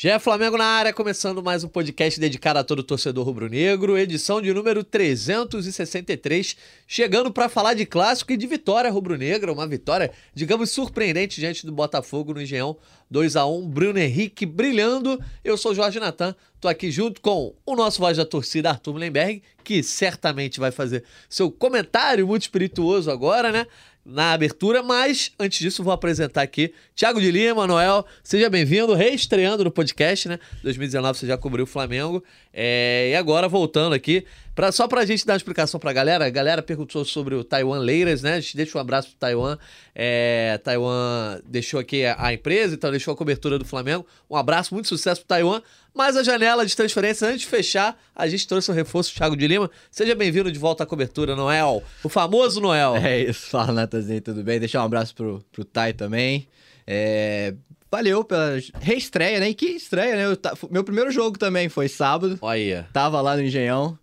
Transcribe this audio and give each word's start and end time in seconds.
Gé 0.00 0.16
Flamengo 0.20 0.56
na 0.56 0.64
área, 0.64 0.92
começando 0.92 1.42
mais 1.42 1.64
um 1.64 1.68
podcast 1.68 2.20
dedicado 2.20 2.60
a 2.60 2.62
todo 2.62 2.84
torcedor 2.84 3.26
rubro-negro, 3.26 3.98
edição 3.98 4.40
de 4.40 4.54
número 4.54 4.84
363, 4.84 6.56
chegando 6.86 7.32
para 7.32 7.48
falar 7.48 7.74
de 7.74 7.84
clássico 7.84 8.30
e 8.30 8.36
de 8.36 8.46
vitória 8.46 8.92
rubro-negra, 8.92 9.52
uma 9.52 9.66
vitória, 9.66 10.12
digamos, 10.32 10.70
surpreendente 10.70 11.40
diante 11.40 11.66
do 11.66 11.72
Botafogo 11.72 12.32
no 12.32 12.40
Engenhão, 12.40 12.76
2 13.10 13.34
a 13.34 13.44
1 13.44 13.68
Bruno 13.68 13.98
Henrique 13.98 14.46
brilhando. 14.46 15.20
Eu 15.42 15.56
sou 15.56 15.74
Jorge 15.74 15.98
Natan, 15.98 16.32
tô 16.60 16.68
aqui 16.68 16.92
junto 16.92 17.20
com 17.20 17.56
o 17.66 17.74
nosso 17.74 17.98
voz 17.98 18.16
da 18.16 18.24
torcida, 18.24 18.70
Arthur 18.70 18.92
Mullenberg, 18.92 19.42
que 19.64 19.82
certamente 19.82 20.60
vai 20.60 20.70
fazer 20.70 21.02
seu 21.28 21.50
comentário 21.50 22.24
muito 22.24 22.42
espirituoso 22.42 23.10
agora, 23.10 23.50
né? 23.50 23.66
Na 24.08 24.32
abertura, 24.32 24.82
mas 24.82 25.32
antes 25.38 25.58
disso 25.58 25.84
vou 25.84 25.92
apresentar 25.92 26.40
aqui 26.40 26.72
Thiago 26.96 27.20
de 27.20 27.30
Lima, 27.30 27.66
Noel, 27.66 28.06
seja 28.24 28.48
bem-vindo, 28.48 28.94
reestreando 28.94 29.62
no 29.62 29.70
podcast, 29.70 30.28
né? 30.30 30.38
2019 30.62 31.18
você 31.18 31.26
já 31.26 31.36
cobriu 31.36 31.64
o 31.64 31.66
Flamengo, 31.66 32.24
é, 32.50 33.10
e 33.12 33.14
agora 33.14 33.46
voltando 33.48 33.92
aqui, 33.92 34.24
pra, 34.58 34.72
só 34.72 34.88
pra 34.88 35.06
gente 35.06 35.24
dar 35.24 35.34
uma 35.34 35.36
explicação 35.36 35.78
pra 35.78 35.92
galera, 35.92 36.26
a 36.26 36.30
galera 36.30 36.60
perguntou 36.60 37.04
sobre 37.04 37.32
o 37.36 37.44
Taiwan 37.44 37.78
Leiras, 37.78 38.22
né? 38.22 38.34
A 38.34 38.40
gente 38.40 38.56
deixa 38.56 38.76
um 38.76 38.80
abraço 38.80 39.10
pro 39.10 39.16
Taiwan, 39.16 39.56
é, 39.94 40.58
Taiwan 40.64 41.40
deixou 41.46 41.78
aqui 41.78 42.04
a, 42.04 42.34
empresa, 42.34 42.74
então 42.74 42.90
deixou 42.90 43.14
a 43.14 43.16
cobertura 43.16 43.56
do 43.56 43.64
Flamengo, 43.64 44.04
um 44.28 44.34
abraço, 44.34 44.74
muito 44.74 44.88
sucesso 44.88 45.20
pro 45.20 45.28
Taiwan, 45.28 45.62
mas 45.94 46.16
a 46.16 46.24
janela 46.24 46.66
de 46.66 46.74
transferência, 46.74 47.28
antes 47.28 47.42
de 47.42 47.46
fechar, 47.46 47.96
a 48.12 48.26
gente 48.26 48.48
trouxe 48.48 48.68
o 48.68 48.72
um 48.72 48.74
reforço 48.74 49.14
Thiago 49.14 49.36
de 49.36 49.46
Lima. 49.46 49.70
Seja 49.92 50.16
bem-vindo 50.16 50.50
de 50.50 50.58
volta 50.58 50.82
à 50.82 50.86
cobertura, 50.86 51.36
Noel. 51.36 51.80
O 52.02 52.08
famoso 52.08 52.60
Noel. 52.60 52.96
É 52.96 53.20
isso, 53.20 53.50
fala 53.50 53.72
Natanzinho, 53.72 54.20
tudo 54.20 54.42
bem? 54.42 54.58
Deixar 54.58 54.82
um 54.82 54.86
abraço 54.86 55.14
pro, 55.14 55.40
pro 55.52 55.64
Tai 55.64 55.92
também. 55.92 56.48
É, 56.84 57.54
valeu 57.88 58.24
pela 58.24 58.58
reestreia, 58.80 59.38
né? 59.38 59.50
E 59.50 59.54
que 59.54 59.66
estreia, 59.66 60.16
né? 60.16 60.24
Eu, 60.26 60.68
meu 60.68 60.82
primeiro 60.82 61.12
jogo 61.12 61.38
também 61.38 61.68
foi 61.68 61.86
sábado. 61.86 62.36
Olha. 62.40 62.88
Tava 62.92 63.20
lá 63.20 63.36
no 63.36 63.42
Engenhão. 63.42 63.96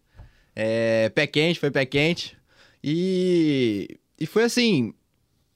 É, 0.56 1.10
pé 1.10 1.28
quente, 1.28 1.60
foi 1.60 1.70
pé 1.70 1.86
quente. 1.86 2.38
E, 2.84 3.98
e 4.20 4.26
foi 4.26 4.44
assim: 4.44 4.94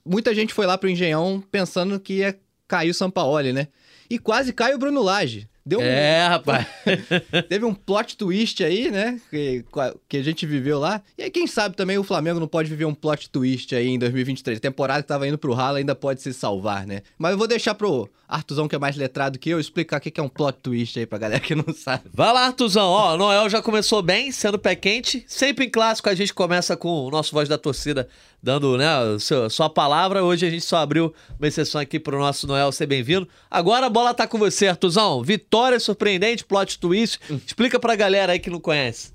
muita 0.05 0.33
gente 0.33 0.53
foi 0.53 0.66
lá 0.66 0.78
pro 0.78 0.89
Engenhão 0.89 1.44
pensando 1.52 2.00
que 2.00 2.16
ia 2.16 2.38
cair 2.67 2.89
o 2.89 2.94
Sampaoli, 2.94 3.53
né? 3.53 3.67
E 4.09 4.17
quase 4.17 4.52
cai 4.52 4.73
o 4.73 4.80
Bruno 4.80 5.02
Lage. 5.02 5.47
Deu 5.70 5.81
é, 5.81 6.25
um... 6.25 6.30
rapaz. 6.30 6.66
Teve 7.48 7.64
um 7.64 7.75
plot 7.75 8.17
twist 8.17 8.64
aí, 8.64 8.89
né? 8.89 9.22
Que, 9.30 9.64
que 10.09 10.17
a 10.17 10.23
gente 10.23 10.44
viveu 10.48 10.80
lá. 10.80 11.00
E 11.16 11.22
aí, 11.22 11.30
quem 11.30 11.45
sabe 11.45 11.76
também 11.76 11.95
o 11.95 12.03
Flamengo 12.03 12.39
não 12.39 12.48
pode 12.48 12.67
viver 12.67 12.86
um 12.86 12.94
plot 12.95 13.30
twist 13.30 13.76
aí 13.76 13.88
em 13.88 14.00
2023. 14.00 14.58
A 14.58 14.61
temporada 14.61 15.03
que 15.03 15.08
tava 15.08 15.28
indo 15.28 15.38
pro 15.38 15.53
ralo 15.53 15.78
ainda 15.78 15.94
pode 15.94 16.23
se 16.23 16.34
salvar, 16.34 16.88
né? 16.88 17.03
Mas 17.20 17.34
eu 17.34 17.38
vou 17.38 17.48
deixar 17.48 17.76
pro 17.76 18.09
Artuzão, 18.28 18.67
que 18.67 18.76
é 18.76 18.80
mais 18.80 18.95
letrado 18.95 19.38
que 19.38 19.52
eu, 19.52 19.59
explicar 19.59 19.98
o 19.98 20.02
que 20.02 20.20
é 20.20 20.23
um 20.23 20.28
plot 20.28 20.58
twist 20.59 20.98
aí 20.98 21.06
pra 21.06 21.20
galera 21.20 21.39
que 21.39 21.53
não 21.53 21.72
sabe. 21.72 22.06
Vai 22.11 22.33
lá, 22.33 22.48
Artuzão. 22.48 22.89
Ó, 22.89 23.16
Noel 23.16 23.48
já 23.48 23.61
começou 23.61 24.02
bem, 24.02 24.31
sendo 24.31 24.58
pé 24.58 24.73
quente. 24.73 25.23
Sempre 25.28 25.66
em 25.66 25.70
clássico 25.70 26.09
a 26.09 26.16
gente 26.16 26.33
começa 26.33 26.76
com 26.76 27.06
o 27.06 27.11
nosso 27.11 27.31
voz 27.31 27.48
da 27.48 27.59
torcida 27.59 28.08
dando 28.42 28.78
né, 28.78 28.88
seu, 29.20 29.50
sua 29.50 29.70
palavra. 29.70 30.23
Hoje 30.23 30.45
a 30.45 30.50
gente 30.50 30.64
só 30.64 30.78
abriu 30.78 31.14
uma 31.38 31.48
exceção 31.48 31.80
aqui 31.80 32.00
para 32.00 32.16
o 32.16 32.20
nosso 32.20 32.48
Noel 32.48 32.72
ser 32.72 32.86
bem-vindo. 32.86 33.28
Agora 33.52 33.86
a 33.86 33.89
bola 33.89 34.14
tá 34.14 34.26
com 34.26 34.38
você, 34.38 34.67
Artuzão. 34.67 35.22
Vitória 35.22 35.58
surpreendente, 35.79 36.43
plot 36.43 36.79
twist. 36.79 37.19
Explica 37.45 37.79
para 37.79 37.93
a 37.93 37.95
galera 37.95 38.33
aí 38.33 38.39
que 38.39 38.49
não 38.49 38.59
conhece. 38.59 39.11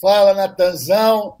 Fala, 0.00 0.34
Natanzão. 0.34 1.38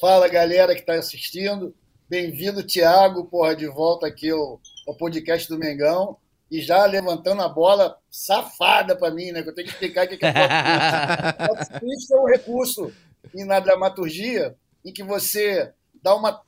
Fala, 0.00 0.28
galera 0.28 0.74
que 0.74 0.80
está 0.80 0.94
assistindo. 0.94 1.74
Bem-vindo, 2.08 2.62
Thiago, 2.62 3.24
porra, 3.24 3.54
de 3.54 3.66
volta 3.66 4.06
aqui 4.06 4.30
ao, 4.30 4.60
ao 4.86 4.94
podcast 4.94 5.48
do 5.48 5.58
Mengão. 5.58 6.16
E 6.50 6.60
já 6.60 6.84
levantando 6.86 7.42
a 7.42 7.48
bola 7.48 7.96
safada 8.10 8.94
para 8.94 9.14
mim, 9.14 9.32
né? 9.32 9.42
Que 9.42 9.48
eu 9.48 9.54
tenho 9.54 9.66
que 9.66 9.72
explicar 9.74 10.06
o 10.06 10.08
que 10.08 10.24
é 10.24 10.32
plot 10.32 11.68
twist. 11.68 11.68
plot 11.70 11.80
twist 11.80 12.12
é 12.12 12.16
um 12.16 12.26
recurso 12.26 12.92
e 13.34 13.44
na 13.44 13.60
dramaturgia 13.60 14.56
em 14.84 14.92
que 14.92 15.02
você 15.02 15.72
dá 16.02 16.14
uma 16.14 16.42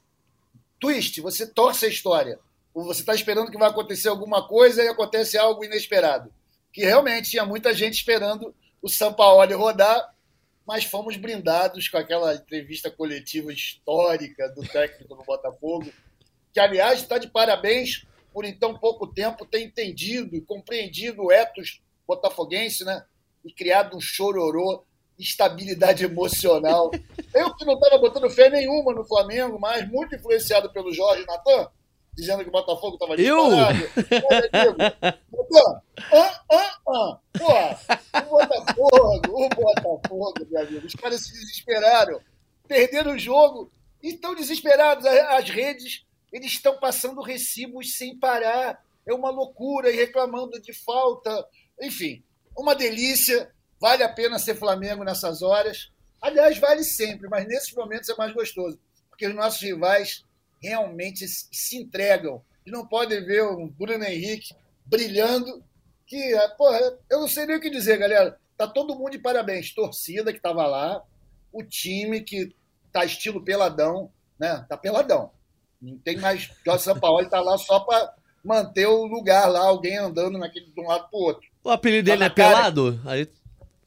twist, 0.78 1.20
você 1.20 1.46
torce 1.46 1.86
a 1.86 1.88
história. 1.88 2.38
Você 2.74 3.00
está 3.00 3.14
esperando 3.14 3.50
que 3.50 3.58
vai 3.58 3.70
acontecer 3.70 4.08
alguma 4.08 4.46
coisa 4.46 4.82
e 4.82 4.88
acontece 4.88 5.38
algo 5.38 5.64
inesperado. 5.64 6.30
Que 6.76 6.84
realmente 6.84 7.30
tinha 7.30 7.46
muita 7.46 7.72
gente 7.72 7.94
esperando 7.94 8.54
o 8.82 8.88
Sampaoli 8.90 9.54
rodar, 9.54 10.14
mas 10.66 10.84
fomos 10.84 11.16
brindados 11.16 11.88
com 11.88 11.96
aquela 11.96 12.34
entrevista 12.34 12.90
coletiva 12.90 13.50
histórica 13.50 14.50
do 14.50 14.60
técnico 14.60 15.16
do 15.16 15.24
Botafogo, 15.24 15.90
que, 16.52 16.60
aliás, 16.60 17.00
está 17.00 17.16
de 17.16 17.28
parabéns 17.28 18.06
por 18.30 18.44
em 18.44 18.52
tão 18.52 18.78
pouco 18.78 19.06
tempo 19.06 19.46
ter 19.46 19.62
entendido 19.62 20.36
e 20.36 20.42
compreendido 20.42 21.22
o 21.22 21.32
etos 21.32 21.80
botafoguense, 22.06 22.84
né? 22.84 23.06
E 23.42 23.50
criado 23.50 23.96
um 23.96 24.00
chororô 24.00 24.84
estabilidade 25.18 26.04
emocional. 26.04 26.90
Eu 27.32 27.54
que 27.54 27.64
não 27.64 27.72
estava 27.72 27.96
botando 27.96 28.28
fé 28.28 28.50
nenhuma 28.50 28.92
no 28.92 29.02
Flamengo, 29.02 29.58
mas 29.58 29.88
muito 29.88 30.14
influenciado 30.14 30.70
pelo 30.70 30.92
Jorge 30.92 31.24
Natan, 31.24 31.70
dizendo 32.16 32.42
que 32.42 32.48
o 32.48 32.52
Botafogo 32.52 32.94
estava 32.94 33.16
disparado. 33.16 33.78
Eu? 33.78 34.70
Natan, 35.32 35.82
ah, 36.12 36.40
ah, 36.50 36.78
ah. 36.88 37.18
Pô, 37.38 37.52
o 38.18 38.38
Botafogo, 38.38 39.44
o 39.44 39.48
Botafogo, 39.48 40.34
meu 40.50 40.60
amigo. 40.60 40.86
Os 40.86 40.94
caras 40.94 41.20
se 41.20 41.32
desesperaram, 41.32 42.20
perderam 42.66 43.14
o 43.14 43.18
jogo 43.18 43.70
e 44.02 44.14
estão 44.14 44.34
desesperados. 44.34 45.04
As 45.04 45.48
redes, 45.50 46.04
eles 46.32 46.52
estão 46.52 46.78
passando 46.78 47.20
recibos 47.20 47.96
sem 47.96 48.18
parar. 48.18 48.84
É 49.06 49.14
uma 49.14 49.30
loucura 49.30 49.90
e 49.90 49.96
reclamando 49.96 50.60
de 50.60 50.72
falta. 50.72 51.46
Enfim, 51.80 52.24
uma 52.56 52.74
delícia 52.74 53.52
Vale 53.80 54.02
a 54.02 54.08
pena 54.08 54.38
ser 54.38 54.54
Flamengo 54.54 55.04
nessas 55.04 55.42
horas. 55.42 55.90
Aliás, 56.20 56.58
vale 56.58 56.82
sempre, 56.82 57.28
mas 57.28 57.46
nesses 57.46 57.72
momentos 57.74 58.08
é 58.08 58.16
mais 58.16 58.32
gostoso, 58.32 58.78
porque 59.08 59.26
os 59.26 59.34
nossos 59.34 59.60
rivais 59.60 60.24
realmente 60.62 61.26
se 61.26 61.76
entregam. 61.76 62.42
E 62.64 62.70
não 62.70 62.86
podem 62.86 63.24
ver 63.24 63.42
o 63.42 63.68
Bruno 63.68 64.04
Henrique 64.04 64.54
brilhando, 64.84 65.62
que, 66.06 66.34
porra, 66.56 66.78
eu 67.10 67.20
não 67.20 67.28
sei 67.28 67.46
nem 67.46 67.56
o 67.56 67.60
que 67.60 67.70
dizer, 67.70 67.98
galera. 67.98 68.38
Tá 68.56 68.66
todo 68.66 68.96
mundo 68.96 69.10
de 69.10 69.18
parabéns. 69.18 69.74
Torcida 69.74 70.32
que 70.32 70.38
estava 70.38 70.66
lá, 70.66 71.02
o 71.52 71.62
time 71.62 72.20
que 72.20 72.54
tá 72.92 73.04
estilo 73.04 73.44
peladão, 73.44 74.10
né? 74.38 74.64
Tá 74.68 74.76
peladão. 74.76 75.30
Não 75.80 75.98
tem 75.98 76.16
mais. 76.16 76.50
Jorge 76.64 76.84
Sampaoli 76.84 77.28
tá 77.28 77.40
lá 77.40 77.58
só 77.58 77.80
para 77.80 78.14
manter 78.42 78.86
o 78.86 79.04
lugar 79.04 79.46
lá, 79.46 79.60
alguém 79.60 79.98
andando 79.98 80.38
naquele 80.38 80.70
de 80.70 80.80
um 80.80 80.86
lado 80.86 81.08
pro 81.10 81.18
outro. 81.18 81.48
O 81.62 81.70
apelido 81.70 82.06
dele 82.06 82.20
tá 82.20 82.26
é 82.26 82.30
cara... 82.30 82.56
pelado? 82.56 83.00
Aí 83.04 83.28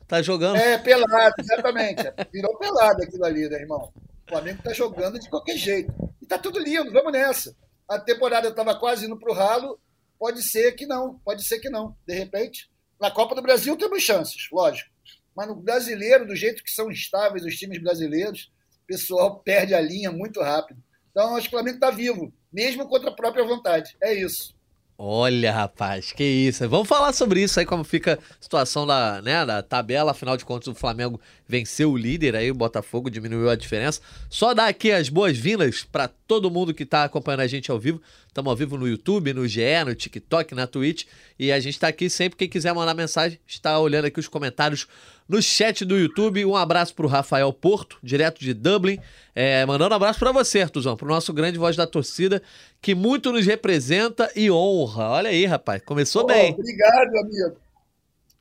Tá 0.09 0.23
jogando. 0.23 0.57
É, 0.57 0.75
pelado, 0.79 1.35
exatamente. 1.39 2.01
Virou 2.33 2.57
pelado 2.57 3.03
aquilo 3.03 3.23
ali, 3.23 3.47
né, 3.47 3.61
irmão? 3.61 3.93
O 3.95 4.29
Flamengo 4.29 4.59
tá 4.63 4.73
jogando 4.73 5.19
de 5.19 5.29
qualquer 5.29 5.55
jeito. 5.55 5.93
Tá 6.29 6.37
tudo 6.37 6.59
lindo, 6.59 6.91
vamos 6.91 7.11
nessa. 7.11 7.57
A 7.87 7.99
temporada 7.99 8.49
estava 8.49 8.79
quase 8.79 9.07
indo 9.07 9.17
pro 9.17 9.33
ralo. 9.33 9.79
Pode 10.19 10.43
ser 10.43 10.73
que 10.73 10.85
não, 10.85 11.17
pode 11.25 11.43
ser 11.43 11.59
que 11.59 11.71
não. 11.71 11.97
De 12.05 12.13
repente, 12.13 12.69
na 13.01 13.09
Copa 13.09 13.33
do 13.33 13.41
Brasil 13.41 13.75
temos 13.75 14.03
chances, 14.03 14.47
lógico. 14.51 14.91
Mas 15.35 15.47
no 15.47 15.55
brasileiro, 15.55 16.27
do 16.27 16.35
jeito 16.35 16.63
que 16.63 16.69
são 16.69 16.91
estáveis 16.91 17.43
os 17.43 17.55
times 17.55 17.81
brasileiros, 17.81 18.51
o 18.83 18.85
pessoal 18.85 19.39
perde 19.39 19.73
a 19.73 19.81
linha 19.81 20.11
muito 20.11 20.39
rápido. 20.39 20.83
Então, 21.09 21.35
acho 21.35 21.49
que 21.49 21.55
o 21.55 21.57
Flamengo 21.57 21.77
está 21.77 21.89
vivo, 21.89 22.31
mesmo 22.53 22.87
contra 22.87 23.09
a 23.09 23.15
própria 23.15 23.43
vontade. 23.43 23.97
É 23.99 24.13
isso. 24.13 24.55
Olha, 25.01 25.53
rapaz, 25.53 26.11
que 26.11 26.25
isso. 26.25 26.67
Vamos 26.67 26.85
falar 26.85 27.13
sobre 27.13 27.41
isso 27.41 27.57
aí, 27.57 27.65
como 27.65 27.85
fica 27.85 28.19
a 28.19 28.43
situação 28.43 28.85
da, 28.85 29.21
né, 29.21 29.45
da 29.45 29.63
tabela. 29.63 30.11
Afinal 30.11 30.35
de 30.35 30.43
contas, 30.43 30.67
o 30.67 30.75
Flamengo 30.75 31.21
venceu 31.47 31.93
o 31.93 31.97
líder 31.97 32.35
aí, 32.35 32.51
o 32.51 32.53
Botafogo 32.53 33.09
diminuiu 33.09 33.49
a 33.49 33.55
diferença. 33.55 34.01
Só 34.29 34.53
dar 34.53 34.67
aqui 34.67 34.91
as 34.91 35.07
boas-vindas 35.07 35.87
para 35.89 36.09
todo 36.09 36.51
mundo 36.51 36.73
que 36.73 36.83
está 36.83 37.05
acompanhando 37.05 37.39
a 37.39 37.47
gente 37.47 37.71
ao 37.71 37.79
vivo. 37.79 38.01
Estamos 38.27 38.49
ao 38.49 38.57
vivo 38.57 38.77
no 38.77 38.85
YouTube, 38.85 39.31
no 39.31 39.47
GE, 39.47 39.61
no 39.85 39.95
TikTok, 39.95 40.53
na 40.53 40.67
Twitch. 40.67 41.05
E 41.39 41.49
a 41.49 41.61
gente 41.61 41.75
está 41.75 41.87
aqui 41.87 42.09
sempre. 42.09 42.37
Quem 42.37 42.49
quiser 42.49 42.73
mandar 42.73 42.93
mensagem, 42.93 43.39
está 43.47 43.79
olhando 43.79 44.03
aqui 44.03 44.19
os 44.19 44.27
comentários 44.27 44.85
no 45.29 45.41
chat 45.41 45.85
do 45.85 45.95
YouTube. 45.95 46.43
Um 46.43 46.55
abraço 46.55 46.95
para 46.95 47.05
o 47.05 47.09
Rafael 47.09 47.53
Porto, 47.53 47.99
direto 48.01 48.39
de 48.39 48.53
Dublin. 48.53 48.99
É, 49.35 49.63
mandando 49.65 49.93
um 49.93 49.95
abraço 49.95 50.17
para 50.17 50.31
você, 50.31 50.61
Artuzão, 50.61 50.97
para 50.97 51.05
o 51.05 51.09
nosso 51.09 51.31
grande 51.31 51.59
voz 51.59 51.75
da 51.75 51.85
torcida, 51.85 52.41
que 52.81 52.95
muito 52.95 53.31
nos 53.31 53.45
representa 53.45 54.29
e 54.35 54.49
honra. 54.49 55.09
Olha 55.11 55.29
aí, 55.29 55.45
rapaz, 55.45 55.83
começou 55.85 56.23
oh, 56.23 56.25
bem. 56.25 56.53
Obrigado, 56.53 57.15
amigo. 57.19 57.57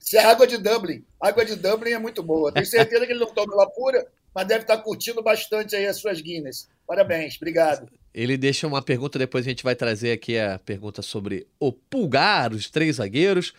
Isso 0.01 0.17
é 0.17 0.25
água 0.25 0.47
de 0.47 0.57
Dublin. 0.57 1.05
Água 1.21 1.45
de 1.45 1.55
Dublin 1.55 1.91
é 1.91 1.99
muito 1.99 2.23
boa. 2.23 2.51
Tenho 2.51 2.65
certeza 2.65 3.05
que 3.05 3.13
ele 3.13 3.21
não 3.21 3.27
toma 3.27 3.53
ela 3.53 3.69
pura, 3.69 4.07
mas 4.35 4.47
deve 4.47 4.63
estar 4.63 4.79
curtindo 4.79 5.23
bastante 5.23 5.77
aí 5.77 5.87
as 5.87 5.99
suas 5.99 6.23
Guinness. 6.23 6.69
Parabéns, 6.87 7.37
obrigado. 7.37 7.87
Ele 8.15 8.39
deixa 8.39 8.67
uma 8.67 8.81
pergunta, 8.81 9.19
depois 9.19 9.45
a 9.45 9.51
gente 9.51 9.63
vai 9.63 9.77
trazer 9.77 10.13
aqui 10.13 10.39
a 10.39 10.59
pergunta 10.59 11.03
sobre 11.03 11.47
o 11.61 11.71
Pulgar, 11.71 12.55
os 12.55 12.71
três 12.71 12.97
zagueiros. 12.97 13.53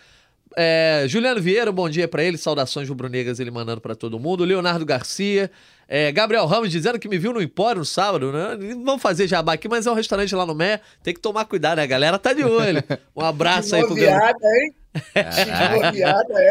É, 0.62 1.06
Juliano 1.08 1.42
Vieira, 1.42 1.72
bom 1.72 1.90
dia 1.90 2.06
para 2.06 2.22
ele. 2.22 2.38
Saudações 2.38 2.90
rubro-negras 2.90 3.40
ele 3.40 3.50
mandando 3.50 3.80
para 3.80 3.96
todo 3.96 4.20
mundo. 4.20 4.44
Leonardo 4.44 4.86
Garcia. 4.86 5.50
É, 5.88 6.12
Gabriel 6.12 6.46
Ramos 6.46 6.70
dizendo 6.70 7.00
que 7.00 7.08
me 7.08 7.18
viu 7.18 7.32
no 7.32 7.42
Empório 7.42 7.80
no 7.80 7.86
sábado, 7.86 8.34
né? 8.34 8.58
Vamos 8.84 9.02
fazer 9.02 9.26
jabá 9.26 9.54
aqui, 9.54 9.70
mas 9.70 9.88
é 9.88 9.92
um 9.92 9.94
restaurante 9.94 10.36
lá 10.36 10.46
no 10.46 10.54
Mé. 10.54 10.82
Tem 11.02 11.14
que 11.14 11.22
tomar 11.22 11.46
cuidado, 11.46 11.78
né? 11.78 11.84
A 11.84 11.86
galera 11.86 12.20
tá 12.20 12.34
de 12.34 12.44
olho. 12.44 12.84
Um 13.16 13.22
abraço 13.22 13.74
aí 13.74 13.86
pro 13.86 13.96
Gabriel. 13.96 14.20
hein? 14.44 14.76
É. 15.16 15.22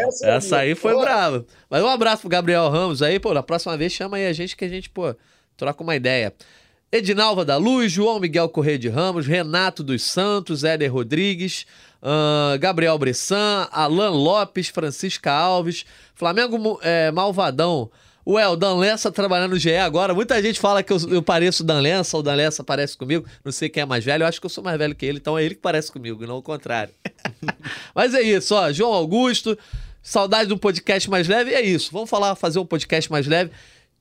essa, 0.07 0.27
essa 0.27 0.57
aí 0.57 0.73
foi 0.73 0.95
Pô. 0.95 1.01
brava. 1.01 1.45
Mas 1.69 1.83
um 1.83 1.87
abraço 1.87 2.21
pro 2.21 2.29
Gabriel 2.31 2.67
Ramos 2.67 3.03
aí, 3.03 3.19
pô. 3.19 3.31
Na 3.31 3.43
próxima 3.43 3.77
vez 3.77 3.93
chama 3.93 4.17
aí 4.17 4.25
a 4.25 4.33
gente 4.33 4.57
que 4.57 4.65
a 4.65 4.69
gente, 4.69 4.89
pô, 4.89 5.13
troca 5.55 5.83
uma 5.83 5.95
ideia. 5.95 6.33
Edinalva 6.91 7.45
da 7.45 7.55
Luz, 7.55 7.91
João 7.91 8.19
Miguel 8.19 8.49
Correia 8.49 8.79
de 8.79 8.89
Ramos, 8.89 9.27
Renato 9.27 9.83
dos 9.83 10.01
Santos, 10.01 10.63
Éder 10.63 10.91
Rodrigues, 10.91 11.67
uh, 12.01 12.57
Gabriel 12.59 12.97
Bressan, 12.97 13.67
Alan 13.71 14.09
Lopes, 14.09 14.69
Francisca 14.69 15.31
Alves, 15.31 15.85
Flamengo 16.15 16.79
é, 16.81 17.11
Malvadão. 17.11 17.91
Ué, 18.27 18.47
o 18.47 18.55
Dan 18.55 18.75
Lessa 18.77 19.11
trabalhando 19.11 19.51
no 19.51 19.59
GE 19.59 19.75
agora. 19.75 20.13
Muita 20.13 20.41
gente 20.41 20.59
fala 20.59 20.83
que 20.83 20.91
eu, 20.91 20.97
eu 21.09 21.21
pareço 21.21 21.63
o 21.63 21.65
Dan 21.65 21.79
Lessa, 21.79 22.17
o 22.17 22.23
Dan 22.23 22.35
Lessa 22.35 22.63
parece 22.63 22.97
comigo. 22.97 23.25
Não 23.45 23.51
sei 23.51 23.69
quem 23.69 23.81
é 23.81 23.85
mais 23.85 24.03
velho, 24.03 24.23
eu 24.23 24.27
acho 24.27 24.39
que 24.39 24.45
eu 24.45 24.49
sou 24.49 24.63
mais 24.63 24.77
velho 24.77 24.95
que 24.95 25.05
ele, 25.05 25.19
então 25.19 25.37
é 25.37 25.43
ele 25.43 25.55
que 25.55 25.61
parece 25.61 25.91
comigo, 25.91 26.25
não 26.25 26.37
o 26.37 26.41
contrário. 26.41 26.93
Mas 27.93 28.13
é 28.13 28.21
isso, 28.21 28.55
ó. 28.55 28.71
João 28.71 28.93
Augusto, 28.93 29.57
saudade 30.01 30.49
do 30.49 30.57
podcast 30.57 31.09
mais 31.09 31.27
leve, 31.27 31.53
é 31.53 31.61
isso. 31.61 31.91
Vamos 31.91 32.09
falar, 32.09 32.35
fazer 32.35 32.59
um 32.59 32.65
podcast 32.65 33.11
mais 33.11 33.27
leve. 33.27 33.51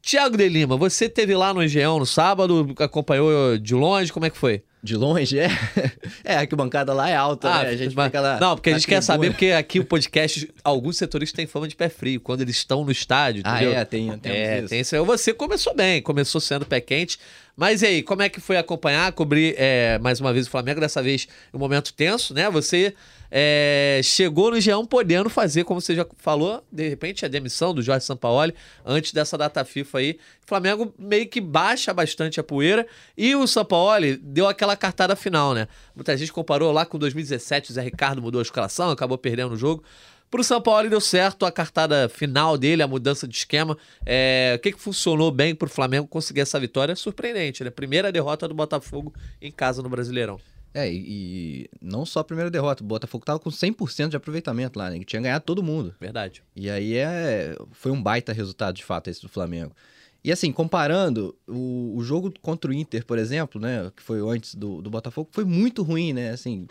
Tiago 0.02 0.36
de 0.36 0.48
Lima, 0.48 0.76
você 0.76 1.08
teve 1.08 1.34
lá 1.34 1.52
no 1.52 1.62
Engenhão 1.62 1.98
no 1.98 2.06
sábado, 2.06 2.74
acompanhou 2.78 3.58
de 3.58 3.74
longe, 3.74 4.12
como 4.12 4.26
é 4.26 4.30
que 4.30 4.38
foi? 4.38 4.62
De 4.82 4.96
longe, 4.96 5.38
é? 5.38 5.48
É, 6.24 6.36
a 6.36 6.40
arquibancada 6.40 6.92
lá 6.92 7.08
é 7.08 7.16
alta, 7.16 7.48
ah, 7.48 7.64
né? 7.64 7.70
A 7.70 7.76
gente 7.76 7.96
mas, 7.96 8.06
fica 8.06 8.20
lá. 8.20 8.38
Não, 8.38 8.54
porque 8.54 8.70
a 8.70 8.74
gente 8.74 8.86
quer 8.86 9.02
saber, 9.02 9.30
porque 9.30 9.46
aqui 9.46 9.80
o 9.80 9.84
podcast, 9.84 10.48
alguns 10.62 10.96
setoristas 10.96 11.36
têm 11.36 11.46
fama 11.46 11.66
de 11.66 11.74
pé 11.74 11.88
frio, 11.88 12.20
quando 12.20 12.42
eles 12.42 12.56
estão 12.56 12.84
no 12.84 12.90
estádio, 12.90 13.42
ah, 13.44 13.56
entendeu? 13.56 13.78
É, 13.78 13.84
tem, 13.84 14.18
tem 14.18 14.32
é, 14.32 14.58
isso. 14.58 14.68
tem 14.68 14.80
isso. 14.80 15.04
Você 15.04 15.32
começou 15.32 15.74
bem, 15.74 16.00
começou 16.00 16.40
sendo 16.40 16.64
pé 16.64 16.80
quente, 16.80 17.18
mas 17.56 17.82
e 17.82 17.86
aí, 17.86 18.02
como 18.02 18.22
é 18.22 18.28
que 18.28 18.40
foi 18.40 18.56
acompanhar, 18.56 19.10
cobrir 19.12 19.54
é, 19.58 19.98
mais 19.98 20.20
uma 20.20 20.32
vez 20.32 20.46
o 20.46 20.50
Flamengo, 20.50 20.80
dessa 20.80 21.02
vez 21.02 21.26
um 21.52 21.58
momento 21.58 21.92
tenso, 21.92 22.32
né? 22.32 22.48
Você 22.50 22.94
é, 23.30 24.00
chegou 24.02 24.50
no 24.50 24.60
Geão 24.60 24.86
podendo 24.86 25.28
fazer, 25.28 25.64
como 25.64 25.80
você 25.80 25.94
já 25.94 26.06
falou, 26.16 26.64
de 26.70 26.88
repente 26.88 27.24
a 27.24 27.28
demissão 27.28 27.74
do 27.74 27.82
Jorge 27.82 28.04
Sampaoli 28.04 28.54
antes 28.84 29.12
dessa 29.12 29.36
data 29.36 29.64
FIFA 29.64 29.98
aí. 29.98 30.18
O 30.44 30.48
Flamengo 30.48 30.94
meio 30.98 31.28
que 31.28 31.40
baixa 31.40 31.92
bastante 31.92 32.40
a 32.40 32.42
poeira 32.42 32.86
e 33.16 33.34
o 33.36 33.46
Sampaoli 33.46 34.16
deu 34.16 34.46
aquela 34.48 34.76
cartada 34.76 35.14
final, 35.14 35.54
né? 35.54 35.68
Muita 35.94 36.16
gente 36.16 36.32
comparou 36.32 36.72
lá 36.72 36.86
com 36.86 36.98
2017, 36.98 37.70
o 37.70 37.74
Zé 37.74 37.82
Ricardo 37.82 38.22
mudou 38.22 38.38
a 38.38 38.42
escalação, 38.42 38.90
acabou 38.90 39.18
perdendo 39.18 39.52
o 39.52 39.56
jogo. 39.56 39.84
Para 40.30 40.42
o 40.42 40.44
São 40.44 40.60
Paulo 40.60 40.90
deu 40.90 41.00
certo 41.00 41.46
a 41.46 41.52
cartada 41.52 42.06
final 42.06 42.58
dele, 42.58 42.82
a 42.82 42.86
mudança 42.86 43.26
de 43.26 43.34
esquema. 43.34 43.78
É, 44.04 44.54
o 44.56 44.58
que, 44.60 44.72
que 44.72 44.78
funcionou 44.78 45.30
bem 45.30 45.54
para 45.54 45.66
o 45.66 45.70
Flamengo 45.70 46.06
conseguir 46.06 46.42
essa 46.42 46.60
vitória? 46.60 46.94
Surpreendente, 46.94 47.64
né? 47.64 47.70
Primeira 47.70 48.12
derrota 48.12 48.46
do 48.46 48.54
Botafogo 48.54 49.14
em 49.40 49.50
casa 49.50 49.82
no 49.82 49.88
Brasileirão. 49.88 50.38
É, 50.74 50.90
e, 50.90 50.96
e, 50.96 51.70
não 51.80 52.04
só 52.04 52.20
a 52.20 52.24
primeira 52.24 52.50
derrota, 52.50 52.82
o 52.82 52.86
Botafogo 52.86 53.24
tava 53.24 53.38
com 53.38 53.50
100% 53.50 54.08
de 54.08 54.16
aproveitamento 54.16 54.78
lá, 54.78 54.90
né? 54.90 54.98
Tinha 55.04 55.20
ganhado 55.20 55.44
todo 55.44 55.62
mundo. 55.62 55.94
Verdade. 55.98 56.42
E 56.54 56.68
aí 56.70 56.96
é, 56.96 57.56
foi 57.72 57.90
um 57.90 58.02
baita 58.02 58.32
resultado, 58.32 58.76
de 58.76 58.84
fato, 58.84 59.08
esse 59.08 59.22
do 59.22 59.28
Flamengo. 59.28 59.74
E 60.22 60.30
assim, 60.30 60.52
comparando, 60.52 61.34
o, 61.46 61.94
o 61.96 62.02
jogo 62.02 62.32
contra 62.42 62.70
o 62.70 62.74
Inter, 62.74 63.04
por 63.06 63.18
exemplo, 63.18 63.60
né? 63.60 63.90
Que 63.96 64.02
foi 64.02 64.20
antes 64.20 64.54
do, 64.54 64.82
do 64.82 64.90
Botafogo, 64.90 65.28
foi 65.32 65.44
muito 65.44 65.82
ruim, 65.82 66.12
né? 66.12 66.30
Assim, 66.30 66.66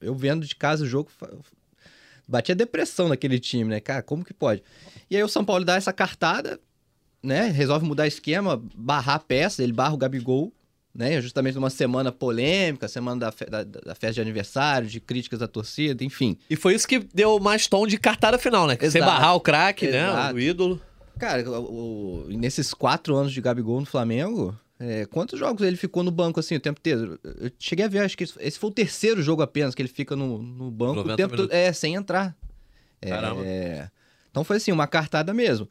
eu 0.00 0.14
vendo 0.14 0.46
de 0.46 0.54
casa 0.54 0.84
o 0.84 0.86
jogo, 0.86 1.10
batia 2.28 2.54
depressão 2.54 3.08
naquele 3.08 3.40
time, 3.40 3.70
né? 3.70 3.80
Cara, 3.80 4.02
como 4.02 4.24
que 4.24 4.32
pode? 4.32 4.62
E 5.10 5.16
aí 5.16 5.22
o 5.22 5.28
São 5.28 5.44
Paulo 5.44 5.64
dá 5.64 5.74
essa 5.74 5.92
cartada, 5.92 6.60
né? 7.22 7.48
Resolve 7.48 7.84
mudar 7.84 8.06
esquema, 8.06 8.62
barrar 8.76 9.16
a 9.16 9.18
peça, 9.18 9.62
ele 9.62 9.72
barra 9.72 9.94
o 9.94 9.98
Gabigol 9.98 10.52
né? 10.94 11.20
Justamente 11.20 11.54
numa 11.54 11.70
semana 11.70 12.10
polêmica, 12.10 12.88
semana 12.88 13.20
da, 13.20 13.32
da, 13.48 13.64
da, 13.64 13.94
festa 13.94 14.14
de 14.14 14.20
aniversário, 14.20 14.88
de 14.88 15.00
críticas 15.00 15.38
da 15.38 15.48
torcida, 15.48 16.04
enfim. 16.04 16.36
E 16.48 16.56
foi 16.56 16.74
isso 16.74 16.86
que 16.86 16.98
deu 16.98 17.38
mais 17.38 17.66
tom 17.66 17.86
de 17.86 17.96
cartada 17.96 18.38
final, 18.38 18.66
né? 18.66 18.76
Você 18.80 19.00
barrar 19.00 19.34
o 19.34 19.40
craque, 19.40 19.88
né? 19.88 20.32
O 20.32 20.38
ídolo. 20.38 20.80
Cara, 21.18 21.48
o, 21.48 22.24
o, 22.24 22.26
nesses 22.30 22.72
quatro 22.72 23.14
anos 23.14 23.32
de 23.32 23.40
Gabigol 23.40 23.80
no 23.80 23.86
Flamengo, 23.86 24.58
é, 24.78 25.04
quantos 25.04 25.38
jogos 25.38 25.62
ele 25.62 25.76
ficou 25.76 26.02
no 26.02 26.10
banco 26.10 26.40
assim 26.40 26.56
o 26.56 26.60
tempo 26.60 26.80
inteiro? 26.80 27.20
Eu 27.22 27.50
cheguei 27.58 27.84
a 27.84 27.88
ver, 27.88 27.98
acho 27.98 28.16
que 28.16 28.24
esse 28.24 28.58
foi 28.58 28.70
o 28.70 28.72
terceiro 28.72 29.22
jogo 29.22 29.42
apenas 29.42 29.74
que 29.74 29.82
ele 29.82 29.88
fica 29.88 30.16
no, 30.16 30.38
no 30.38 30.70
banco 30.70 31.00
o 31.00 31.16
tempo 31.16 31.36
todo, 31.36 31.52
é, 31.52 31.72
sem 31.72 31.94
entrar. 31.94 32.34
É, 33.02 33.10
Caramba. 33.10 33.42
É, 33.44 33.90
então 34.30 34.42
foi 34.42 34.56
assim, 34.56 34.72
uma 34.72 34.86
cartada 34.86 35.34
mesmo. 35.34 35.68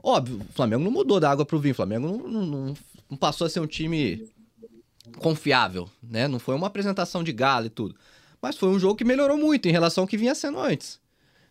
Óbvio, 0.00 0.40
o 0.48 0.52
Flamengo 0.52 0.84
não 0.84 0.90
mudou 0.90 1.18
da 1.18 1.30
água 1.30 1.44
pro 1.44 1.58
vinho. 1.58 1.72
O 1.72 1.76
Flamengo 1.76 2.06
não, 2.06 2.46
não, 2.46 2.74
não 3.10 3.16
passou 3.16 3.46
a 3.46 3.50
ser 3.50 3.58
um 3.58 3.66
time 3.66 4.28
confiável, 5.18 5.88
né? 6.02 6.26
Não 6.28 6.38
foi 6.38 6.54
uma 6.54 6.66
apresentação 6.66 7.22
de 7.22 7.32
gala 7.32 7.66
e 7.66 7.70
tudo. 7.70 7.94
Mas 8.40 8.56
foi 8.56 8.68
um 8.68 8.78
jogo 8.78 8.96
que 8.96 9.04
melhorou 9.04 9.38
muito 9.38 9.68
em 9.68 9.72
relação 9.72 10.04
ao 10.04 10.08
que 10.08 10.16
vinha 10.16 10.34
sendo 10.34 10.58
antes. 10.58 11.00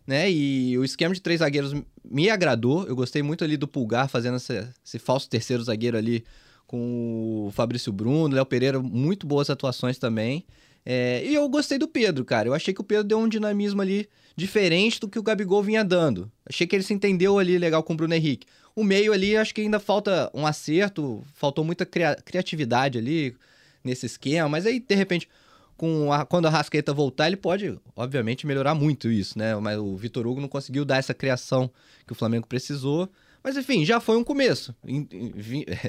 Né? 0.06 0.30
E 0.30 0.78
o 0.78 0.84
esquema 0.84 1.14
de 1.14 1.22
três 1.22 1.40
zagueiros 1.40 1.74
me 2.04 2.30
agradou. 2.30 2.86
Eu 2.86 2.96
gostei 2.96 3.24
muito 3.24 3.44
ali 3.44 3.58
do 3.58 3.68
Pulgar 3.68 4.10
fazendo 4.10 4.38
esse, 4.38 4.68
esse 4.86 5.00
falso 5.00 5.30
terceiro 5.30 5.64
zagueiro 5.64 5.98
ali 5.98 6.24
com 6.68 7.46
o 7.48 7.52
Fabrício 7.52 7.92
Bruno, 7.92 8.36
Léo 8.36 8.46
Pereira, 8.46 8.80
muito 8.80 9.26
boas 9.26 9.50
atuações 9.50 9.98
também. 9.98 10.46
É, 10.86 11.24
e 11.26 11.34
eu 11.34 11.48
gostei 11.48 11.78
do 11.78 11.88
Pedro, 11.88 12.26
cara. 12.26 12.50
Eu 12.50 12.54
achei 12.54 12.74
que 12.74 12.82
o 12.82 12.84
Pedro 12.84 13.06
deu 13.06 13.20
um 13.20 13.28
dinamismo 13.28 13.82
ali 13.82 14.10
diferente 14.36 15.00
do 15.00 15.08
que 15.08 15.18
o 15.18 15.24
Gabigol 15.24 15.64
vinha 15.64 15.84
dando. 15.84 16.32
Achei 16.46 16.68
que 16.68 16.76
ele 16.76 16.84
se 16.84 16.94
entendeu 16.94 17.40
ali 17.40 17.58
legal 17.58 17.84
com 17.84 17.94
o 17.94 17.96
Bruno 17.96 18.14
Henrique. 18.14 18.48
O 18.76 18.84
meio 18.84 19.14
ali, 19.14 19.38
acho 19.38 19.54
que 19.54 19.62
ainda 19.62 19.80
falta 19.80 20.32
um 20.34 20.48
acerto, 20.48 21.24
faltou 21.36 21.64
muita 21.64 21.86
cria 21.86 22.16
criatividade 22.16 22.98
ali 22.98 23.36
nesse 23.84 24.06
esquema, 24.06 24.50
mas 24.50 24.66
aí, 24.66 24.80
de 24.80 24.96
repente, 24.96 25.30
com 25.78 26.12
a, 26.12 26.26
quando 26.26 26.48
a 26.48 26.50
Rascaeta 26.50 26.94
voltar, 26.94 27.28
ele 27.28 27.36
pode, 27.36 27.78
obviamente, 27.96 28.48
melhorar 28.48 28.74
muito 28.74 29.10
isso, 29.10 29.38
né? 29.38 29.56
Mas 29.56 29.78
o 29.78 29.96
Vitor 29.96 30.26
Hugo 30.26 30.42
não 30.42 30.48
conseguiu 30.48 30.86
dar 30.86 30.98
essa 30.98 31.14
criação 31.14 31.70
que 32.06 32.14
o 32.14 32.16
Flamengo 32.16 32.48
precisou. 32.48 33.10
Mas, 33.44 33.58
enfim, 33.58 33.84
já 33.84 34.00
foi 34.00 34.16
um 34.16 34.24
começo 34.24 34.74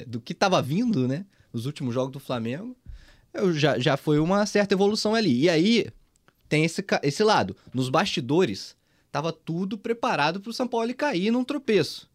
do 0.07 0.21
que 0.21 0.33
estava 0.33 0.61
vindo, 0.61 1.07
né? 1.07 1.25
Os 1.53 1.67
últimos 1.67 1.95
jogos 1.95 2.13
do 2.13 2.19
Flamengo. 2.19 2.77
Já, 3.55 3.79
já 3.79 3.97
foi 3.97 4.19
uma 4.19 4.45
certa 4.47 4.75
evolução 4.75 5.15
ali. 5.15 5.43
E 5.43 5.49
aí, 5.49 5.87
tem 6.49 6.65
esse, 6.65 6.85
esse 7.03 7.23
lado. 7.23 7.57
Nos 7.73 7.89
bastidores, 7.89 8.77
estava 9.07 9.33
tudo 9.33 9.79
preparado 9.79 10.41
para 10.41 10.51
o 10.51 10.55
São 10.55 10.67
Paulo 10.67 10.93
cair 10.95 11.31
num 11.31 11.45
tropeço. 11.45 12.11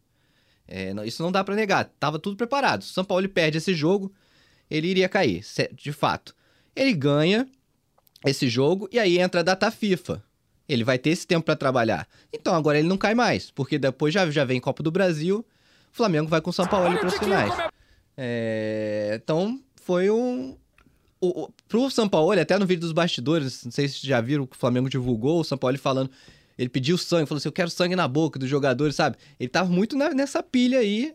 É, 0.70 0.94
isso 1.04 1.20
não 1.22 1.32
dá 1.32 1.42
para 1.42 1.56
negar. 1.56 1.90
Tava 1.98 2.18
tudo 2.18 2.36
preparado. 2.36 2.84
Se 2.84 2.92
o 2.92 2.94
São 2.94 3.04
Paulo 3.04 3.28
perde 3.28 3.58
esse 3.58 3.74
jogo, 3.74 4.12
ele 4.70 4.86
iria 4.86 5.08
cair, 5.08 5.44
de 5.72 5.92
fato. 5.92 6.34
Ele 6.76 6.94
ganha 6.94 7.46
esse 8.24 8.48
jogo 8.48 8.88
e 8.92 8.98
aí 8.98 9.18
entra 9.18 9.40
a 9.40 9.42
data 9.42 9.70
FIFA. 9.70 10.22
Ele 10.68 10.84
vai 10.84 10.96
ter 10.96 11.10
esse 11.10 11.26
tempo 11.26 11.44
para 11.44 11.56
trabalhar. 11.56 12.06
Então 12.32 12.54
agora 12.54 12.78
ele 12.78 12.86
não 12.86 12.96
cai 12.96 13.14
mais, 13.14 13.50
porque 13.50 13.76
depois 13.76 14.14
já, 14.14 14.30
já 14.30 14.44
vem 14.44 14.60
Copa 14.60 14.84
do 14.84 14.90
Brasil, 14.92 15.44
o 15.92 15.96
Flamengo 15.96 16.28
vai 16.28 16.40
com 16.40 16.50
o 16.50 16.52
São 16.52 16.66
Paulo 16.66 16.96
para 16.96 17.08
as 17.08 17.18
finais. 17.18 17.52
É... 18.16 19.18
Então 19.20 19.60
foi 19.82 20.08
um. 20.08 20.56
O, 21.20 21.42
o, 21.42 21.48
pro 21.68 21.90
São 21.90 22.08
Paulo, 22.08 22.38
até 22.38 22.56
no 22.56 22.64
vídeo 22.64 22.82
dos 22.82 22.92
bastidores, 22.92 23.64
não 23.64 23.72
sei 23.72 23.88
se 23.88 24.06
já 24.06 24.20
viram 24.20 24.46
que 24.46 24.56
o 24.56 24.58
Flamengo 24.58 24.88
divulgou, 24.88 25.40
o 25.40 25.44
São 25.44 25.58
Paulo 25.58 25.76
falando 25.76 26.10
ele 26.60 26.68
pediu 26.68 26.98
sangue, 26.98 27.26
falou 27.26 27.38
assim: 27.38 27.48
Eu 27.48 27.52
quero 27.52 27.70
sangue 27.70 27.96
na 27.96 28.06
boca 28.06 28.38
dos 28.38 28.48
jogadores, 28.48 28.94
sabe? 28.94 29.16
Ele 29.38 29.48
tava 29.48 29.70
muito 29.70 29.96
na, 29.96 30.10
nessa 30.10 30.42
pilha 30.42 30.80
aí 30.80 31.14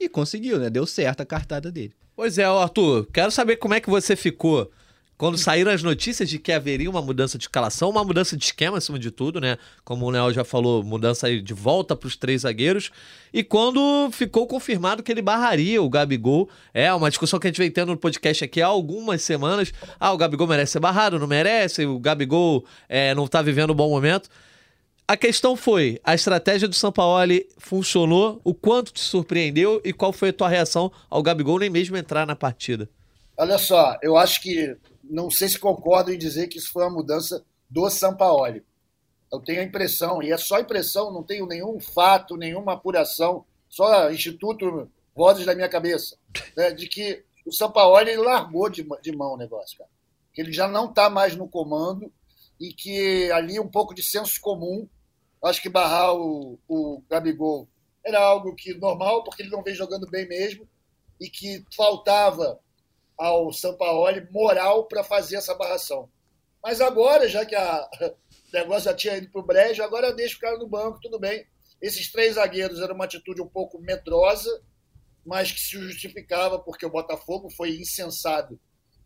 e 0.00 0.08
conseguiu, 0.08 0.58
né? 0.58 0.68
Deu 0.68 0.84
certo 0.84 1.20
a 1.20 1.24
cartada 1.24 1.70
dele. 1.70 1.94
Pois 2.16 2.38
é, 2.38 2.44
Arthur, 2.44 3.06
quero 3.12 3.30
saber 3.30 3.56
como 3.56 3.72
é 3.72 3.80
que 3.80 3.88
você 3.88 4.16
ficou 4.16 4.68
quando 5.16 5.38
saíram 5.38 5.70
as 5.70 5.82
notícias 5.82 6.28
de 6.28 6.38
que 6.38 6.50
haveria 6.50 6.90
uma 6.90 7.02
mudança 7.02 7.38
de 7.38 7.44
escalação, 7.44 7.90
uma 7.90 8.02
mudança 8.02 8.36
de 8.36 8.42
esquema 8.42 8.78
acima 8.78 8.98
de 8.98 9.10
tudo, 9.10 9.40
né? 9.40 9.58
Como 9.84 10.06
o 10.06 10.10
Nel 10.10 10.32
já 10.32 10.42
falou, 10.42 10.82
mudança 10.82 11.30
de 11.40 11.54
volta 11.54 11.94
para 11.94 12.06
os 12.08 12.16
três 12.16 12.40
zagueiros. 12.40 12.90
E 13.32 13.44
quando 13.44 14.10
ficou 14.12 14.46
confirmado 14.46 15.02
que 15.02 15.12
ele 15.12 15.22
barraria 15.22 15.80
o 15.80 15.88
Gabigol, 15.88 16.48
é 16.74 16.92
uma 16.92 17.10
discussão 17.10 17.38
que 17.38 17.46
a 17.46 17.50
gente 17.50 17.58
vem 17.58 17.70
tendo 17.70 17.92
no 17.92 17.98
podcast 17.98 18.42
aqui 18.42 18.60
há 18.60 18.66
algumas 18.66 19.22
semanas. 19.22 19.72
Ah, 20.00 20.12
o 20.12 20.16
Gabigol 20.16 20.48
merece 20.48 20.72
ser 20.72 20.80
barrado, 20.80 21.18
não 21.18 21.28
merece, 21.28 21.86
o 21.86 22.00
Gabigol 22.00 22.64
é, 22.88 23.14
não 23.14 23.26
está 23.26 23.40
vivendo 23.40 23.72
um 23.72 23.76
bom 23.76 23.90
momento. 23.90 24.28
A 25.10 25.16
questão 25.16 25.56
foi, 25.56 26.00
a 26.04 26.14
estratégia 26.14 26.68
do 26.68 26.74
Sampaoli 26.76 27.48
funcionou? 27.58 28.40
O 28.44 28.54
quanto 28.54 28.92
te 28.92 29.00
surpreendeu 29.00 29.80
e 29.84 29.92
qual 29.92 30.12
foi 30.12 30.28
a 30.28 30.32
tua 30.32 30.48
reação 30.48 30.92
ao 31.10 31.20
Gabigol 31.20 31.58
nem 31.58 31.68
mesmo 31.68 31.96
entrar 31.96 32.24
na 32.24 32.36
partida? 32.36 32.88
Olha 33.36 33.58
só, 33.58 33.98
eu 34.02 34.16
acho 34.16 34.40
que 34.40 34.76
não 35.02 35.28
sei 35.28 35.48
se 35.48 35.58
concordo 35.58 36.12
em 36.12 36.16
dizer 36.16 36.46
que 36.46 36.58
isso 36.58 36.70
foi 36.70 36.84
uma 36.84 36.94
mudança 36.94 37.44
do 37.68 37.90
Sampaoli. 37.90 38.62
Eu 39.32 39.40
tenho 39.40 39.58
a 39.58 39.64
impressão, 39.64 40.22
e 40.22 40.30
é 40.30 40.38
só 40.38 40.60
impressão, 40.60 41.12
não 41.12 41.24
tenho 41.24 41.44
nenhum 41.44 41.80
fato, 41.80 42.36
nenhuma 42.36 42.74
apuração, 42.74 43.44
só 43.68 44.12
instituto 44.12 44.88
vozes 45.12 45.44
da 45.44 45.56
minha 45.56 45.68
cabeça, 45.68 46.16
né, 46.56 46.70
de 46.70 46.86
que 46.86 47.24
o 47.44 47.52
Sampaoli 47.52 48.14
largou 48.14 48.70
de, 48.70 48.86
de 49.02 49.10
mão 49.10 49.34
o 49.34 49.36
negócio, 49.36 49.76
cara. 49.76 49.90
Que 50.32 50.40
ele 50.40 50.52
já 50.52 50.68
não 50.68 50.84
está 50.84 51.10
mais 51.10 51.34
no 51.34 51.48
comando 51.48 52.12
e 52.60 52.72
que 52.72 53.28
ali 53.32 53.58
um 53.58 53.66
pouco 53.66 53.92
de 53.92 54.04
senso 54.04 54.40
comum 54.40 54.88
Acho 55.42 55.62
que 55.62 55.68
barrar 55.68 56.14
o, 56.14 56.58
o 56.68 57.02
Gabigol 57.08 57.68
era 58.04 58.20
algo 58.20 58.54
que 58.54 58.74
normal, 58.74 59.24
porque 59.24 59.42
ele 59.42 59.50
não 59.50 59.62
vem 59.62 59.74
jogando 59.74 60.08
bem 60.10 60.26
mesmo, 60.28 60.68
e 61.20 61.28
que 61.28 61.64
faltava 61.74 62.60
ao 63.16 63.52
Sampaoli 63.52 64.26
moral 64.30 64.86
para 64.86 65.04
fazer 65.04 65.36
essa 65.36 65.54
barração. 65.54 66.08
Mas 66.62 66.80
agora, 66.80 67.28
já 67.28 67.44
que 67.44 67.54
a, 67.54 67.88
o 68.00 68.52
negócio 68.52 68.84
já 68.84 68.94
tinha 68.94 69.16
ido 69.16 69.30
para 69.30 69.40
o 69.40 69.44
brejo, 69.44 69.82
agora 69.82 70.12
deixa 70.12 70.36
o 70.36 70.40
cara 70.40 70.58
no 70.58 70.68
banco, 70.68 71.00
tudo 71.00 71.18
bem. 71.18 71.46
Esses 71.80 72.10
três 72.10 72.34
zagueiros 72.34 72.80
eram 72.80 72.94
uma 72.94 73.04
atitude 73.04 73.40
um 73.40 73.48
pouco 73.48 73.78
medrosa, 73.78 74.62
mas 75.24 75.52
que 75.52 75.60
se 75.60 75.78
justificava 75.78 76.58
porque 76.58 76.84
o 76.84 76.90
Botafogo 76.90 77.50
foi 77.50 77.76
insensado 77.76 78.58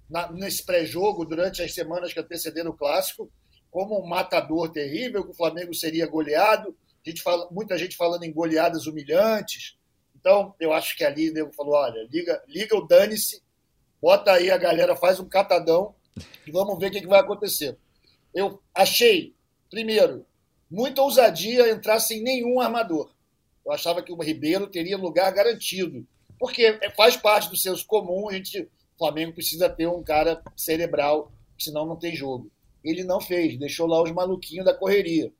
na, 0.08 0.30
nesse 0.32 0.64
pré-jogo 0.64 1.24
durante 1.24 1.62
as 1.62 1.72
semanas 1.72 2.12
que 2.12 2.20
antecederam 2.20 2.70
o 2.70 2.76
clássico, 2.76 3.30
como 3.74 4.00
um 4.00 4.06
matador 4.06 4.70
terrível, 4.70 5.24
que 5.24 5.32
o 5.32 5.34
Flamengo 5.34 5.74
seria 5.74 6.06
goleado. 6.06 6.76
Gente 7.04 7.20
fala, 7.20 7.48
muita 7.50 7.76
gente 7.76 7.96
falando 7.96 8.22
em 8.22 8.32
goleadas 8.32 8.86
humilhantes. 8.86 9.76
Então, 10.14 10.54
eu 10.60 10.72
acho 10.72 10.96
que 10.96 11.02
ali 11.02 11.42
o 11.42 11.52
falou: 11.52 11.74
olha, 11.74 12.06
liga, 12.08 12.40
liga 12.46 12.76
o 12.76 12.86
dane-se, 12.86 13.42
bota 14.00 14.30
aí 14.30 14.48
a 14.48 14.56
galera, 14.56 14.94
faz 14.94 15.18
um 15.18 15.28
catadão 15.28 15.92
e 16.46 16.52
vamos 16.52 16.78
ver 16.78 16.86
o 16.86 16.90
que, 16.92 17.00
que 17.00 17.08
vai 17.08 17.18
acontecer. 17.18 17.76
Eu 18.32 18.62
achei, 18.72 19.34
primeiro, 19.68 20.24
muita 20.70 21.02
ousadia 21.02 21.68
entrar 21.68 21.98
sem 21.98 22.22
nenhum 22.22 22.60
armador. 22.60 23.10
Eu 23.66 23.72
achava 23.72 24.04
que 24.04 24.12
o 24.12 24.22
Ribeiro 24.22 24.68
teria 24.68 24.96
lugar 24.96 25.32
garantido, 25.32 26.06
porque 26.38 26.78
faz 26.96 27.16
parte 27.16 27.50
do 27.50 27.56
seus 27.56 27.82
comum, 27.82 28.28
a 28.28 28.34
gente, 28.34 28.60
o 28.60 28.98
Flamengo 28.98 29.32
precisa 29.32 29.68
ter 29.68 29.88
um 29.88 30.04
cara 30.04 30.40
cerebral, 30.56 31.32
senão 31.58 31.84
não 31.84 31.96
tem 31.96 32.14
jogo. 32.14 32.53
Ele 32.84 33.02
não 33.02 33.20
fez, 33.20 33.58
deixou 33.58 33.86
lá 33.86 34.02
os 34.02 34.12
maluquinhos 34.12 34.64
da 34.64 34.74
correria. 34.74 35.32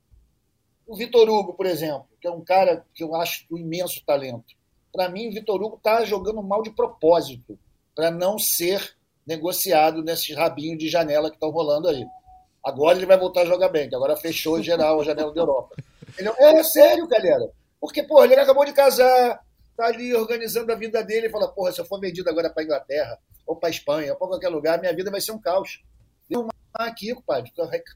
O 0.87 0.95
Vitor 0.95 1.29
Hugo, 1.29 1.53
por 1.53 1.65
exemplo, 1.65 2.07
que 2.19 2.27
é 2.27 2.31
um 2.31 2.41
cara 2.41 2.85
que 2.93 3.03
eu 3.03 3.15
acho 3.15 3.45
um 3.51 3.57
imenso 3.57 4.03
talento. 4.05 4.55
Para 4.91 5.09
mim, 5.09 5.29
o 5.29 5.33
Vitor 5.33 5.61
Hugo 5.61 5.77
está 5.77 6.03
jogando 6.05 6.41
mal 6.41 6.61
de 6.61 6.71
propósito, 6.71 7.57
para 7.93 8.11
não 8.11 8.37
ser 8.37 8.95
negociado 9.25 10.03
nesses 10.03 10.35
rabinhos 10.35 10.77
de 10.77 10.89
janela 10.89 11.29
que 11.29 11.35
estão 11.35 11.49
rolando 11.49 11.87
aí. 11.87 12.05
Agora 12.63 12.97
ele 12.97 13.05
vai 13.05 13.17
voltar 13.17 13.41
a 13.41 13.45
jogar 13.45 13.69
bem, 13.69 13.87
que 13.87 13.95
agora 13.95 14.17
fechou 14.17 14.61
geral 14.61 14.99
a 14.99 15.03
janela 15.03 15.33
da 15.33 15.41
Europa. 15.41 15.75
Ele, 16.17 16.29
é, 16.29 16.59
é 16.59 16.63
sério, 16.63 17.07
galera. 17.07 17.49
Porque, 17.79 18.03
porra, 18.03 18.25
ele 18.25 18.35
acabou 18.35 18.65
de 18.65 18.73
casar, 18.73 19.39
tá 19.77 19.85
ali 19.85 20.13
organizando 20.13 20.71
a 20.71 20.75
vida 20.75 21.03
dele 21.03 21.27
e 21.27 21.29
fala, 21.29 21.47
porra, 21.47 21.71
se 21.71 21.79
eu 21.79 21.85
for 21.85 21.99
vendido 21.99 22.29
agora 22.29 22.49
para 22.49 22.63
Inglaterra, 22.63 23.19
ou 23.45 23.55
para 23.55 23.69
Espanha, 23.69 24.13
ou 24.13 24.17
para 24.17 24.27
qualquer 24.29 24.49
lugar, 24.49 24.79
minha 24.79 24.95
vida 24.95 25.11
vai 25.11 25.21
ser 25.21 25.31
um 25.31 25.39
caos. 25.39 25.83
Deu 26.29 26.47
aqui, 26.75 27.13
compadre, 27.13 27.51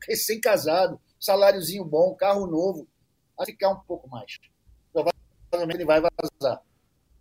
recém-casado, 0.07 0.99
saláriozinho 1.19 1.83
bom, 1.83 2.15
carro 2.15 2.47
novo, 2.47 2.87
vai 3.37 3.45
ficar 3.45 3.69
um 3.69 3.79
pouco 3.81 4.07
mais. 4.09 4.39
Provavelmente 4.91 5.77
ele 5.77 5.85
vai 5.85 6.01
vazar. 6.01 6.61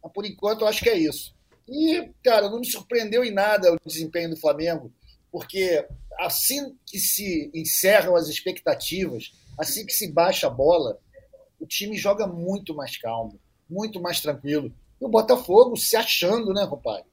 Mas 0.02 0.12
por 0.12 0.24
enquanto 0.24 0.62
eu 0.62 0.68
acho 0.68 0.82
que 0.82 0.90
é 0.90 0.96
isso. 0.96 1.34
E, 1.68 2.10
cara, 2.22 2.48
não 2.48 2.60
me 2.60 2.70
surpreendeu 2.70 3.24
em 3.24 3.32
nada 3.32 3.72
o 3.72 3.78
desempenho 3.84 4.30
do 4.30 4.40
Flamengo, 4.40 4.92
porque 5.30 5.86
assim 6.18 6.76
que 6.86 6.98
se 6.98 7.50
encerram 7.54 8.16
as 8.16 8.28
expectativas, 8.28 9.32
assim 9.58 9.84
que 9.84 9.92
se 9.92 10.10
baixa 10.10 10.46
a 10.46 10.50
bola, 10.50 10.98
o 11.60 11.66
time 11.66 11.96
joga 11.96 12.26
muito 12.26 12.74
mais 12.74 12.96
calmo, 12.96 13.38
muito 13.68 14.00
mais 14.00 14.20
tranquilo. 14.20 14.72
E 15.00 15.04
o 15.04 15.08
Botafogo 15.08 15.76
se 15.76 15.96
achando, 15.96 16.52
né, 16.52 16.66
compadre? 16.66 17.06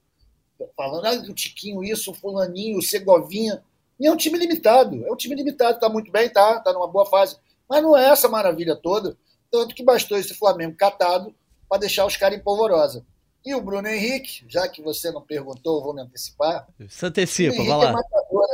Falando, 0.74 1.04
ah, 1.04 1.30
o 1.30 1.34
Tiquinho, 1.34 1.84
isso, 1.84 2.10
o 2.10 2.14
Fulaninho, 2.14 2.78
o 2.78 2.82
Segovinha. 2.82 3.62
E 3.98 4.06
é 4.06 4.12
um 4.12 4.16
time 4.16 4.38
limitado. 4.38 5.04
É 5.06 5.12
um 5.12 5.16
time 5.16 5.34
limitado, 5.34 5.80
tá 5.80 5.88
muito 5.88 6.10
bem, 6.10 6.28
tá, 6.28 6.60
tá 6.60 6.72
numa 6.72 6.88
boa 6.88 7.06
fase. 7.06 7.36
Mas 7.68 7.82
não 7.82 7.96
é 7.96 8.08
essa 8.08 8.28
maravilha 8.28 8.76
toda. 8.76 9.16
Tanto 9.50 9.74
que 9.74 9.84
bastou 9.84 10.18
esse 10.18 10.34
Flamengo 10.34 10.76
catado 10.76 11.34
para 11.68 11.80
deixar 11.80 12.06
os 12.06 12.16
caras 12.16 12.38
em 12.38 12.42
polvorosa. 12.42 13.04
E 13.44 13.54
o 13.54 13.60
Bruno 13.60 13.86
Henrique, 13.86 14.44
já 14.48 14.66
que 14.68 14.82
você 14.82 15.10
não 15.10 15.22
perguntou, 15.22 15.82
vou 15.82 15.94
me 15.94 16.02
antecipar. 16.02 16.66
Se 16.88 17.06
antecipa, 17.06 17.56
vai 17.56 17.66
lá. 17.66 17.88
É 17.88 17.92
matador, 17.92 18.46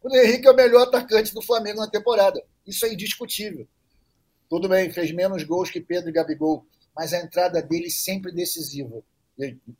o 0.00 0.08
Bruno 0.08 0.16
Henrique 0.16 0.46
é 0.46 0.50
o 0.50 0.56
melhor 0.56 0.82
atacante 0.88 1.34
do 1.34 1.42
Flamengo 1.42 1.80
na 1.80 1.88
temporada. 1.88 2.42
Isso 2.66 2.86
é 2.86 2.92
indiscutível. 2.92 3.66
Tudo 4.48 4.68
bem, 4.68 4.90
fez 4.90 5.12
menos 5.12 5.44
gols 5.44 5.70
que 5.70 5.80
Pedro 5.80 6.10
e 6.10 6.12
Gabigol, 6.12 6.66
mas 6.94 7.12
a 7.12 7.18
entrada 7.18 7.62
dele 7.62 7.90
sempre 7.90 8.32
decisiva. 8.32 9.02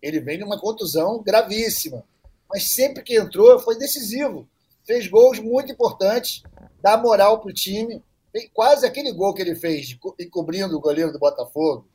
Ele 0.01 0.21
vem 0.21 0.39
numa 0.39 0.59
contusão 0.59 1.23
gravíssima, 1.23 2.05
mas 2.49 2.69
sempre 2.69 3.03
que 3.03 3.19
entrou 3.19 3.59
foi 3.59 3.79
decisivo. 3.79 4.49
Fez 4.85 5.07
gols 5.07 5.39
muito 5.39 5.73
importantes, 5.73 6.43
dá 6.81 6.97
moral 6.97 7.41
para 7.41 7.51
o 7.51 7.55
time. 7.55 8.03
Quase 8.53 8.87
aquele 8.87 9.13
gol 9.13 9.35
que 9.35 9.43
ele 9.43 9.55
fez, 9.55 9.97
encobrindo 10.19 10.77
o 10.77 10.81
goleiro 10.81 11.13
do 11.13 11.19
Botafogo, 11.19 11.87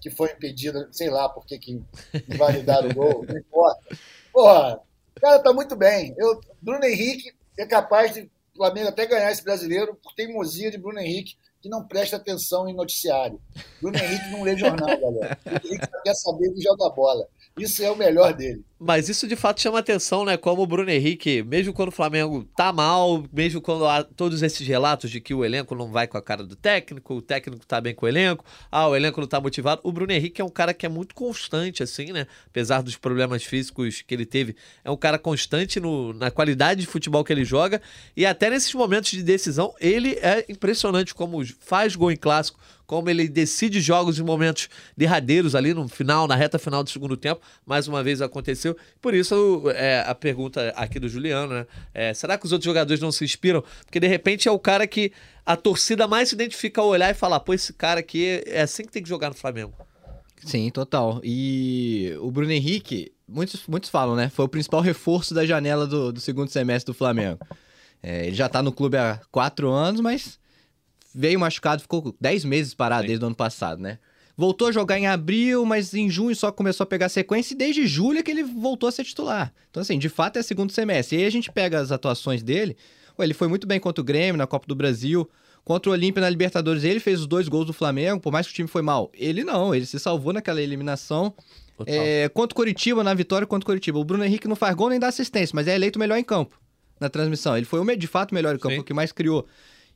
que 0.00 0.08
foi 0.08 0.30
impedida, 0.32 0.88
sei 0.92 1.10
lá 1.10 1.28
por 1.28 1.44
que, 1.44 1.58
que 1.58 1.82
invalidaram 2.28 2.90
o 2.90 2.94
gol, 2.94 3.24
não 3.28 3.36
importa. 3.36 3.98
Porra, 4.32 4.80
o 5.16 5.20
cara 5.20 5.38
tá 5.40 5.52
muito 5.52 5.76
bem. 5.76 6.14
Eu, 6.16 6.40
Bruno 6.62 6.84
Henrique 6.84 7.34
é 7.58 7.66
capaz 7.66 8.14
de 8.14 8.22
o 8.54 8.56
Flamengo 8.56 8.88
até 8.88 9.06
ganhar 9.06 9.30
esse 9.30 9.42
brasileiro 9.42 9.94
por 9.94 10.12
teimosia 10.14 10.70
de 10.70 10.78
Bruno 10.78 10.98
Henrique, 10.98 11.36
que 11.60 11.68
não 11.68 11.86
presta 11.86 12.16
atenção 12.16 12.68
em 12.68 12.74
noticiário. 12.74 13.40
Bruno 13.80 13.98
Henrique 13.98 14.30
não 14.30 14.42
lê 14.42 14.56
jornal, 14.56 14.88
galera. 14.98 15.38
Bruno 15.44 15.60
Henrique 15.64 15.86
só 15.90 16.02
quer 16.02 16.14
saber 16.14 16.54
de 16.54 16.62
jogar 16.62 16.90
bola. 16.90 17.26
Isso 17.58 17.82
é 17.82 17.90
o 17.90 17.96
melhor 17.96 18.32
dele. 18.32 18.64
Mas 18.82 19.10
isso 19.10 19.28
de 19.28 19.36
fato 19.36 19.60
chama 19.60 19.78
atenção, 19.78 20.24
né? 20.24 20.38
Como 20.38 20.62
o 20.62 20.66
Bruno 20.66 20.88
Henrique, 20.88 21.42
mesmo 21.42 21.70
quando 21.70 21.90
o 21.90 21.92
Flamengo 21.92 22.48
tá 22.56 22.72
mal, 22.72 23.22
mesmo 23.30 23.60
quando 23.60 23.84
há 23.84 24.02
todos 24.02 24.42
esses 24.42 24.66
relatos 24.66 25.10
de 25.10 25.20
que 25.20 25.34
o 25.34 25.44
elenco 25.44 25.74
não 25.74 25.90
vai 25.92 26.06
com 26.06 26.16
a 26.16 26.22
cara 26.22 26.42
do 26.42 26.56
técnico, 26.56 27.14
o 27.14 27.20
técnico 27.20 27.66
tá 27.66 27.78
bem 27.78 27.94
com 27.94 28.06
o 28.06 28.08
elenco, 28.08 28.42
ah, 28.72 28.88
o 28.88 28.96
elenco 28.96 29.20
não 29.20 29.28
tá 29.28 29.38
motivado. 29.38 29.82
O 29.84 29.92
Bruno 29.92 30.10
Henrique 30.10 30.40
é 30.40 30.44
um 30.44 30.48
cara 30.48 30.72
que 30.72 30.86
é 30.86 30.88
muito 30.88 31.14
constante, 31.14 31.82
assim, 31.82 32.06
né? 32.06 32.26
Apesar 32.46 32.82
dos 32.82 32.96
problemas 32.96 33.44
físicos 33.44 34.00
que 34.00 34.14
ele 34.14 34.24
teve, 34.24 34.56
é 34.82 34.90
um 34.90 34.96
cara 34.96 35.18
constante 35.18 35.78
no, 35.78 36.14
na 36.14 36.30
qualidade 36.30 36.80
de 36.80 36.86
futebol 36.86 37.22
que 37.22 37.34
ele 37.34 37.44
joga. 37.44 37.82
E 38.16 38.24
até 38.24 38.48
nesses 38.48 38.72
momentos 38.72 39.10
de 39.10 39.22
decisão, 39.22 39.74
ele 39.78 40.12
é 40.22 40.46
impressionante 40.48 41.14
como 41.14 41.44
faz 41.58 41.96
gol 41.96 42.10
em 42.10 42.16
clássico 42.16 42.58
como 42.90 43.08
ele 43.08 43.28
decide 43.28 43.80
jogos 43.80 44.18
em 44.18 44.22
momentos 44.24 44.68
derradeiros 44.96 45.54
ali 45.54 45.72
no 45.72 45.86
final, 45.86 46.26
na 46.26 46.34
reta 46.34 46.58
final 46.58 46.82
do 46.82 46.90
segundo 46.90 47.16
tempo. 47.16 47.40
Mais 47.64 47.86
uma 47.86 48.02
vez 48.02 48.20
aconteceu. 48.20 48.76
Por 49.00 49.14
isso, 49.14 49.62
é, 49.76 50.02
a 50.04 50.12
pergunta 50.12 50.72
aqui 50.74 50.98
do 50.98 51.08
Juliano, 51.08 51.54
né? 51.54 51.66
É, 51.94 52.12
será 52.12 52.36
que 52.36 52.46
os 52.46 52.50
outros 52.50 52.64
jogadores 52.64 53.00
não 53.00 53.12
se 53.12 53.24
inspiram? 53.24 53.62
Porque 53.84 54.00
de 54.00 54.08
repente 54.08 54.48
é 54.48 54.50
o 54.50 54.58
cara 54.58 54.88
que 54.88 55.12
a 55.46 55.54
torcida 55.54 56.08
mais 56.08 56.30
se 56.30 56.34
identifica 56.34 56.80
ao 56.80 56.88
olhar 56.88 57.08
e 57.08 57.14
falar: 57.14 57.38
pô, 57.38 57.54
esse 57.54 57.72
cara 57.72 58.00
aqui 58.00 58.42
é 58.44 58.62
assim 58.62 58.82
que 58.82 58.90
tem 58.90 59.04
que 59.04 59.08
jogar 59.08 59.28
no 59.28 59.36
Flamengo. 59.36 59.72
Sim, 60.44 60.68
total. 60.70 61.20
E 61.22 62.12
o 62.20 62.28
Bruno 62.32 62.50
Henrique, 62.50 63.12
muitos, 63.28 63.68
muitos 63.68 63.88
falam, 63.88 64.16
né? 64.16 64.30
Foi 64.30 64.46
o 64.46 64.48
principal 64.48 64.80
reforço 64.80 65.32
da 65.32 65.46
janela 65.46 65.86
do, 65.86 66.10
do 66.10 66.20
segundo 66.20 66.48
semestre 66.48 66.92
do 66.92 66.98
Flamengo. 66.98 67.38
É, 68.02 68.26
ele 68.26 68.34
já 68.34 68.48
tá 68.48 68.60
no 68.60 68.72
clube 68.72 68.96
há 68.96 69.20
quatro 69.30 69.70
anos, 69.70 70.00
mas 70.00 70.39
veio 71.14 71.38
machucado, 71.38 71.82
ficou 71.82 72.14
10 72.20 72.44
meses 72.44 72.74
parado 72.74 73.02
Sim. 73.02 73.08
desde 73.08 73.24
o 73.24 73.26
ano 73.26 73.36
passado, 73.36 73.80
né? 73.80 73.98
Voltou 74.36 74.68
a 74.68 74.72
jogar 74.72 74.98
em 74.98 75.06
abril, 75.06 75.66
mas 75.66 75.92
em 75.92 76.08
junho 76.08 76.34
só 76.34 76.50
começou 76.50 76.84
a 76.84 76.86
pegar 76.86 77.08
sequência 77.08 77.52
e 77.52 77.56
desde 77.56 77.86
julho 77.86 78.18
é 78.18 78.22
que 78.22 78.30
ele 78.30 78.42
voltou 78.42 78.88
a 78.88 78.92
ser 78.92 79.04
titular. 79.04 79.52
Então, 79.70 79.82
assim, 79.82 79.98
de 79.98 80.08
fato 80.08 80.38
é 80.38 80.42
segundo 80.42 80.72
semestre. 80.72 81.16
E 81.16 81.20
aí 81.20 81.26
a 81.26 81.30
gente 81.30 81.52
pega 81.52 81.78
as 81.78 81.92
atuações 81.92 82.42
dele. 82.42 82.76
ele 83.18 83.34
foi 83.34 83.48
muito 83.48 83.66
bem 83.66 83.78
contra 83.78 84.00
o 84.00 84.04
Grêmio 84.04 84.38
na 84.38 84.46
Copa 84.46 84.66
do 84.66 84.74
Brasil. 84.74 85.28
Contra 85.62 85.90
o 85.90 85.92
Olímpia 85.92 86.22
na 86.22 86.30
Libertadores, 86.30 86.84
ele 86.84 87.00
fez 87.00 87.20
os 87.20 87.26
dois 87.26 87.48
gols 87.48 87.66
do 87.66 87.74
Flamengo, 87.74 88.18
por 88.18 88.32
mais 88.32 88.46
que 88.46 88.52
o 88.52 88.54
time 88.54 88.68
foi 88.68 88.80
mal. 88.80 89.10
Ele 89.12 89.44
não, 89.44 89.74
ele 89.74 89.84
se 89.84 89.98
salvou 89.98 90.32
naquela 90.32 90.62
eliminação. 90.62 91.34
É, 91.86 92.30
contra 92.30 92.54
o 92.54 92.56
Curitiba, 92.56 93.04
na 93.04 93.12
vitória 93.12 93.46
contra 93.46 93.64
o 93.64 93.66
Curitiba. 93.66 93.98
O 93.98 94.04
Bruno 94.04 94.24
Henrique 94.24 94.48
não 94.48 94.56
faz 94.56 94.74
gol 94.74 94.88
nem 94.88 94.98
dá 94.98 95.08
assistência, 95.08 95.52
mas 95.54 95.68
é 95.68 95.74
eleito 95.74 95.98
o 95.98 96.00
melhor 96.00 96.16
em 96.16 96.24
campo 96.24 96.58
na 97.00 97.08
transmissão. 97.08 97.56
Ele 97.56 97.66
foi 97.66 97.80
o 97.80 97.96
de 97.96 98.06
fato 98.06 98.34
melhor 98.34 98.54
em 98.54 98.58
campo, 98.58 98.74
Sim. 98.74 98.80
o 98.80 98.84
que 98.84 98.92
mais 98.92 99.10
criou. 99.10 99.46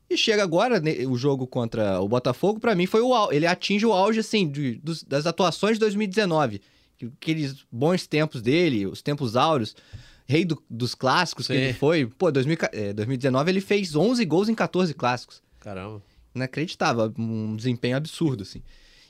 E 0.08 0.16
chega 0.16 0.42
agora, 0.42 0.80
né, 0.80 1.06
o 1.06 1.16
jogo 1.16 1.46
contra 1.46 2.00
o 2.00 2.08
Botafogo, 2.08 2.60
para 2.60 2.74
mim 2.74 2.86
foi 2.86 3.00
o 3.00 3.32
ele 3.32 3.46
atinge 3.46 3.86
o 3.86 3.92
auge 3.92 4.20
assim 4.20 4.48
de, 4.48 4.74
dos, 4.76 5.02
das 5.02 5.26
atuações 5.26 5.74
de 5.74 5.80
2019, 5.80 6.60
aqueles 7.16 7.64
bons 7.70 8.06
tempos 8.06 8.42
dele, 8.42 8.86
os 8.86 9.02
tempos 9.02 9.34
áureos, 9.34 9.74
rei 10.26 10.44
do, 10.44 10.62
dos 10.68 10.94
clássicos 10.94 11.46
Sim. 11.46 11.54
que 11.54 11.58
ele 11.58 11.72
foi. 11.72 12.06
Pô, 12.06 12.30
2000, 12.30 12.56
é, 12.72 12.92
2019 12.92 13.50
ele 13.50 13.60
fez 13.60 13.96
11 13.96 14.24
gols 14.24 14.48
em 14.48 14.54
14 14.54 14.92
clássicos. 14.94 15.42
Caramba. 15.60 16.02
Inacreditável, 16.34 17.12
um 17.18 17.56
desempenho 17.56 17.96
absurdo 17.96 18.42
assim. 18.42 18.62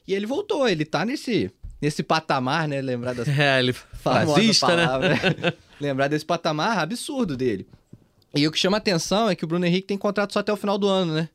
E 0.06 0.14
ele 0.14 0.26
voltou, 0.26 0.68
ele 0.68 0.84
tá 0.84 1.04
nesse 1.04 1.50
nesse 1.80 2.02
patamar, 2.02 2.66
né, 2.66 2.80
lembrar 2.80 3.14
das 3.14 3.28
É, 3.28 3.58
ele 3.58 3.72
fascista, 3.72 4.74
né? 4.74 5.52
lembrar 5.80 6.08
desse 6.08 6.24
patamar 6.24 6.78
absurdo 6.78 7.36
dele. 7.36 7.66
E 8.34 8.46
o 8.46 8.52
que 8.52 8.58
chama 8.58 8.76
atenção 8.76 9.28
é 9.28 9.36
que 9.36 9.44
o 9.44 9.46
Bruno 9.46 9.64
Henrique 9.64 9.86
tem 9.86 9.96
contrato 9.96 10.32
só 10.32 10.40
até 10.40 10.52
o 10.52 10.56
final 10.56 10.76
do 10.76 10.88
ano, 10.88 11.14
né? 11.14 11.28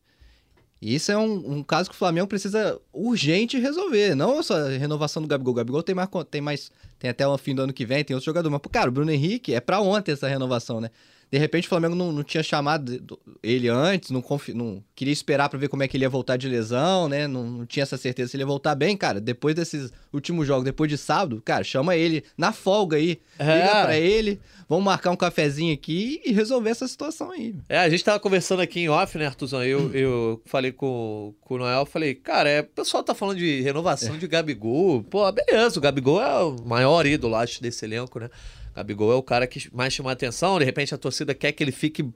E 0.82 0.96
isso 0.96 1.12
é 1.12 1.18
um, 1.18 1.58
um, 1.58 1.64
caso 1.64 1.90
que 1.90 1.96
o 1.96 1.98
Flamengo 2.00 2.28
precisa 2.28 2.80
urgente 2.94 3.58
resolver. 3.58 4.16
Não 4.16 4.42
só 4.42 4.56
a 4.56 4.70
renovação 4.70 5.22
do 5.22 5.28
Gabigol. 5.28 5.52
O 5.52 5.56
Gabigol 5.56 5.84
tem 5.84 5.94
mais, 5.94 6.10
tem 6.32 6.42
mais. 6.42 6.72
Tem 6.98 7.10
até 7.10 7.28
o 7.28 7.38
fim 7.38 7.54
do 7.54 7.62
ano 7.62 7.74
que 7.74 7.86
vem, 7.86 8.04
tem 8.04 8.16
outro 8.16 8.26
jogador. 8.26 8.50
Mas, 8.50 8.62
cara, 8.72 8.90
o 8.90 8.92
Bruno 8.92 9.12
Henrique 9.12 9.54
é 9.54 9.60
para 9.60 9.82
ontem 9.82 10.14
essa 10.14 10.28
renovação, 10.28 10.80
né? 10.80 10.90
De 11.32 11.38
repente 11.38 11.66
o 11.66 11.70
Flamengo 11.70 11.94
não, 11.96 12.12
não 12.12 12.24
tinha 12.24 12.42
chamado 12.42 13.20
ele 13.44 13.68
antes, 13.70 14.10
não, 14.10 14.22
confi... 14.22 14.54
não 14.54 14.84
queria 14.96 15.14
esperar 15.14 15.48
para 15.48 15.60
ver 15.60 15.68
como 15.68 15.84
é 15.84 15.88
que 15.88 15.96
ele 15.96 16.04
ia 16.04 16.10
voltar 16.10 16.38
de 16.38 16.50
lesão, 16.50 17.08
né? 17.08 17.28
Não, 17.28 17.44
não, 17.44 17.66
tinha 17.66 17.84
essa 17.84 17.98
certeza 17.98 18.32
se 18.32 18.36
ele 18.36 18.44
ia 18.44 18.48
voltar 18.48 18.74
bem, 18.74 18.98
cara. 18.98 19.22
Depois 19.22 19.54
desses 19.54 19.92
últimos 20.12 20.48
jogos, 20.48 20.66
depois 20.66 20.90
de 20.90 20.98
sábado, 20.98 21.42
cara, 21.46 21.64
chama 21.64 21.96
ele 21.96 22.24
na 22.36 22.52
folga 22.52 22.98
aí. 22.98 23.20
É. 23.38 23.56
Liga 23.56 23.84
pra 23.84 23.98
ele, 23.98 24.40
vamos 24.68 24.84
marcar 24.84 25.12
um 25.12 25.16
cafezinho 25.16 25.74
aqui 25.74 26.20
e 26.26 26.32
resolver 26.32 26.72
essa 26.72 26.88
situação 26.88 27.32
aí. 27.32 27.56
É, 27.70 27.78
a 27.78 27.90
gente 27.90 28.04
tava 28.04 28.20
conversando 28.20 28.62
aqui 28.62 28.80
em 28.80 28.90
off, 28.90 29.16
né, 29.18 29.28
Artuzão? 29.28 29.64
Eu, 29.64 29.82
hum. 29.82 29.92
eu 29.94 30.42
falei 30.46 30.72
com, 30.72 31.36
com 31.42 31.56
o 31.56 31.58
Noel, 31.60 31.86
falei, 31.86 32.16
cara, 32.16 32.50
é, 32.50 32.62
o 32.62 32.66
pessoal 32.66 33.04
tá 33.04 33.14
falando 33.14 33.38
de 33.38 33.62
renovação 33.62 34.16
é. 34.16 34.18
de 34.18 34.28
Gabigol. 34.28 35.04
Pô, 35.04 35.32
beleza, 35.32 35.78
o 35.78 35.82
Gabigol 35.82 36.22
é 36.22 36.44
o 36.44 36.56
maior 36.66 37.06
ídolo, 37.06 37.36
acho, 37.36 37.62
desse 37.62 37.86
elenco, 37.86 38.20
né? 38.20 38.30
Gabigol 38.76 39.12
é 39.12 39.16
o 39.16 39.24
cara 39.24 39.48
que 39.48 39.74
mais 39.74 39.94
chama 39.94 40.12
atenção, 40.12 40.60
de 40.60 40.66
repente 40.66 40.94
a 40.94 40.98
torcida 40.98 41.34
quer 41.34 41.52
que 41.52 41.64
ele 41.64 41.72
fique 41.72 42.08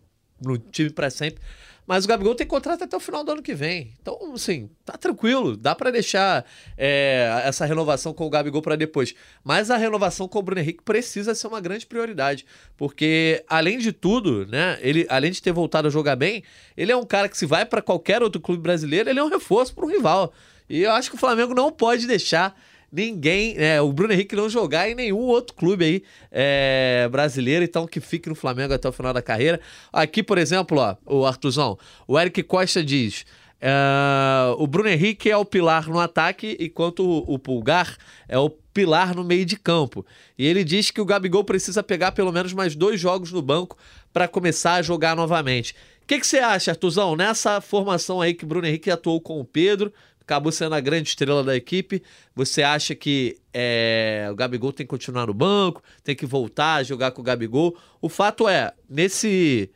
no 0.42 0.58
time 0.58 0.90
para 0.90 1.10
sempre. 1.10 1.42
Mas 1.86 2.06
o 2.06 2.08
Gabigol 2.08 2.34
tem 2.34 2.48
contrato 2.48 2.84
até 2.84 2.96
o 2.96 3.00
final 3.00 3.24
do 3.24 3.34
ano 3.34 3.42
que 3.42 3.54
vem. 3.54 3.94
Então, 4.02 4.18
assim, 4.34 4.70
tá 4.86 4.98
tranquilo. 4.98 5.58
Dá 5.58 5.76
para 5.76 5.92
deixar 5.92 6.46
é, 6.78 7.42
essa 7.44 7.66
renovação 7.66 8.14
com 8.14 8.26
o 8.26 8.30
Gabigol 8.30 8.62
para 8.62 8.78
depois. 8.78 9.14
Mas 9.44 9.70
a 9.70 9.76
renovação 9.76 10.28
com 10.28 10.40
o 10.40 10.42
Bruno 10.42 10.62
Henrique 10.62 10.82
precisa 10.82 11.36
ser 11.36 11.48
uma 11.48 11.60
grande 11.60 11.86
prioridade. 11.86 12.46
Porque, 12.78 13.44
além 13.50 13.78
de 13.78 13.92
tudo, 13.92 14.48
né? 14.48 14.78
Ele, 14.82 15.06
além 15.10 15.32
de 15.32 15.42
ter 15.42 15.52
voltado 15.52 15.90
a 15.90 15.92
jogar 15.92 16.16
bem, 16.16 16.44
ele 16.78 16.92
é 16.92 16.96
um 16.96 17.06
cara 17.06 17.28
que, 17.28 17.38
se 17.38 17.46
vai 17.46 17.66
para 17.66 17.82
qualquer 17.82 18.24
outro 18.24 18.40
clube 18.40 18.62
brasileiro, 18.62 19.10
ele 19.10 19.20
é 19.20 19.24
um 19.24 19.30
reforço 19.30 19.76
para 19.76 19.86
um 19.86 19.90
rival. 19.90 20.34
E 20.70 20.84
eu 20.84 20.92
acho 20.92 21.10
que 21.10 21.18
o 21.18 21.20
Flamengo 21.20 21.54
não 21.54 21.70
pode 21.70 22.08
deixar 22.08 22.58
ninguém, 22.94 23.56
é, 23.58 23.82
o 23.82 23.92
Bruno 23.92 24.14
Henrique 24.14 24.36
não 24.36 24.48
jogar 24.48 24.88
em 24.88 24.94
nenhum 24.94 25.18
outro 25.18 25.56
clube 25.56 25.84
aí 25.84 26.04
é, 26.32 27.10
brasileiro, 27.12 27.66
então 27.66 27.88
que 27.88 28.00
fique 28.00 28.30
no 28.30 28.36
Flamengo 28.36 28.74
até 28.74 28.88
o 28.88 28.92
final 28.92 29.12
da 29.12 29.22
carreira. 29.22 29.60
Aqui, 29.92 30.22
por 30.22 30.38
exemplo, 30.38 30.78
ó, 30.78 30.96
o 31.06 31.26
Artuzão, 31.26 31.78
o 32.08 32.20
Eric 32.20 32.44
Costa 32.44 32.84
diz. 32.84 33.26
Uh, 33.64 34.62
o 34.62 34.68
Bruno 34.68 34.90
Henrique 34.90 35.32
é 35.32 35.38
o 35.38 35.46
pilar 35.46 35.88
no 35.88 35.98
ataque, 35.98 36.58
enquanto 36.60 37.00
o, 37.00 37.36
o 37.36 37.40
Pulgar 37.40 37.96
é 38.28 38.38
o 38.38 38.50
pilar 38.50 39.16
no 39.16 39.24
meio 39.24 39.46
de 39.46 39.56
campo. 39.56 40.06
E 40.38 40.46
ele 40.46 40.66
diz 40.66 40.92
que 40.92 41.00
o 41.00 41.06
Gabigol 41.06 41.46
precisa 41.46 41.82
pegar 41.82 42.12
pelo 42.12 42.32
menos 42.32 42.52
mais 42.52 42.76
dois 42.76 43.00
jogos 43.00 43.32
no 43.32 43.42
banco 43.42 43.78
para 44.12 44.28
começar 44.28 44.74
a 44.74 44.82
jogar 44.82 45.16
novamente. 45.16 45.74
O 46.04 46.06
que, 46.06 46.22
você 46.22 46.40
acha, 46.40 46.72
Artuzão, 46.72 47.16
nessa 47.16 47.62
formação 47.62 48.20
aí 48.20 48.34
que 48.34 48.46
Bruno 48.46 48.68
Henrique 48.68 48.92
atuou 48.92 49.22
com 49.22 49.40
o 49.40 49.46
Pedro? 49.46 49.94
Acabou 50.26 50.52
sendo 50.52 50.74
a 50.76 50.80
grande 50.80 51.10
estrela 51.10 51.44
da 51.44 51.56
equipe. 51.56 52.02
Você 52.36 52.64
acha 52.64 52.96
que 52.96 53.38
é, 53.54 54.28
o 54.32 54.36
Gabigol 54.36 54.74
tem 54.74 54.86
que 54.86 54.90
continuar 54.90 55.28
no 55.28 55.34
banco, 55.34 55.84
tem 56.04 56.16
que 56.16 56.26
voltar 56.26 56.76
a 56.76 56.84
jogar 56.84 57.12
com 57.12 57.22
o 57.22 57.24
Gabigol? 57.24 57.78
O 58.02 58.10
fato 58.10 58.48
é, 58.48 58.74
nesse. 58.90 59.70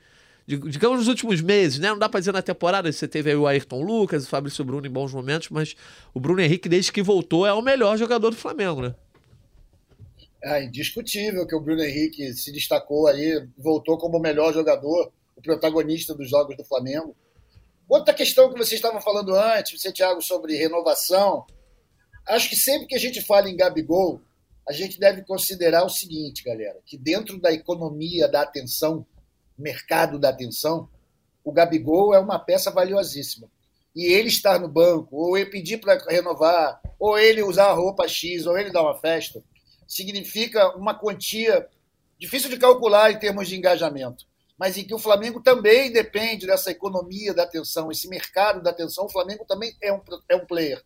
Digamos 0.47 0.99
nos 0.99 1.09
últimos 1.09 1.41
meses, 1.41 1.77
né? 1.77 1.89
Não 1.89 1.99
dá 1.99 2.07
pra 2.07 2.21
dizer 2.21 2.31
na 2.31 2.41
temporada, 2.41 2.89
você 2.89 3.05
teve 3.05 3.29
aí 3.29 3.35
o 3.35 3.45
Ayrton 3.45 3.83
Lucas, 3.83 4.25
o 4.25 4.29
Fabrício 4.29 4.63
Bruno 4.63 4.87
em 4.87 4.89
bons 4.89 5.13
momentos, 5.13 5.49
mas 5.49 5.75
o 6.13 6.21
Bruno 6.21 6.39
Henrique, 6.39 6.69
desde 6.69 6.89
que 6.89 7.03
voltou, 7.03 7.45
é 7.45 7.51
o 7.51 7.61
melhor 7.61 7.97
jogador 7.97 8.29
do 8.29 8.37
Flamengo, 8.37 8.81
né? 8.81 8.95
É 10.41 10.63
indiscutível 10.63 11.45
que 11.45 11.53
o 11.53 11.59
Bruno 11.59 11.83
Henrique 11.83 12.31
se 12.33 12.53
destacou 12.53 13.07
aí, 13.07 13.45
voltou 13.57 13.97
como 13.97 14.17
o 14.17 14.21
melhor 14.21 14.53
jogador, 14.53 15.11
o 15.35 15.41
protagonista 15.41 16.15
dos 16.15 16.29
jogos 16.29 16.55
do 16.55 16.63
Flamengo 16.63 17.13
Outra 17.89 18.13
questão 18.13 18.51
que 18.51 18.57
vocês 18.57 18.73
estavam 18.73 18.99
falando 18.99 19.33
antes, 19.33 19.79
você, 19.79 19.93
Thiago, 19.93 20.21
sobre 20.21 20.57
renovação. 20.57 21.45
Acho 22.27 22.49
que 22.49 22.55
sempre 22.57 22.85
que 22.85 22.95
a 22.95 22.99
gente 22.99 23.21
fala 23.21 23.49
em 23.49 23.55
Gabigol, 23.55 24.21
a 24.67 24.73
gente 24.73 24.99
deve 24.99 25.23
considerar 25.23 25.85
o 25.85 25.89
seguinte, 25.89 26.43
galera, 26.43 26.81
que 26.85 26.97
dentro 26.97 27.39
da 27.39 27.49
economia 27.53 28.27
da 28.27 28.41
atenção, 28.41 29.07
mercado 29.57 30.19
da 30.19 30.29
atenção, 30.29 30.89
o 31.45 31.51
Gabigol 31.53 32.13
é 32.13 32.19
uma 32.19 32.37
peça 32.37 32.69
valiosíssima. 32.69 33.49
E 33.95 34.05
ele 34.05 34.27
estar 34.27 34.59
no 34.59 34.67
banco, 34.67 35.15
ou 35.15 35.37
ele 35.37 35.49
pedir 35.49 35.77
para 35.77 35.97
renovar, 36.09 36.81
ou 36.99 37.17
ele 37.17 37.41
usar 37.41 37.67
a 37.67 37.73
roupa 37.73 38.05
X, 38.05 38.45
ou 38.45 38.57
ele 38.57 38.69
dar 38.69 38.81
uma 38.81 38.99
festa, 38.99 39.41
significa 39.87 40.75
uma 40.75 40.93
quantia 40.93 41.65
difícil 42.19 42.49
de 42.49 42.57
calcular 42.57 43.11
em 43.11 43.17
termos 43.17 43.47
de 43.47 43.55
engajamento 43.55 44.27
mas 44.57 44.75
em 44.75 44.83
que 44.83 44.93
o 44.93 44.99
Flamengo 44.99 45.39
também 45.39 45.91
depende 45.91 46.47
dessa 46.47 46.71
economia 46.71 47.33
da 47.33 47.43
atenção, 47.43 47.91
esse 47.91 48.07
mercado 48.09 48.61
da 48.61 48.71
atenção. 48.71 49.05
O 49.05 49.09
Flamengo 49.09 49.45
também 49.45 49.75
é 49.81 49.93
um, 49.93 50.01
é 50.27 50.35
um 50.35 50.45
player. 50.45 50.83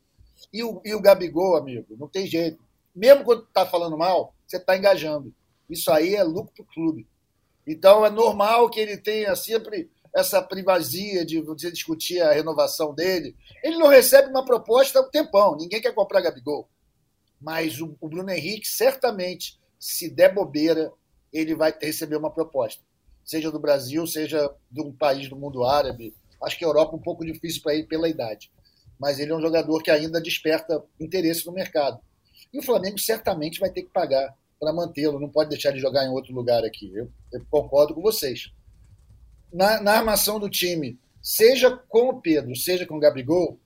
E 0.51 0.61
o, 0.61 0.81
e 0.83 0.93
o 0.93 1.01
Gabigol, 1.01 1.55
amigo, 1.55 1.95
não 1.97 2.07
tem 2.07 2.27
jeito. 2.27 2.61
Mesmo 2.93 3.23
quando 3.23 3.43
está 3.43 3.65
falando 3.65 3.97
mal, 3.97 4.35
você 4.45 4.57
está 4.57 4.75
engajando. 4.75 5.33
Isso 5.69 5.89
aí 5.89 6.15
é 6.15 6.23
lucro 6.23 6.51
para 6.53 6.63
o 6.63 6.67
clube. 6.67 7.07
Então 7.65 8.05
é 8.05 8.09
normal 8.09 8.69
que 8.69 8.79
ele 8.79 8.97
tenha 8.97 9.33
sempre 9.37 9.89
essa 10.13 10.41
privasia 10.41 11.25
de 11.25 11.39
você 11.39 11.71
discutir 11.71 12.19
a 12.19 12.33
renovação 12.33 12.93
dele. 12.93 13.33
Ele 13.63 13.77
não 13.77 13.87
recebe 13.87 14.29
uma 14.29 14.43
proposta 14.43 14.99
há 14.99 15.03
um 15.03 15.09
tempão, 15.09 15.55
ninguém 15.55 15.79
quer 15.79 15.93
comprar 15.93 16.19
Gabigol. 16.19 16.67
Mas 17.39 17.79
o, 17.79 17.95
o 18.01 18.09
Bruno 18.09 18.29
Henrique, 18.29 18.67
certamente, 18.67 19.57
se 19.79 20.09
der 20.09 20.33
bobeira, 20.33 20.91
ele 21.31 21.55
vai 21.55 21.73
receber 21.81 22.17
uma 22.17 22.29
proposta 22.29 22.83
seja 23.31 23.49
do 23.49 23.59
Brasil, 23.59 24.05
seja 24.05 24.53
de 24.69 24.81
um 24.81 24.91
país 24.91 25.29
do 25.29 25.37
mundo 25.37 25.63
árabe. 25.63 26.13
Acho 26.43 26.57
que 26.57 26.65
a 26.65 26.67
Europa 26.67 26.93
é 26.93 26.99
um 26.99 27.01
pouco 27.01 27.25
difícil 27.25 27.61
para 27.61 27.73
ele 27.73 27.85
pela 27.85 28.09
idade. 28.09 28.51
Mas 28.99 29.19
ele 29.19 29.31
é 29.31 29.35
um 29.35 29.39
jogador 29.39 29.81
que 29.81 29.89
ainda 29.89 30.19
desperta 30.19 30.83
interesse 30.99 31.45
no 31.45 31.53
mercado. 31.53 31.97
E 32.51 32.59
o 32.59 32.61
Flamengo 32.61 32.99
certamente 32.99 33.57
vai 33.57 33.71
ter 33.71 33.83
que 33.83 33.89
pagar 33.89 34.35
para 34.59 34.73
mantê-lo, 34.73 35.17
não 35.17 35.29
pode 35.29 35.49
deixar 35.49 35.71
de 35.71 35.79
jogar 35.79 36.05
em 36.05 36.09
outro 36.09 36.33
lugar 36.33 36.65
aqui. 36.65 36.91
Eu, 36.93 37.09
eu 37.31 37.41
concordo 37.49 37.95
com 37.95 38.01
vocês. 38.01 38.51
Na, 39.51 39.81
na, 39.81 39.93
armação 39.93 40.37
do 40.37 40.49
time, 40.49 40.99
seja 41.21 41.71
com 41.71 42.09
o 42.09 42.21
Pedro, 42.21 42.53
seja 42.53 42.85
com 42.85 42.97
o 42.97 42.99
Gabigol, 42.99 43.57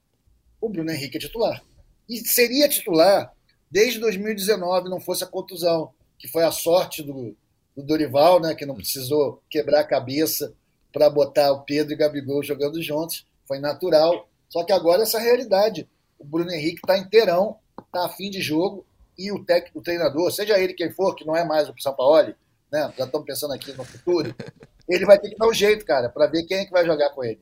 o 0.62 0.69
Bruno 0.69 0.91
Henrique 0.91 1.17
é 1.17 1.19
titular. 1.19 1.63
E 2.08 2.19
seria 2.19 2.69
titular 2.69 3.34
desde 3.69 3.99
2019, 3.99 4.89
não 4.89 4.99
fosse 4.99 5.23
a 5.23 5.28
contusão, 5.28 5.91
que 6.19 6.28
foi 6.28 6.43
a 6.43 6.51
sorte 6.51 7.01
do, 7.01 7.36
do 7.76 7.84
Dorival, 7.84 8.40
né, 8.40 8.56
que 8.56 8.66
não 8.66 8.76
precisou 8.76 9.42
quebrar 9.50 9.82
a 9.82 9.88
cabeça 9.88 10.54
para 10.94 11.10
botar 11.10 11.52
o 11.52 11.62
Pedro 11.62 11.92
e 11.92 11.96
o 11.96 11.98
Gabigol 11.98 12.42
jogando 12.42 12.82
juntos, 12.82 13.28
foi 13.46 13.60
natural. 13.60 14.30
Só 14.48 14.64
que 14.64 14.72
agora 14.72 15.04
essa 15.04 15.20
realidade. 15.20 15.90
O 16.18 16.24
Bruno 16.24 16.52
Henrique 16.52 16.80
está 16.82 16.98
inteirão, 16.98 17.58
está 17.78 18.06
afim 18.06 18.30
de 18.30 18.42
jogo, 18.42 18.86
e 19.18 19.32
o 19.32 19.44
técnico, 19.44 19.80
o 19.80 19.82
treinador, 19.82 20.32
seja 20.32 20.58
ele 20.60 20.74
quem 20.74 20.92
for, 20.92 21.14
que 21.14 21.26
não 21.26 21.36
é 21.36 21.44
mais 21.44 21.70
o 21.70 21.74
Sampaoli, 21.78 22.36
né, 22.72 22.94
já 22.98 23.06
estamos 23.06 23.26
pensando 23.26 23.54
aqui 23.54 23.74
no 23.74 23.84
futuro, 23.84 24.34
ele 24.88 25.06
vai 25.06 25.20
ter 25.20 25.30
que 25.30 25.38
dar 25.38 25.48
um 25.48 25.54
jeito, 25.54 25.86
cara, 25.86 26.10
para 26.10 26.28
ver 26.28 26.44
quem 26.44 26.58
é 26.58 26.66
que 26.66 26.72
vai 26.72 26.86
jogar 26.86 27.10
com 27.10 27.24
ele. 27.24 27.42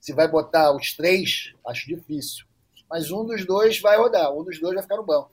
Se 0.00 0.12
vai 0.12 0.28
botar 0.28 0.74
os 0.74 0.94
três, 0.94 1.54
acho 1.66 1.86
difícil. 1.86 2.44
Mas 2.88 3.10
um 3.10 3.24
dos 3.24 3.46
dois 3.46 3.80
vai 3.80 3.96
rodar, 3.96 4.32
um 4.32 4.44
dos 4.44 4.60
dois 4.60 4.74
vai 4.74 4.82
ficar 4.82 4.96
no 4.96 5.04
banco. 5.04 5.30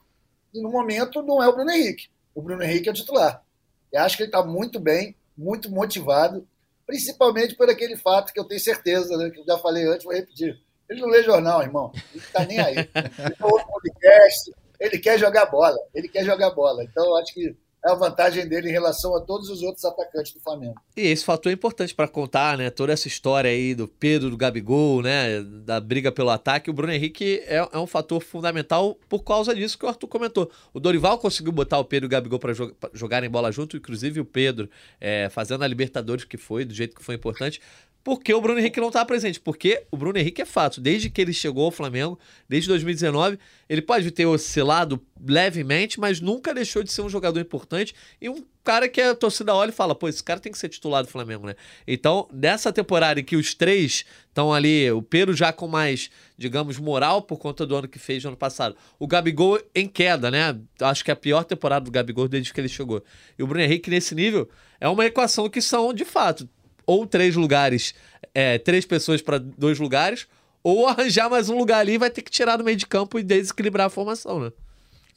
E 0.52 0.60
no 0.60 0.70
momento 0.70 1.22
não 1.22 1.42
é 1.42 1.48
o 1.48 1.54
Bruno 1.54 1.70
Henrique. 1.70 2.08
O 2.34 2.42
Bruno 2.42 2.62
Henrique 2.62 2.88
é 2.88 2.92
o 2.92 2.94
titular. 2.94 3.44
Eu 3.92 4.00
acho 4.02 4.16
que 4.16 4.22
ele 4.22 4.28
está 4.28 4.42
muito 4.42 4.80
bem, 4.80 5.14
muito 5.36 5.70
motivado, 5.70 6.46
principalmente 6.86 7.54
por 7.54 7.68
aquele 7.68 7.96
fato 7.96 8.32
que 8.32 8.40
eu 8.40 8.44
tenho 8.44 8.60
certeza, 8.60 9.16
né, 9.16 9.30
que 9.30 9.40
eu 9.40 9.44
já 9.44 9.58
falei 9.58 9.86
antes, 9.86 10.04
vou 10.04 10.14
repetir. 10.14 10.58
Ele 10.88 11.00
não 11.00 11.08
lê 11.08 11.22
jornal, 11.22 11.62
irmão. 11.62 11.92
Ele 12.12 12.24
está 12.24 12.44
nem 12.44 12.58
aí. 12.58 12.76
Ele 12.76 13.36
podcast, 13.36 14.52
ele 14.78 14.98
quer 14.98 15.18
jogar 15.18 15.46
bola. 15.46 15.78
Ele 15.94 16.08
quer 16.08 16.24
jogar 16.24 16.50
bola. 16.50 16.82
Então, 16.84 17.16
acho 17.16 17.32
que 17.32 17.56
é 17.84 17.90
a 17.90 17.94
vantagem 17.94 18.46
dele 18.46 18.68
em 18.68 18.72
relação 18.72 19.16
a 19.16 19.20
todos 19.20 19.48
os 19.48 19.62
outros 19.62 19.84
atacantes 19.84 20.32
do 20.32 20.40
Flamengo. 20.40 20.80
E 20.96 21.02
esse 21.02 21.24
fator 21.24 21.50
é 21.50 21.54
importante 21.54 21.94
para 21.94 22.06
contar, 22.06 22.56
né? 22.56 22.70
Toda 22.70 22.92
essa 22.92 23.08
história 23.08 23.50
aí 23.50 23.74
do 23.74 23.88
Pedro, 23.88 24.30
do 24.30 24.36
Gabigol, 24.36 25.02
né? 25.02 25.42
Da 25.42 25.80
briga 25.80 26.12
pelo 26.12 26.30
ataque. 26.30 26.70
O 26.70 26.72
Bruno 26.72 26.92
Henrique 26.92 27.42
é, 27.46 27.56
é 27.56 27.78
um 27.78 27.86
fator 27.86 28.22
fundamental 28.22 28.96
por 29.08 29.24
causa 29.24 29.54
disso 29.54 29.76
que 29.76 29.84
o 29.84 29.88
Arthur 29.88 30.06
comentou. 30.06 30.50
O 30.72 30.78
Dorival 30.78 31.18
conseguiu 31.18 31.52
botar 31.52 31.78
o 31.78 31.84
Pedro 31.84 32.06
e 32.06 32.08
o 32.08 32.10
Gabigol 32.10 32.38
para 32.38 32.52
jog 32.52 32.72
jogarem 32.92 33.28
bola 33.28 33.50
junto, 33.50 33.76
inclusive 33.76 34.20
o 34.20 34.24
Pedro 34.24 34.70
é, 35.00 35.28
fazendo 35.30 35.64
a 35.64 35.66
Libertadores 35.66 36.24
que 36.24 36.36
foi, 36.36 36.64
do 36.64 36.72
jeito 36.72 36.94
que 36.94 37.02
foi 37.02 37.16
importante 37.16 37.60
porque 38.04 38.34
o 38.34 38.40
Bruno 38.40 38.58
Henrique 38.58 38.80
não 38.80 38.88
está 38.88 39.04
presente. 39.04 39.38
Porque 39.38 39.84
o 39.90 39.96
Bruno 39.96 40.18
Henrique 40.18 40.42
é 40.42 40.44
fato. 40.44 40.80
Desde 40.80 41.08
que 41.08 41.20
ele 41.20 41.32
chegou 41.32 41.64
ao 41.64 41.70
Flamengo, 41.70 42.18
desde 42.48 42.68
2019, 42.68 43.38
ele 43.68 43.82
pode 43.82 44.10
ter 44.10 44.26
oscilado 44.26 45.00
levemente, 45.24 46.00
mas 46.00 46.20
nunca 46.20 46.52
deixou 46.52 46.82
de 46.82 46.90
ser 46.90 47.02
um 47.02 47.08
jogador 47.08 47.40
importante 47.40 47.94
e 48.20 48.28
um 48.28 48.44
cara 48.64 48.88
que 48.88 49.00
a 49.00 49.14
torcida 49.14 49.54
olha 49.54 49.70
e 49.70 49.72
fala: 49.72 49.94
pô, 49.94 50.08
esse 50.08 50.22
cara 50.22 50.40
tem 50.40 50.50
que 50.50 50.58
ser 50.58 50.68
titular 50.68 51.04
do 51.04 51.08
Flamengo, 51.08 51.46
né? 51.46 51.54
Então, 51.86 52.28
nessa 52.32 52.72
temporada 52.72 53.20
em 53.20 53.24
que 53.24 53.36
os 53.36 53.54
três 53.54 54.04
estão 54.28 54.52
ali, 54.52 54.90
o 54.90 55.00
Pedro 55.02 55.34
já 55.34 55.52
com 55.52 55.68
mais, 55.68 56.10
digamos, 56.36 56.78
moral 56.78 57.22
por 57.22 57.38
conta 57.38 57.64
do 57.64 57.76
ano 57.76 57.88
que 57.88 57.98
fez 57.98 58.24
no 58.24 58.30
ano 58.30 58.36
passado, 58.36 58.76
o 58.98 59.06
Gabigol 59.06 59.60
em 59.74 59.86
queda, 59.86 60.30
né? 60.30 60.58
Acho 60.80 61.04
que 61.04 61.10
é 61.10 61.14
a 61.14 61.16
pior 61.16 61.44
temporada 61.44 61.84
do 61.84 61.90
Gabigol 61.90 62.26
desde 62.26 62.52
que 62.52 62.60
ele 62.60 62.68
chegou. 62.68 63.04
E 63.38 63.42
o 63.42 63.46
Bruno 63.46 63.62
Henrique 63.62 63.90
nesse 63.90 64.14
nível 64.14 64.48
é 64.80 64.88
uma 64.88 65.06
equação 65.06 65.48
que 65.48 65.60
são, 65.60 65.94
de 65.94 66.04
fato, 66.04 66.48
ou 66.86 67.06
três 67.06 67.36
lugares, 67.36 67.94
é, 68.34 68.58
três 68.58 68.84
pessoas 68.84 69.22
para 69.22 69.38
dois 69.38 69.78
lugares, 69.78 70.26
ou 70.62 70.86
arranjar 70.88 71.28
mais 71.28 71.48
um 71.48 71.56
lugar 71.56 71.80
ali 71.80 71.94
e 71.94 71.98
vai 71.98 72.10
ter 72.10 72.22
que 72.22 72.30
tirar 72.30 72.56
do 72.56 72.64
meio 72.64 72.76
de 72.76 72.86
campo 72.86 73.18
e 73.18 73.22
desequilibrar 73.22 73.86
a 73.86 73.90
formação, 73.90 74.40
né? 74.40 74.52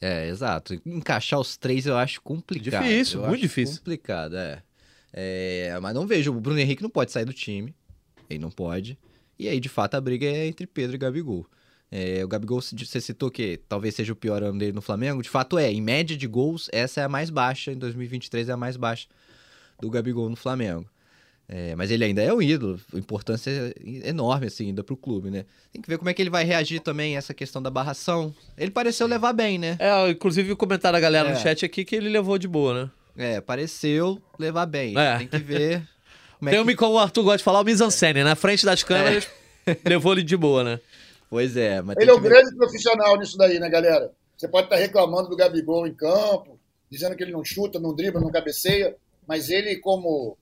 É, 0.00 0.28
exato. 0.28 0.80
Encaixar 0.84 1.40
os 1.40 1.56
três 1.56 1.86
eu 1.86 1.96
acho 1.96 2.20
complicado. 2.20 2.82
Difícil, 2.82 3.22
eu 3.22 3.28
muito 3.28 3.40
difícil. 3.40 3.78
Complicado, 3.78 4.36
é. 4.36 4.62
É, 5.12 5.78
mas 5.80 5.94
não 5.94 6.06
vejo. 6.06 6.30
O 6.30 6.40
Bruno 6.40 6.60
Henrique 6.60 6.82
não 6.82 6.90
pode 6.90 7.10
sair 7.10 7.24
do 7.24 7.32
time. 7.32 7.74
Ele 8.28 8.38
não 8.38 8.50
pode. 8.50 8.98
E 9.38 9.48
aí, 9.48 9.58
de 9.58 9.68
fato, 9.68 9.94
a 9.94 10.00
briga 10.00 10.26
é 10.26 10.46
entre 10.46 10.66
Pedro 10.66 10.96
e 10.96 10.98
Gabigol. 10.98 11.46
É, 11.90 12.22
o 12.24 12.28
Gabigol, 12.28 12.60
você 12.60 13.00
citou 13.00 13.30
que 13.30 13.60
talvez 13.68 13.94
seja 13.94 14.12
o 14.12 14.16
pior 14.16 14.42
ano 14.42 14.58
dele 14.58 14.72
no 14.72 14.82
Flamengo. 14.82 15.22
De 15.22 15.30
fato 15.30 15.58
é. 15.58 15.72
Em 15.72 15.80
média 15.80 16.16
de 16.16 16.26
gols, 16.26 16.68
essa 16.72 17.00
é 17.00 17.04
a 17.04 17.08
mais 17.08 17.30
baixa. 17.30 17.72
Em 17.72 17.78
2023 17.78 18.48
é 18.48 18.52
a 18.52 18.56
mais 18.56 18.76
baixa 18.76 19.08
do 19.80 19.88
Gabigol 19.88 20.28
no 20.28 20.36
Flamengo. 20.36 20.86
É, 21.48 21.76
mas 21.76 21.92
ele 21.92 22.04
ainda 22.04 22.20
é 22.22 22.32
um 22.34 22.42
ídolo, 22.42 22.80
a 22.92 22.98
importância 22.98 23.50
é 23.50 24.08
enorme 24.08 24.48
assim 24.48 24.66
ainda 24.66 24.82
pro 24.82 24.96
clube, 24.96 25.30
né? 25.30 25.44
Tem 25.72 25.80
que 25.80 25.88
ver 25.88 25.96
como 25.96 26.10
é 26.10 26.14
que 26.14 26.20
ele 26.20 26.28
vai 26.30 26.42
reagir 26.44 26.80
também 26.80 27.14
a 27.14 27.18
essa 27.18 27.32
questão 27.32 27.62
da 27.62 27.70
barração. 27.70 28.34
Ele 28.58 28.70
pareceu 28.72 29.06
levar 29.06 29.32
bem, 29.32 29.56
né? 29.56 29.76
É, 29.78 30.10
inclusive 30.10 30.50
o 30.50 30.56
comentário 30.56 30.96
da 30.96 31.00
galera 31.00 31.28
É. 31.28 31.32
no 31.32 31.38
chat 31.38 31.64
aqui 31.64 31.84
que 31.84 31.94
ele 31.94 32.08
levou 32.08 32.36
de 32.36 32.48
boa, 32.48 32.74
né? 32.84 32.90
É, 33.16 33.40
pareceu 33.40 34.20
levar 34.38 34.66
bem. 34.66 34.98
É. 34.98 35.18
Tem 35.18 35.28
que 35.28 35.38
ver 35.38 35.82
como 36.38 36.48
é 36.48 36.52
Tem 36.52 36.64
que... 36.64 36.72
um, 36.72 36.76
como 36.76 36.94
o 36.94 36.98
Arthur 36.98 37.22
gosta 37.22 37.38
de 37.38 37.44
falar, 37.44 37.60
o 37.60 37.64
mise-en-scène, 37.64 38.24
na 38.24 38.34
frente 38.34 38.66
das 38.66 38.82
câmeras, 38.82 39.28
levou 39.84 40.12
ele 40.14 40.24
de 40.24 40.36
boa, 40.36 40.64
né? 40.64 40.80
Pois 41.30 41.56
é, 41.56 41.80
mas 41.80 41.96
Ele 41.96 42.06
tem 42.06 42.14
é 42.14 42.18
um 42.18 42.22
que 42.22 42.28
ver- 42.28 42.34
grande 42.40 42.56
profissional 42.56 43.16
nisso 43.18 43.36
daí, 43.38 43.60
né, 43.60 43.68
galera? 43.70 44.10
Você 44.36 44.48
pode 44.48 44.66
estar 44.66 44.76
reclamando 44.76 45.28
do 45.28 45.36
Gabigol 45.36 45.86
em 45.86 45.94
campo, 45.94 46.58
dizendo 46.90 47.14
que 47.16 47.22
ele 47.22 47.32
não 47.32 47.44
chuta, 47.44 47.78
não 47.78 47.94
dribla, 47.94 48.20
não 48.20 48.30
cabeceia, 48.32 48.96
mas 49.26 49.48
ele, 49.48 49.76
como 49.76 50.36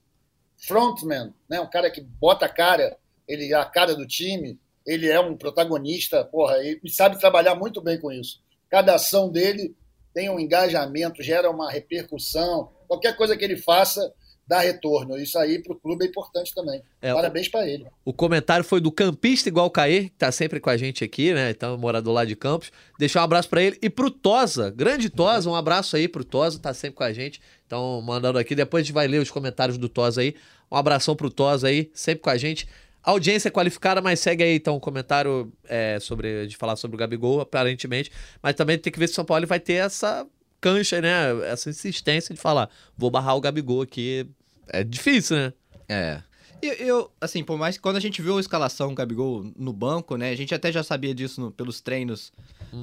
frontman, 0.66 1.32
né, 1.48 1.60
um 1.60 1.68
cara 1.68 1.90
que 1.90 2.00
bota 2.00 2.46
a 2.46 2.48
cara, 2.48 2.96
ele 3.26 3.52
é 3.52 3.56
a 3.56 3.64
cara 3.64 3.94
do 3.94 4.06
time, 4.06 4.58
ele 4.86 5.08
é 5.08 5.18
um 5.18 5.36
protagonista, 5.36 6.24
porra, 6.24 6.56
e 6.62 6.78
sabe 6.90 7.18
trabalhar 7.18 7.54
muito 7.54 7.80
bem 7.80 7.98
com 7.98 8.12
isso. 8.12 8.42
Cada 8.68 8.94
ação 8.94 9.30
dele 9.30 9.74
tem 10.12 10.28
um 10.28 10.38
engajamento, 10.38 11.22
gera 11.22 11.50
uma 11.50 11.70
repercussão, 11.70 12.70
qualquer 12.86 13.16
coisa 13.16 13.36
que 13.36 13.44
ele 13.44 13.56
faça 13.56 14.12
dá 14.46 14.60
retorno. 14.60 15.16
Isso 15.16 15.38
aí 15.38 15.62
para 15.62 15.72
o 15.72 15.76
clube 15.78 16.04
é 16.04 16.08
importante 16.08 16.54
também. 16.54 16.82
É, 17.00 17.12
Parabéns 17.12 17.48
para 17.48 17.66
ele. 17.66 17.86
O 18.04 18.12
comentário 18.12 18.64
foi 18.64 18.80
do 18.80 18.92
campista 18.92 19.48
igual 19.48 19.66
o 19.66 19.70
Caê, 19.70 20.04
que 20.04 20.10
tá 20.10 20.30
sempre 20.30 20.60
com 20.60 20.70
a 20.70 20.76
gente 20.76 21.02
aqui, 21.02 21.32
né? 21.32 21.50
Então, 21.50 21.76
morador 21.78 22.12
lá 22.12 22.24
de 22.24 22.36
Campos. 22.36 22.70
Deixar 22.98 23.20
um 23.20 23.24
abraço 23.24 23.48
pra 23.48 23.62
ele. 23.62 23.78
E 23.80 23.88
pro 23.88 24.10
Tosa, 24.10 24.70
grande 24.70 25.08
Tosa, 25.08 25.48
um 25.48 25.54
abraço 25.54 25.96
aí 25.96 26.06
pro 26.06 26.24
Tosa, 26.24 26.58
tá 26.58 26.74
sempre 26.74 26.96
com 26.96 27.04
a 27.04 27.12
gente. 27.12 27.40
Então, 27.66 28.00
mandando 28.02 28.38
aqui, 28.38 28.54
depois 28.54 28.82
a 28.82 28.84
gente 28.84 28.94
vai 28.94 29.08
ler 29.08 29.20
os 29.20 29.30
comentários 29.30 29.78
do 29.78 29.88
Tosa 29.88 30.20
aí. 30.20 30.34
Um 30.70 30.76
abração 30.76 31.14
pro 31.16 31.30
Tosa 31.30 31.68
aí, 31.68 31.90
sempre 31.94 32.22
com 32.22 32.30
a 32.30 32.36
gente. 32.36 32.66
Audiência 33.02 33.50
qualificada, 33.50 34.00
mas 34.00 34.18
segue 34.20 34.42
aí 34.42 34.54
então 34.56 34.76
o 34.76 34.80
comentário 34.80 35.52
é, 35.64 35.98
sobre, 36.00 36.46
de 36.46 36.56
falar 36.56 36.74
sobre 36.76 36.96
o 36.96 36.98
Gabigol, 36.98 37.40
aparentemente. 37.40 38.10
Mas 38.42 38.54
também 38.54 38.78
tem 38.78 38.92
que 38.92 38.98
ver 38.98 39.06
se 39.08 39.12
o 39.12 39.16
São 39.16 39.24
Paulo 39.24 39.46
vai 39.46 39.60
ter 39.60 39.74
essa 39.74 40.26
cancha, 40.60 41.00
né? 41.02 41.28
Essa 41.46 41.68
insistência 41.68 42.34
de 42.34 42.40
falar, 42.40 42.70
vou 42.96 43.10
barrar 43.10 43.36
o 43.36 43.40
Gabigol 43.40 43.82
aqui. 43.82 44.26
É 44.68 44.82
difícil, 44.82 45.36
né? 45.36 45.52
É. 45.86 46.22
Eu, 46.62 46.72
eu, 46.74 47.10
assim, 47.20 47.44
por 47.44 47.58
mais 47.58 47.76
que 47.76 47.82
quando 47.82 47.96
a 47.96 48.00
gente 48.00 48.22
viu 48.22 48.38
a 48.38 48.40
escalação 48.40 48.88
do 48.88 48.94
Gabigol 48.94 49.52
no 49.54 49.70
banco, 49.70 50.16
né? 50.16 50.30
A 50.30 50.34
gente 50.36 50.54
até 50.54 50.72
já 50.72 50.82
sabia 50.82 51.14
disso 51.14 51.38
no- 51.42 51.50
pelos 51.50 51.82
treinos 51.82 52.32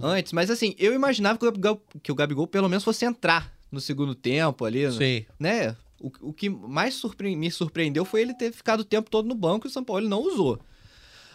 antes, 0.04 0.32
mas 0.32 0.52
assim, 0.52 0.76
eu 0.78 0.94
imaginava 0.94 1.39
que 1.39 1.46
o, 1.46 1.52
Gabigol, 1.52 1.82
que 2.04 2.12
o 2.12 2.15
Gabigol 2.15 2.46
pelo 2.46 2.70
menos 2.70 2.84
fosse 2.84 3.04
entrar 3.06 3.52
no 3.72 3.82
segundo 3.82 4.13
tempo 4.13 4.63
ali, 4.65 4.89
Sim. 4.91 5.26
né? 5.39 5.76
O, 6.03 6.29
o 6.29 6.33
que 6.33 6.49
mais 6.49 6.95
surpre- 6.95 7.35
me 7.35 7.51
surpreendeu 7.51 8.03
foi 8.03 8.21
ele 8.21 8.33
ter 8.33 8.51
ficado 8.51 8.79
o 8.79 8.85
tempo 8.85 9.09
todo 9.09 9.27
no 9.27 9.35
banco 9.35 9.67
e 9.67 9.69
o 9.69 9.71
São 9.71 9.83
Paulo 9.83 10.07
não 10.09 10.21
usou. 10.21 10.59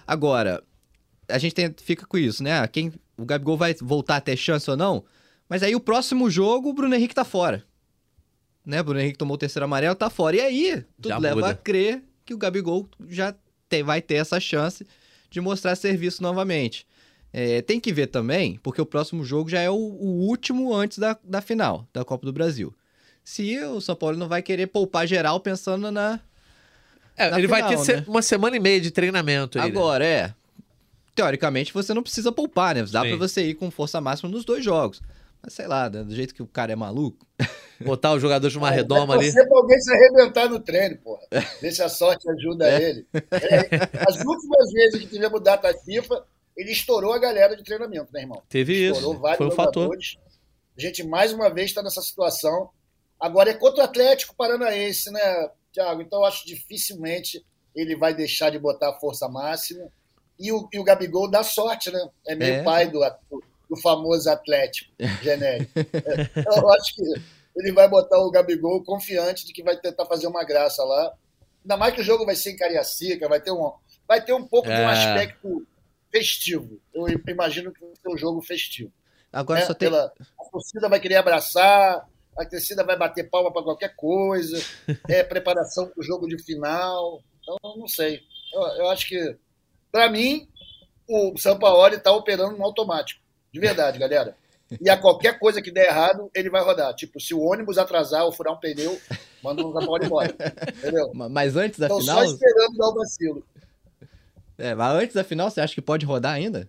Agora, 0.06 0.62
a 1.28 1.38
gente 1.38 1.54
tem- 1.54 1.74
fica 1.82 2.06
com 2.06 2.18
isso, 2.18 2.42
né? 2.42 2.66
Quem, 2.68 2.92
o 3.16 3.24
Gabigol 3.24 3.56
vai 3.56 3.74
voltar 3.80 4.16
a 4.16 4.20
ter 4.20 4.36
chance 4.36 4.70
ou 4.70 4.76
não? 4.76 5.04
Mas 5.48 5.62
aí 5.62 5.74
o 5.76 5.80
próximo 5.80 6.28
jogo, 6.28 6.70
o 6.70 6.72
Bruno 6.72 6.94
Henrique 6.94 7.14
tá 7.14 7.24
fora. 7.24 7.64
Né? 8.64 8.82
Bruno 8.82 9.00
Henrique 9.00 9.18
tomou 9.18 9.36
o 9.36 9.38
terceiro 9.38 9.64
amarelo, 9.64 9.94
tá 9.94 10.10
fora. 10.10 10.36
E 10.36 10.40
aí, 10.40 10.84
tudo 10.96 11.08
Já 11.10 11.18
leva 11.18 11.36
muda. 11.36 11.48
a 11.50 11.54
crer 11.54 12.02
que 12.24 12.34
o 12.34 12.38
Gabigol 12.38 12.88
já 13.08 13.34
tem- 13.68 13.84
vai 13.84 14.02
ter 14.02 14.14
essa 14.16 14.40
chance 14.40 14.84
de 15.30 15.40
mostrar 15.40 15.76
serviço 15.76 16.22
novamente. 16.22 16.84
É, 17.32 17.60
tem 17.62 17.78
que 17.78 17.92
ver 17.92 18.06
também, 18.08 18.58
porque 18.62 18.80
o 18.80 18.86
próximo 18.86 19.22
jogo 19.24 19.48
já 19.50 19.60
é 19.60 19.70
o, 19.70 19.74
o 19.74 20.26
último 20.26 20.74
antes 20.74 20.98
da, 20.98 21.16
da 21.22 21.40
final 21.40 21.86
da 21.92 22.04
Copa 22.04 22.24
do 22.26 22.32
Brasil. 22.32 22.74
Se 23.28 23.58
o 23.64 23.80
São 23.80 23.96
Paulo 23.96 24.16
não 24.16 24.28
vai 24.28 24.40
querer 24.40 24.68
poupar 24.68 25.04
geral 25.04 25.40
pensando 25.40 25.90
na. 25.90 26.20
É, 27.16 27.28
Na 27.28 27.38
ele 27.38 27.48
vai 27.48 27.60
final, 27.64 27.76
ter 27.76 27.84
se- 27.84 27.96
né? 27.96 28.04
uma 28.06 28.22
semana 28.22 28.56
e 28.56 28.60
meia 28.60 28.80
de 28.80 28.92
treinamento 28.92 29.58
aí. 29.58 29.64
né? 29.64 29.70
Agora, 29.76 30.06
é. 30.06 30.32
Teoricamente, 31.12 31.72
você 31.74 31.92
não 31.92 32.04
precisa 32.04 32.30
poupar, 32.30 32.76
né? 32.76 32.84
Dá 32.84 33.00
pra 33.02 33.16
você 33.16 33.42
ir 33.48 33.54
com 33.54 33.68
força 33.68 34.00
máxima 34.00 34.30
nos 34.30 34.44
dois 34.44 34.64
jogos. 34.64 35.02
Mas 35.42 35.54
sei 35.54 35.66
lá, 35.66 35.90
né? 35.90 36.04
do 36.04 36.14
jeito 36.14 36.32
que 36.34 36.42
o 36.42 36.46
cara 36.46 36.72
é 36.72 36.76
maluco. 36.76 37.26
Botar 37.84 38.12
os 38.12 38.22
jogadores 38.22 38.54
numa 38.54 38.70
redoma 38.70 39.14
ali. 39.14 39.32
Você 39.32 39.44
pra 39.48 39.58
alguém 39.58 39.80
se 39.80 39.92
arrebentar 39.92 40.48
no 40.48 40.60
treino, 40.60 40.96
porra. 40.98 41.22
Ver 41.60 41.72
se 41.72 41.82
a 41.82 41.88
sorte 41.88 42.30
ajuda 42.30 42.80
ele. 42.80 43.06
É, 43.12 44.06
as 44.08 44.16
últimas 44.24 44.72
vezes 44.72 45.00
que 45.00 45.06
tivemos 45.08 45.42
data 45.42 45.72
FIFA, 45.84 46.24
ele 46.56 46.70
estourou 46.70 47.12
a 47.12 47.18
galera 47.18 47.56
de 47.56 47.64
treinamento, 47.64 48.08
né, 48.12 48.20
irmão? 48.20 48.40
Teve 48.48 48.72
isso. 48.88 48.94
Estourou 49.00 49.20
vários 49.20 49.38
Foi 49.38 49.46
um 49.48 49.50
fator. 49.50 49.82
jogadores. 49.84 50.16
A 50.76 50.80
gente, 50.80 51.02
mais 51.02 51.32
uma 51.32 51.48
vez, 51.50 51.70
está 51.70 51.82
nessa 51.82 52.00
situação. 52.02 52.70
Agora 53.20 53.50
é 53.50 53.54
contra 53.54 53.80
o 53.82 53.84
Atlético 53.84 54.34
Paranaense, 54.36 55.10
né, 55.10 55.50
Thiago? 55.72 56.02
Então, 56.02 56.20
eu 56.20 56.24
acho 56.26 56.46
dificilmente 56.46 57.44
ele 57.74 57.94
vai 57.96 58.14
deixar 58.14 58.50
de 58.50 58.58
botar 58.58 58.90
a 58.90 58.98
força 58.98 59.28
máxima. 59.28 59.88
E 60.38 60.52
o, 60.52 60.68
e 60.72 60.78
o 60.78 60.84
Gabigol 60.84 61.30
dá 61.30 61.42
sorte, 61.42 61.90
né? 61.90 62.08
É 62.26 62.34
meio 62.34 62.54
É. 62.56 62.62
pai 62.62 62.88
do, 62.90 63.00
do 63.68 63.76
famoso 63.82 64.28
Atlético 64.30 64.90
genérico. 65.22 65.70
É, 65.78 66.58
eu 66.58 66.70
acho 66.70 66.94
que 66.94 67.02
ele 67.56 67.72
vai 67.72 67.88
botar 67.88 68.18
o 68.18 68.30
Gabigol 68.30 68.82
confiante 68.84 69.46
de 69.46 69.52
que 69.52 69.62
vai 69.62 69.76
tentar 69.78 70.04
fazer 70.06 70.26
uma 70.26 70.44
graça 70.44 70.84
lá. 70.84 71.12
Ainda 71.64 71.76
mais 71.76 71.94
que 71.94 72.00
o 72.02 72.04
jogo 72.04 72.24
vai 72.26 72.34
ser 72.36 72.50
em 72.52 72.56
Cariacica, 72.56 73.28
vai 73.28 73.40
ter 73.40 73.50
um, 73.50 73.72
vai 74.06 74.22
ter 74.22 74.32
um 74.34 74.46
pouco 74.46 74.68
de 74.68 74.74
É. 74.74 74.84
um 74.84 74.88
aspecto 74.88 75.66
festivo. 76.12 76.78
Eu 76.94 77.06
imagino 77.28 77.72
que 77.72 77.80
vai 77.80 77.94
ser 77.96 78.08
um 78.08 78.16
jogo 78.16 78.40
festivo. 78.42 78.92
Agora 79.32 79.60
né? 79.60 79.66
só 79.66 79.74
tem. 79.74 79.88
Pela- 79.90 80.12
a 80.40 80.44
torcida 80.50 80.88
vai 80.88 81.00
querer 81.00 81.16
abraçar, 81.16 82.06
a 82.38 82.44
torcida 82.44 82.84
vai 82.84 82.96
bater 82.96 83.28
palma 83.30 83.52
para 83.52 83.62
qualquer 83.62 83.94
coisa, 83.96 84.56
é 85.08 85.22
preparação 85.22 85.86
para 85.88 86.00
o 86.00 86.02
jogo 86.04 86.26
de 86.28 86.38
final. 86.42 87.22
Então, 87.42 87.56
eu 87.64 87.76
não 87.78 87.88
sei. 87.88 88.20
Eu, 88.52 88.60
eu 88.62 88.90
acho 88.90 89.06
que, 89.08 89.36
para 89.92 90.10
mim, 90.10 90.48
o 91.08 91.36
Sampaoli 91.38 91.96
está 91.96 92.12
operando 92.12 92.56
no 92.56 92.64
automático. 92.64 93.20
De 93.52 93.60
verdade, 93.60 93.98
galera. 93.98 94.36
E 94.80 94.90
a 94.90 94.96
qualquer 94.96 95.38
coisa 95.38 95.62
que 95.62 95.70
der 95.70 95.86
errado, 95.86 96.28
ele 96.34 96.50
vai 96.50 96.60
rodar. 96.62 96.92
Tipo, 96.94 97.20
se 97.20 97.32
o 97.32 97.40
ônibus 97.40 97.78
atrasar 97.78 98.24
ou 98.24 98.32
furar 98.32 98.52
um 98.52 98.58
pneu, 98.58 99.00
manda 99.42 99.64
o 99.64 99.72
Sampaoli 99.72 100.06
embora. 100.06 100.34
Entendeu? 100.76 101.12
Ma- 101.14 101.28
Mas 101.28 101.56
antes 101.56 101.78
da 101.78 101.86
Estão 101.86 102.00
final. 102.00 102.18
só 102.18 102.24
esperando 102.24 102.76
dar 102.76 102.88
o 102.88 102.94
vacilo. 102.94 103.46
É, 104.58 104.74
mas 104.74 104.94
antes 105.02 105.14
da 105.14 105.22
final, 105.22 105.48
você 105.50 105.60
acha 105.60 105.74
que 105.74 105.80
pode 105.82 106.04
rodar 106.04 106.32
ainda? 106.34 106.68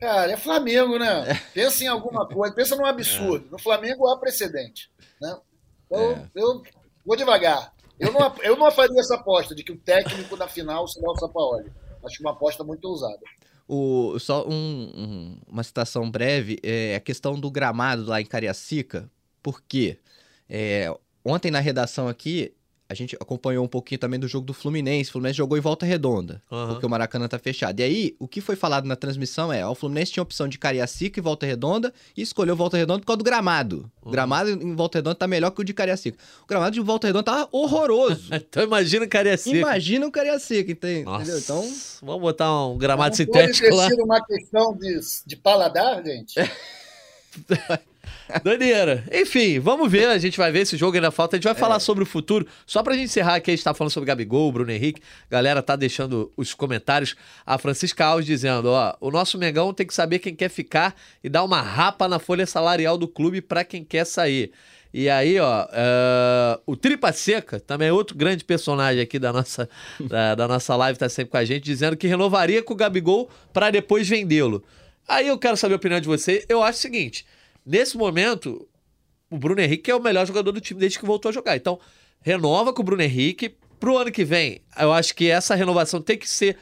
Cara, 0.00 0.32
é 0.32 0.36
Flamengo, 0.36 0.98
né? 0.98 1.34
Pensa 1.52 1.84
em 1.84 1.88
alguma 1.88 2.26
coisa, 2.26 2.54
pensa 2.54 2.76
num 2.76 2.86
absurdo. 2.86 3.48
No 3.50 3.58
Flamengo 3.58 4.06
há 4.08 4.16
precedente. 4.18 4.90
Né? 5.20 5.36
Então, 5.86 6.00
É. 6.12 6.30
eu 6.34 6.62
vou 7.04 7.16
devagar. 7.16 7.72
Eu 7.98 8.12
não, 8.12 8.34
eu 8.42 8.56
não 8.56 8.70
faria 8.70 9.00
essa 9.00 9.16
aposta 9.16 9.54
de 9.56 9.64
que 9.64 9.72
o 9.72 9.76
técnico 9.78 10.36
na 10.36 10.46
final 10.46 10.86
será 10.86 11.10
o 11.10 11.16
Sampaoli. 11.16 11.72
Acho 12.04 12.22
uma 12.22 12.30
aposta 12.30 12.62
muito 12.62 12.84
ousada. 12.84 13.18
O, 13.66 14.18
só 14.20 14.46
um- 14.48 14.92
um- 14.96 15.40
uma 15.48 15.62
citação 15.64 16.08
breve, 16.08 16.58
é 16.62 16.94
a 16.94 17.00
questão 17.00 17.38
do 17.38 17.50
gramado 17.50 18.04
lá 18.06 18.20
em 18.20 18.24
Cariacica, 18.24 19.10
porque 19.42 19.98
é, 20.48 20.94
ontem 21.24 21.50
na 21.50 21.58
redação 21.60 22.08
aqui, 22.08 22.54
a 22.90 22.94
gente 22.94 23.14
acompanhou 23.20 23.62
um 23.64 23.68
pouquinho 23.68 23.98
também 23.98 24.18
do 24.18 24.26
jogo 24.26 24.46
do 24.46 24.54
Fluminense. 24.54 25.10
O 25.10 25.12
Fluminense 25.12 25.36
jogou 25.36 25.58
em 25.58 25.60
volta 25.60 25.84
redonda, 25.84 26.40
Aham. 26.50 26.68
porque 26.72 26.86
o 26.86 26.88
Maracanã 26.88 27.28
tá 27.28 27.38
fechado. 27.38 27.78
E 27.80 27.82
aí, 27.82 28.16
o 28.18 28.26
que 28.26 28.40
foi 28.40 28.56
falado 28.56 28.86
na 28.86 28.96
transmissão 28.96 29.52
é: 29.52 29.64
ó, 29.66 29.72
o 29.72 29.74
Fluminense 29.74 30.12
tinha 30.12 30.22
opção 30.22 30.48
de 30.48 30.58
Cariacica 30.58 31.20
e 31.20 31.22
volta 31.22 31.44
redonda 31.44 31.92
e 32.16 32.22
escolheu 32.22 32.56
volta 32.56 32.76
redonda 32.78 33.00
por 33.00 33.06
causa 33.06 33.18
do 33.18 33.24
gramado. 33.24 33.90
O 34.00 34.06
Uhum. 34.06 34.12
gramado 34.12 34.48
em 34.50 34.74
volta 34.74 34.98
redonda 34.98 35.14
tá 35.16 35.26
melhor 35.28 35.50
que 35.50 35.60
o 35.60 35.64
de 35.64 35.74
Cariacica. 35.74 36.16
O 36.42 36.46
gramado 36.46 36.72
de 36.72 36.80
volta 36.80 37.06
redonda 37.06 37.24
tá 37.24 37.48
horroroso. 37.52 38.30
Então 38.48 38.62
imagina 38.62 39.04
o 39.04 39.08
Cariacica. 39.08 39.56
Imagina 39.56 40.06
o 40.06 40.10
Cariacica, 40.10 40.72
ente- 40.72 41.02
Nossa. 41.04 41.22
entendeu? 41.24 41.38
Então, 41.40 41.72
Vamos 42.02 42.22
botar 42.22 42.66
um 42.66 42.78
gramado 42.78 43.10
Não 43.18 43.26
pode 43.26 43.52
sintético 43.54 43.68
ter 43.68 43.74
lá. 43.74 43.88
uma 44.04 44.24
questão 44.24 44.74
de, 44.74 44.98
de 45.26 45.36
paladar, 45.36 46.02
gente? 46.02 46.34
Doideira. 48.44 49.04
Enfim, 49.12 49.58
vamos 49.58 49.90
ver. 49.90 50.06
A 50.08 50.18
gente 50.18 50.36
vai 50.36 50.50
ver 50.52 50.60
esse 50.60 50.76
jogo 50.76 50.96
ainda 50.96 51.10
falta. 51.10 51.36
A 51.36 51.38
gente 51.38 51.44
vai 51.44 51.52
É. 51.52 51.56
falar 51.56 51.80
sobre 51.80 52.02
o 52.02 52.06
futuro. 52.06 52.46
Só 52.66 52.82
pra 52.82 52.94
gente 52.94 53.04
encerrar 53.06 53.36
aqui, 53.36 53.50
a 53.50 53.54
gente 53.54 53.64
tá 53.64 53.72
falando 53.74 53.90
sobre 53.92 54.06
Gabigol, 54.06 54.50
Bruno 54.52 54.70
Henrique. 54.70 55.00
Galera 55.30 55.62
tá 55.62 55.76
deixando 55.76 56.30
os 56.36 56.52
comentários. 56.54 57.14
A 57.46 57.56
Francisca 57.58 58.04
Alves 58.04 58.26
dizendo: 58.26 58.66
ó, 58.70 58.94
o 59.00 59.10
nosso 59.10 59.38
Mengão 59.38 59.72
tem 59.72 59.86
que 59.86 59.94
saber 59.94 60.18
quem 60.18 60.34
quer 60.34 60.48
ficar 60.50 60.94
e 61.22 61.28
dar 61.28 61.42
uma 61.44 61.60
rapa 61.62 62.06
na 62.08 62.18
folha 62.18 62.46
salarial 62.46 62.98
do 62.98 63.08
clube 63.08 63.40
pra 63.40 63.64
quem 63.64 63.82
quer 63.84 64.04
sair. 64.04 64.50
E 64.92 65.06
aí, 65.10 65.38
ó, 65.38 65.66
eh, 65.70 66.60
o 66.66 66.74
Tripa 66.74 67.12
Seca, 67.12 67.60
também 67.60 67.88
é 67.88 67.92
outro 67.92 68.16
grande 68.16 68.42
personagem 68.42 69.02
aqui 69.02 69.18
da 69.18 69.30
nossa, 69.32 69.68
da, 70.00 70.34
da 70.34 70.48
nossa 70.48 70.74
live, 70.76 70.98
tá 70.98 71.10
sempre 71.10 71.30
com 71.30 71.36
a 71.36 71.44
gente, 71.44 71.62
dizendo 71.62 71.94
que 71.94 72.06
renovaria 72.06 72.62
com 72.62 72.72
o 72.72 72.76
Gabigol 72.76 73.28
pra 73.52 73.70
depois 73.70 74.08
vendê-lo. 74.08 74.64
Aí 75.06 75.28
eu 75.28 75.38
quero 75.38 75.58
saber 75.58 75.74
a 75.74 75.76
opinião 75.76 76.00
de 76.00 76.06
você. 76.08 76.42
Eu 76.48 76.62
acho 76.62 76.78
o 76.78 76.82
seguinte: 76.82 77.26
nesse 77.68 77.96
momento, 77.96 78.66
o 79.30 79.36
Bruno 79.36 79.60
Henrique 79.60 79.90
é 79.90 79.94
o 79.94 80.02
melhor 80.02 80.26
jogador 80.26 80.50
do 80.52 80.60
time 80.60 80.80
desde 80.80 80.98
que 80.98 81.04
voltou 81.04 81.28
a 81.28 81.32
jogar. 81.32 81.56
Então, 81.56 81.78
renova 82.20 82.72
com 82.72 82.80
o 82.80 82.84
Bruno 82.84 83.02
Henrique. 83.02 83.54
Pro 83.78 83.96
ano 83.96 84.10
que 84.10 84.24
vem, 84.24 84.60
eu 84.76 84.92
acho 84.92 85.14
que 85.14 85.30
essa 85.30 85.54
renovação 85.54 86.02
tem 86.02 86.18
que 86.18 86.28
ser 86.28 86.56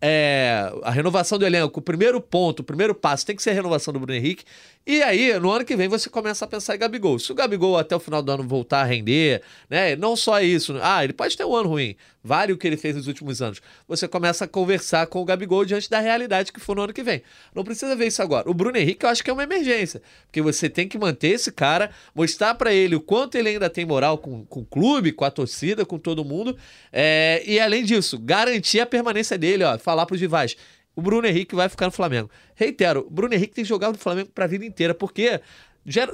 é, 0.00 0.72
a 0.82 0.90
renovação 0.90 1.38
do 1.38 1.46
elenco, 1.46 1.78
o 1.78 1.82
primeiro 1.82 2.20
ponto, 2.20 2.60
o 2.60 2.64
primeiro 2.64 2.94
passo 2.94 3.26
tem 3.26 3.36
que 3.36 3.42
ser 3.42 3.50
a 3.50 3.54
renovação 3.54 3.92
do 3.92 4.00
Bruno 4.00 4.16
Henrique. 4.16 4.44
E 4.84 5.00
aí, 5.00 5.38
no 5.38 5.48
ano 5.48 5.64
que 5.64 5.76
vem, 5.76 5.86
você 5.86 6.10
começa 6.10 6.44
a 6.44 6.48
pensar 6.48 6.74
em 6.74 6.78
Gabigol. 6.78 7.16
Se 7.16 7.30
o 7.30 7.34
Gabigol 7.36 7.78
até 7.78 7.94
o 7.94 8.00
final 8.00 8.20
do 8.20 8.32
ano 8.32 8.42
voltar 8.42 8.80
a 8.80 8.84
render, 8.84 9.40
né? 9.70 9.94
Não 9.94 10.16
só 10.16 10.40
isso. 10.40 10.76
Ah, 10.82 11.04
ele 11.04 11.12
pode 11.12 11.36
ter 11.36 11.44
um 11.44 11.54
ano 11.54 11.68
ruim. 11.68 11.94
Vale 12.24 12.52
o 12.52 12.58
que 12.58 12.66
ele 12.66 12.76
fez 12.76 12.96
nos 12.96 13.06
últimos 13.06 13.40
anos. 13.40 13.62
Você 13.86 14.08
começa 14.08 14.44
a 14.44 14.48
conversar 14.48 15.06
com 15.06 15.22
o 15.22 15.24
Gabigol 15.24 15.64
diante 15.64 15.88
da 15.88 16.00
realidade 16.00 16.52
que 16.52 16.58
for 16.58 16.74
no 16.74 16.82
ano 16.82 16.92
que 16.92 17.02
vem. 17.02 17.22
Não 17.54 17.62
precisa 17.62 17.94
ver 17.94 18.08
isso 18.08 18.22
agora. 18.22 18.50
O 18.50 18.54
Bruno 18.54 18.76
Henrique, 18.76 19.06
eu 19.06 19.10
acho 19.10 19.22
que 19.22 19.30
é 19.30 19.32
uma 19.32 19.44
emergência. 19.44 20.02
Porque 20.26 20.42
você 20.42 20.68
tem 20.68 20.88
que 20.88 20.98
manter 20.98 21.28
esse 21.28 21.52
cara, 21.52 21.90
mostrar 22.12 22.56
para 22.56 22.74
ele 22.74 22.96
o 22.96 23.00
quanto 23.00 23.36
ele 23.36 23.50
ainda 23.50 23.70
tem 23.70 23.84
moral 23.84 24.18
com, 24.18 24.44
com 24.46 24.60
o 24.60 24.64
clube, 24.64 25.12
com 25.12 25.24
a 25.24 25.30
torcida, 25.30 25.86
com 25.86 25.96
todo 25.96 26.24
mundo. 26.24 26.56
É, 26.92 27.40
e 27.46 27.60
além 27.60 27.84
disso, 27.84 28.18
garantir 28.18 28.80
a 28.80 28.86
permanência 28.86 29.38
dele, 29.38 29.62
ó. 29.62 29.78
Falar 29.78 30.06
pros 30.06 30.20
rivais 30.20 30.56
o 30.94 31.02
Bruno 31.02 31.26
Henrique 31.26 31.54
vai 31.54 31.68
ficar 31.68 31.86
no 31.86 31.92
Flamengo. 31.92 32.30
Reitero, 32.54 33.06
o 33.06 33.10
Bruno 33.10 33.34
Henrique 33.34 33.54
tem 33.54 33.64
jogado 33.64 33.92
no 33.92 33.98
Flamengo 33.98 34.30
para 34.34 34.44
a 34.44 34.48
vida 34.48 34.64
inteira, 34.64 34.94
porque 34.94 35.40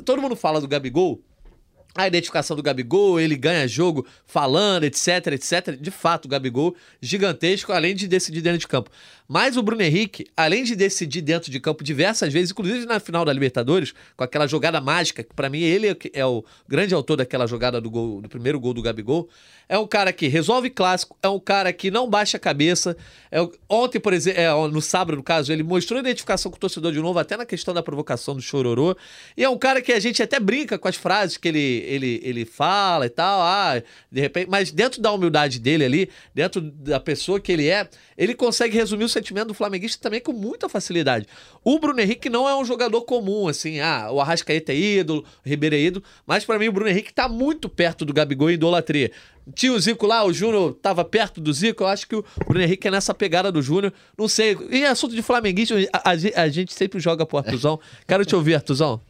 todo 0.04 0.22
mundo 0.22 0.36
fala 0.36 0.60
do 0.60 0.68
Gabigol, 0.68 1.20
a 1.94 2.06
identificação 2.06 2.56
do 2.56 2.62
Gabigol, 2.62 3.18
ele 3.18 3.36
ganha 3.36 3.66
jogo 3.66 4.06
falando, 4.24 4.84
etc, 4.84 5.26
etc. 5.32 5.76
De 5.80 5.90
fato, 5.90 6.26
o 6.26 6.28
Gabigol 6.28 6.76
gigantesco, 7.00 7.72
além 7.72 7.94
de 7.94 8.06
decidir 8.06 8.40
dentro 8.40 8.58
de 8.58 8.68
campo. 8.68 8.90
Mas 9.28 9.58
o 9.58 9.62
Bruno 9.62 9.82
Henrique, 9.82 10.26
além 10.34 10.64
de 10.64 10.74
decidir 10.74 11.20
dentro 11.20 11.50
de 11.50 11.60
campo 11.60 11.84
diversas 11.84 12.32
vezes, 12.32 12.50
inclusive 12.50 12.86
na 12.86 12.98
final 12.98 13.26
da 13.26 13.32
Libertadores, 13.32 13.92
com 14.16 14.24
aquela 14.24 14.46
jogada 14.46 14.80
mágica, 14.80 15.22
que 15.22 15.34
para 15.34 15.50
mim 15.50 15.60
ele 15.60 15.94
é 16.14 16.24
o 16.24 16.42
grande 16.66 16.94
autor 16.94 17.16
daquela 17.16 17.46
jogada 17.46 17.78
do 17.78 17.90
gol, 17.90 18.22
do 18.22 18.28
primeiro 18.28 18.58
gol 18.58 18.72
do 18.72 18.80
Gabigol, 18.80 19.28
é 19.68 19.78
um 19.78 19.86
cara 19.86 20.12
que 20.14 20.28
resolve 20.28 20.70
clássico, 20.70 21.14
é 21.22 21.28
um 21.28 21.38
cara 21.38 21.72
que 21.74 21.90
não 21.90 22.08
baixa 22.08 22.38
a 22.38 22.40
cabeça. 22.40 22.96
É, 23.30 23.46
ontem, 23.68 24.00
por 24.00 24.14
exemplo, 24.14 24.40
é, 24.40 24.48
no 24.68 24.80
sábado, 24.80 25.16
no 25.16 25.22
caso, 25.22 25.52
ele 25.52 25.62
mostrou 25.62 26.00
identificação 26.00 26.50
com 26.50 26.56
o 26.56 26.60
torcedor 26.60 26.90
de 26.90 26.98
novo, 26.98 27.18
até 27.18 27.36
na 27.36 27.44
questão 27.44 27.74
da 27.74 27.82
provocação 27.82 28.34
do 28.34 28.40
chororô. 28.40 28.96
E 29.36 29.44
é 29.44 29.48
um 29.48 29.58
cara 29.58 29.82
que 29.82 29.92
a 29.92 30.00
gente 30.00 30.22
até 30.22 30.40
brinca 30.40 30.78
com 30.78 30.88
as 30.88 30.96
frases 30.96 31.36
que 31.36 31.48
ele, 31.48 31.58
ele, 31.58 32.20
ele 32.24 32.44
fala 32.46 33.04
e 33.04 33.10
tal, 33.10 33.42
ah, 33.42 33.82
de 34.10 34.20
repente, 34.22 34.48
mas 34.48 34.72
dentro 34.72 35.02
da 35.02 35.12
humildade 35.12 35.58
dele 35.58 35.84
ali, 35.84 36.10
dentro 36.34 36.62
da 36.62 36.98
pessoa 36.98 37.38
que 37.38 37.52
ele 37.52 37.68
é, 37.68 37.86
ele 38.16 38.34
consegue 38.34 38.74
resumir 38.74 39.04
o 39.04 39.08
sentimento 39.18 39.48
do 39.48 39.54
flamenguista 39.54 40.02
também 40.02 40.20
com 40.20 40.32
muita 40.32 40.68
facilidade. 40.68 41.26
O 41.64 41.78
Bruno 41.78 42.00
Henrique 42.00 42.30
não 42.30 42.48
é 42.48 42.56
um 42.56 42.64
jogador 42.64 43.02
comum, 43.02 43.48
assim, 43.48 43.80
ah, 43.80 44.10
o 44.10 44.20
Arrascaeta 44.20 44.72
é 44.72 44.76
ídolo, 44.76 45.24
o 45.44 45.48
Ribeiro 45.48 45.74
é 45.74 45.80
ídolo, 45.80 46.04
mas 46.26 46.44
para 46.44 46.58
mim 46.58 46.68
o 46.68 46.72
Bruno 46.72 46.90
Henrique 46.90 47.12
tá 47.12 47.28
muito 47.28 47.68
perto 47.68 48.04
do 48.04 48.12
Gabigol 48.12 48.50
em 48.50 48.54
idolatria. 48.54 49.10
Tinha 49.54 49.72
o 49.72 49.80
Zico 49.80 50.06
lá, 50.06 50.24
o 50.24 50.32
Júnior 50.32 50.74
tava 50.74 51.04
perto 51.04 51.40
do 51.40 51.52
Zico, 51.52 51.82
eu 51.82 51.88
acho 51.88 52.06
que 52.06 52.16
o 52.16 52.24
Bruno 52.46 52.62
Henrique 52.62 52.86
é 52.86 52.90
nessa 52.90 53.14
pegada 53.14 53.50
do 53.50 53.62
Júnior, 53.62 53.92
não 54.16 54.28
sei. 54.28 54.56
Em 54.70 54.84
assunto 54.84 55.14
de 55.14 55.22
flamenguista, 55.22 55.74
a, 55.92 56.10
a, 56.10 56.42
a 56.42 56.48
gente 56.48 56.72
sempre 56.72 57.00
joga 57.00 57.24
pro 57.24 57.38
Artuzão. 57.38 57.80
Quero 58.06 58.24
te 58.24 58.36
ouvir, 58.36 58.54
Artuzão. 58.56 59.00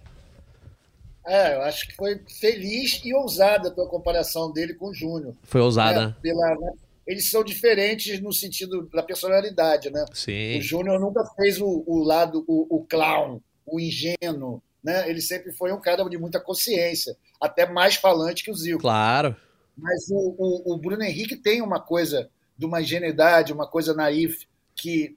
É, 1.26 1.56
eu 1.56 1.62
acho 1.62 1.86
que 1.86 1.94
foi 1.94 2.18
feliz 2.40 3.02
e 3.04 3.12
ousada 3.12 3.68
a 3.68 3.70
tua 3.70 3.86
comparação 3.86 4.50
dele 4.50 4.72
com 4.72 4.88
o 4.88 4.94
Júnior. 4.94 5.34
Foi 5.42 5.60
ousada. 5.60 6.08
Né? 6.08 6.16
Pela, 6.22 6.54
né? 6.54 6.72
Eles 7.08 7.30
são 7.30 7.42
diferentes 7.42 8.20
no 8.20 8.30
sentido 8.34 8.86
da 8.92 9.02
personalidade, 9.02 9.90
né? 9.90 10.04
Sim. 10.12 10.58
O 10.58 10.60
Júnior 10.60 11.00
nunca 11.00 11.24
fez 11.34 11.58
o, 11.58 11.82
o 11.86 12.04
lado, 12.04 12.44
o, 12.46 12.76
o, 12.76 12.84
clown, 12.84 13.40
o 13.64 13.80
ingênuo, 13.80 14.62
né? 14.84 15.08
Ele 15.08 15.22
sempre 15.22 15.50
foi 15.50 15.72
um 15.72 15.80
cara 15.80 16.04
de 16.04 16.18
muita 16.18 16.38
consciência, 16.38 17.16
até 17.40 17.66
mais 17.66 17.96
falante 17.96 18.44
que 18.44 18.50
o 18.50 18.54
Zico. 18.54 18.80
Claro. 18.80 19.34
Mas 19.74 20.10
o, 20.10 20.34
o, 20.38 20.74
o 20.74 20.76
Bruno 20.76 21.02
Henrique 21.02 21.34
tem 21.34 21.62
uma 21.62 21.80
coisa 21.80 22.28
de 22.58 22.66
uma 22.66 22.82
ingenuidade, 22.82 23.54
uma 23.54 23.66
coisa 23.66 23.94
naif 23.94 24.46
que 24.76 25.16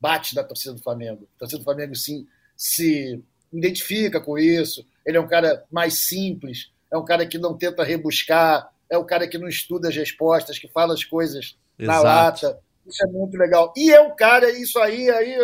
bate 0.00 0.36
da 0.36 0.44
torcida 0.44 0.74
do 0.74 0.82
Flamengo. 0.82 1.28
A 1.34 1.38
torcida 1.40 1.58
do 1.58 1.64
Flamengo 1.64 1.96
sim, 1.96 2.28
se 2.56 3.20
identifica 3.52 4.20
com 4.20 4.38
isso. 4.38 4.86
Ele 5.04 5.16
é 5.16 5.20
um 5.20 5.26
cara 5.26 5.64
mais 5.68 5.94
simples, 6.06 6.70
é 6.92 6.96
um 6.96 7.04
cara 7.04 7.26
que 7.26 7.38
não 7.38 7.58
tenta 7.58 7.82
rebuscar, 7.82 8.71
é 8.92 8.98
o 8.98 9.06
cara 9.06 9.26
que 9.26 9.38
não 9.38 9.48
estuda 9.48 9.88
as 9.88 9.96
respostas, 9.96 10.58
que 10.58 10.68
fala 10.68 10.92
as 10.92 11.02
coisas 11.02 11.56
Exato. 11.78 12.04
na 12.04 12.12
lata. 12.12 12.60
Isso 12.86 13.02
é 13.02 13.06
muito 13.06 13.38
legal. 13.38 13.72
E 13.74 13.90
é 13.90 13.98
um 14.02 14.14
cara, 14.14 14.50
isso 14.50 14.78
aí, 14.78 15.08
aí, 15.08 15.34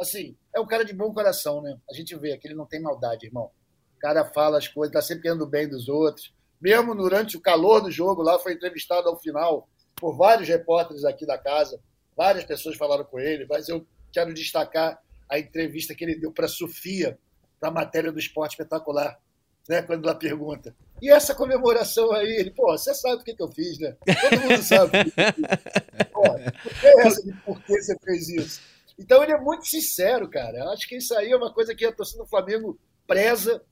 assim, 0.00 0.34
é 0.56 0.58
um 0.58 0.66
cara 0.66 0.86
de 0.86 0.94
bom 0.94 1.12
coração, 1.12 1.60
né? 1.60 1.76
A 1.90 1.92
gente 1.92 2.16
vê 2.16 2.38
que 2.38 2.48
ele 2.48 2.54
não 2.54 2.64
tem 2.64 2.80
maldade, 2.80 3.26
irmão. 3.26 3.50
O 3.94 4.00
cara 4.00 4.24
fala 4.24 4.56
as 4.56 4.66
coisas, 4.66 4.90
tá 4.90 5.02
sempre 5.02 5.24
querendo 5.24 5.46
bem 5.46 5.68
dos 5.68 5.86
outros. 5.86 6.32
Mesmo 6.58 6.94
durante 6.94 7.36
o 7.36 7.42
calor 7.42 7.82
do 7.82 7.90
jogo, 7.90 8.22
lá 8.22 8.38
foi 8.38 8.54
entrevistado 8.54 9.06
ao 9.06 9.20
final 9.20 9.68
por 9.94 10.16
vários 10.16 10.48
repórteres 10.48 11.04
aqui 11.04 11.26
da 11.26 11.36
casa. 11.36 11.78
Várias 12.16 12.44
pessoas 12.46 12.78
falaram 12.78 13.04
com 13.04 13.20
ele, 13.20 13.46
mas 13.50 13.68
eu 13.68 13.86
quero 14.10 14.32
destacar 14.32 14.98
a 15.28 15.38
entrevista 15.38 15.94
que 15.94 16.04
ele 16.04 16.18
deu 16.18 16.32
para 16.32 16.46
a 16.46 16.48
Sofia, 16.48 17.18
para 17.60 17.68
a 17.68 17.72
matéria 17.72 18.10
do 18.10 18.18
esporte 18.18 18.52
espetacular, 18.52 19.20
né? 19.68 19.82
quando 19.82 20.08
ela 20.08 20.18
pergunta 20.18 20.74
e 21.00 21.10
essa 21.10 21.34
comemoração 21.34 22.12
aí, 22.12 22.28
ele, 22.28 22.50
pô, 22.50 22.76
você 22.76 22.92
sabe 22.92 23.22
o 23.22 23.24
que, 23.24 23.34
que 23.34 23.42
eu 23.42 23.48
fiz, 23.48 23.78
né? 23.78 23.96
Todo 24.20 24.40
mundo 24.40 24.62
sabe. 24.62 24.92
pô, 26.12 26.22
por 26.62 26.74
que 26.80 26.86
essa 26.86 27.22
de 27.22 27.32
por 27.44 27.62
que 27.62 27.80
você 27.80 27.96
fez 28.04 28.28
isso? 28.28 28.60
Então 28.98 29.22
ele 29.22 29.32
é 29.32 29.40
muito 29.40 29.64
sincero, 29.66 30.28
cara. 30.28 30.58
Eu 30.58 30.70
acho 30.70 30.88
que 30.88 30.96
isso 30.96 31.14
aí 31.14 31.30
é 31.30 31.36
uma 31.36 31.52
coisa 31.52 31.74
que 31.74 31.84
a 31.84 31.92
torcida 31.92 32.24
do 32.24 32.28
Flamengo 32.28 32.78
preza. 33.06 33.62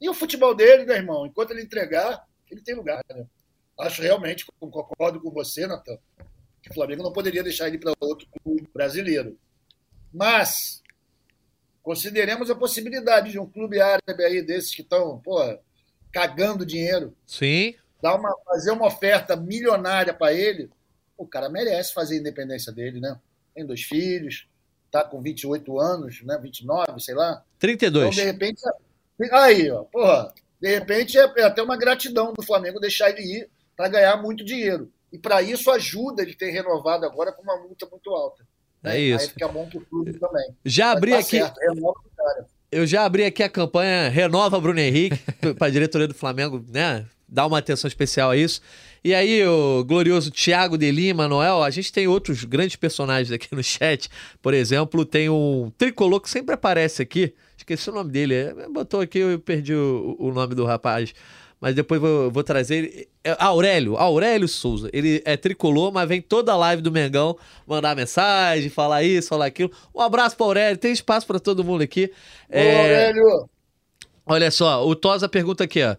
E 0.00 0.08
o 0.08 0.14
futebol 0.14 0.54
dele, 0.54 0.84
né, 0.84 0.96
irmão? 0.96 1.26
Enquanto 1.26 1.50
ele 1.50 1.62
entregar, 1.62 2.24
ele 2.50 2.62
tem 2.62 2.74
lugar, 2.74 3.02
né? 3.10 3.26
Acho 3.80 4.02
realmente, 4.02 4.46
concordo 4.60 5.20
com 5.20 5.30
você, 5.30 5.66
Natan, 5.66 5.98
que 6.62 6.70
o 6.70 6.74
Flamengo 6.74 7.02
não 7.02 7.12
poderia 7.12 7.42
deixar 7.42 7.66
ele 7.66 7.78
para 7.78 7.94
outro 8.00 8.28
clube 8.42 8.68
brasileiro. 8.72 9.36
Mas 10.12 10.82
consideremos 11.86 12.50
a 12.50 12.54
possibilidade 12.56 13.30
de 13.30 13.38
um 13.38 13.46
clube 13.46 13.80
árabe 13.80 14.24
aí 14.24 14.42
desses 14.42 14.74
que 14.74 14.82
estão, 14.82 15.20
pô, 15.20 15.38
cagando 16.10 16.66
dinheiro. 16.66 17.16
Sim. 17.24 17.76
Dar 18.02 18.16
uma, 18.16 18.36
fazer 18.44 18.72
uma 18.72 18.88
oferta 18.88 19.36
milionária 19.36 20.12
para 20.12 20.34
ele, 20.34 20.68
o 21.16 21.24
cara 21.24 21.48
merece 21.48 21.94
fazer 21.94 22.16
a 22.16 22.18
independência 22.18 22.72
dele, 22.72 22.98
né? 22.98 23.16
Tem 23.54 23.64
dois 23.64 23.84
filhos, 23.84 24.48
tá 24.90 25.04
com 25.04 25.22
28 25.22 25.78
anos, 25.78 26.22
né? 26.24 26.36
29, 26.42 27.00
sei 27.00 27.14
lá. 27.14 27.44
32. 27.56 28.04
Então, 28.04 28.10
de 28.10 28.32
repente. 28.32 28.60
Aí, 29.30 29.70
ó, 29.70 29.84
porra. 29.84 30.34
De 30.60 30.68
repente 30.68 31.16
é, 31.16 31.32
é 31.36 31.44
até 31.44 31.62
uma 31.62 31.76
gratidão 31.76 32.32
do 32.32 32.42
Flamengo 32.42 32.80
deixar 32.80 33.10
ele 33.10 33.22
ir 33.22 33.50
para 33.76 33.86
ganhar 33.86 34.16
muito 34.16 34.44
dinheiro. 34.44 34.90
E 35.12 35.18
para 35.18 35.40
isso 35.40 35.70
ajuda 35.70 36.22
ele 36.22 36.34
ter 36.34 36.50
renovado 36.50 37.06
agora 37.06 37.30
com 37.30 37.42
uma 37.42 37.56
multa 37.56 37.86
muito 37.86 38.10
alta. 38.10 38.44
É 38.86 38.92
né? 38.92 39.00
isso. 39.00 39.24
Aí 39.24 39.30
fica 39.30 39.48
bom 39.48 39.68
pro 39.68 39.80
clube 39.80 40.12
também. 40.14 40.44
Já 40.64 40.92
abri 40.92 41.10
tá 41.10 41.18
aqui. 41.18 41.38
Certo, 41.38 41.58
renova 41.58 41.98
o 41.98 42.16
cara. 42.16 42.46
Eu 42.70 42.86
já 42.86 43.04
abri 43.04 43.24
aqui 43.24 43.42
a 43.42 43.48
campanha 43.48 44.08
Renova 44.08 44.60
Bruno 44.60 44.80
Henrique 44.80 45.18
para 45.56 45.68
a 45.68 45.70
diretoria 45.70 46.08
do 46.08 46.14
Flamengo, 46.14 46.64
né? 46.68 47.06
Dar 47.28 47.46
uma 47.46 47.58
atenção 47.58 47.88
especial 47.88 48.30
a 48.30 48.36
isso. 48.36 48.60
E 49.02 49.14
aí, 49.14 49.44
o 49.46 49.84
glorioso 49.84 50.30
Thiago 50.30 50.76
de 50.76 50.90
Lima, 50.90 51.28
Noel, 51.28 51.62
a 51.62 51.70
gente 51.70 51.92
tem 51.92 52.08
outros 52.08 52.44
grandes 52.44 52.76
personagens 52.76 53.30
aqui 53.32 53.54
no 53.54 53.62
chat. 53.62 54.08
Por 54.42 54.52
exemplo, 54.52 55.04
tem 55.04 55.28
um 55.28 55.72
tricolor 55.76 56.20
que 56.20 56.30
sempre 56.30 56.54
aparece 56.54 57.02
aqui. 57.02 57.32
Esqueci 57.56 57.88
o 57.90 57.92
nome 57.92 58.10
dele. 58.10 58.52
Botou 58.72 59.00
aqui, 59.00 59.18
eu 59.18 59.38
perdi 59.38 59.74
o, 59.74 60.16
o 60.18 60.32
nome 60.32 60.54
do 60.54 60.64
rapaz 60.64 61.14
mas 61.60 61.74
depois 61.74 62.00
vou, 62.00 62.30
vou 62.30 62.42
trazer 62.42 62.76
ele. 62.76 63.08
É, 63.24 63.36
Aurélio, 63.38 63.96
Aurélio 63.96 64.46
Souza. 64.46 64.90
Ele 64.92 65.22
é 65.24 65.36
tricolor, 65.36 65.92
mas 65.92 66.08
vem 66.08 66.20
toda 66.20 66.52
a 66.52 66.56
live 66.56 66.82
do 66.82 66.92
Mengão 66.92 67.36
mandar 67.66 67.96
mensagem, 67.96 68.68
falar 68.68 69.02
isso, 69.02 69.28
falar 69.28 69.46
aquilo. 69.46 69.70
Um 69.94 70.00
abraço 70.00 70.36
para 70.36 70.46
Aurélio, 70.46 70.78
tem 70.78 70.92
espaço 70.92 71.26
para 71.26 71.40
todo 71.40 71.64
mundo 71.64 71.82
aqui. 71.82 72.10
Ô, 72.48 72.56
é... 72.56 72.80
Aurélio! 72.80 73.48
Olha 74.26 74.50
só, 74.50 74.86
o 74.86 74.94
Tosa 74.94 75.28
pergunta 75.28 75.64
aqui, 75.64 75.82
ó. 75.82 75.96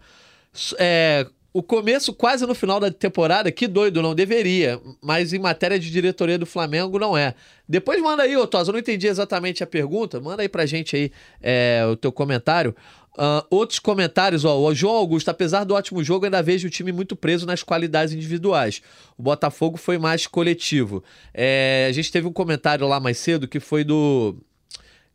É, 0.78 1.26
o 1.54 1.63
começo 1.63 2.13
quase 2.13 2.46
no 2.46 2.54
final 2.54 2.80
da 2.80 2.91
temporada, 2.91 3.52
que 3.52 3.67
doido, 3.67 4.02
não 4.02 4.13
deveria, 4.13 4.80
mas 5.02 5.34
em 5.34 5.39
matéria 5.39 5.80
de 5.80 5.89
diretoria 5.89 6.38
do 6.38 6.46
Flamengo 6.46 7.00
não 7.00 7.17
é. 7.17 7.34
Depois 7.67 8.02
manda 8.02 8.24
aí, 8.24 8.38
ô 8.38 8.46
Tosa, 8.46 8.70
eu 8.70 8.74
não 8.74 8.80
entendi 8.80 9.08
exatamente 9.08 9.63
a 9.63 9.67
pergunta, 9.67 10.20
manda 10.20 10.43
aí 10.43 10.50
pra 10.50 10.65
gente 10.65 10.96
aí 10.96 11.12
é, 11.41 11.84
o 11.89 11.96
teu 11.96 12.12
comentário. 12.12 12.76
Uh, 13.18 13.44
outros 13.50 13.80
comentários, 13.80 14.46
ó, 14.46 14.60
o 14.60 14.76
João 14.76 14.96
Augusto, 14.96 15.30
apesar 15.30 15.64
do 15.64 15.74
ótimo 15.74 16.04
jogo, 16.04 16.26
ainda 16.26 16.44
vejo 16.44 16.68
o 16.68 16.70
time 16.70 16.92
muito 16.92 17.16
preso 17.16 17.48
nas 17.48 17.64
qualidades 17.64 18.14
individuais. 18.14 18.82
O 19.18 19.24
Botafogo 19.24 19.76
foi 19.76 19.98
mais 19.98 20.28
coletivo. 20.28 21.04
É, 21.34 21.88
a 21.90 21.92
gente 21.92 22.12
teve 22.12 22.28
um 22.28 22.34
comentário 22.34 22.88
lá 22.88 23.00
mais 23.00 23.18
cedo 23.18 23.48
que 23.48 23.60
foi 23.60 23.84
do 23.84 24.36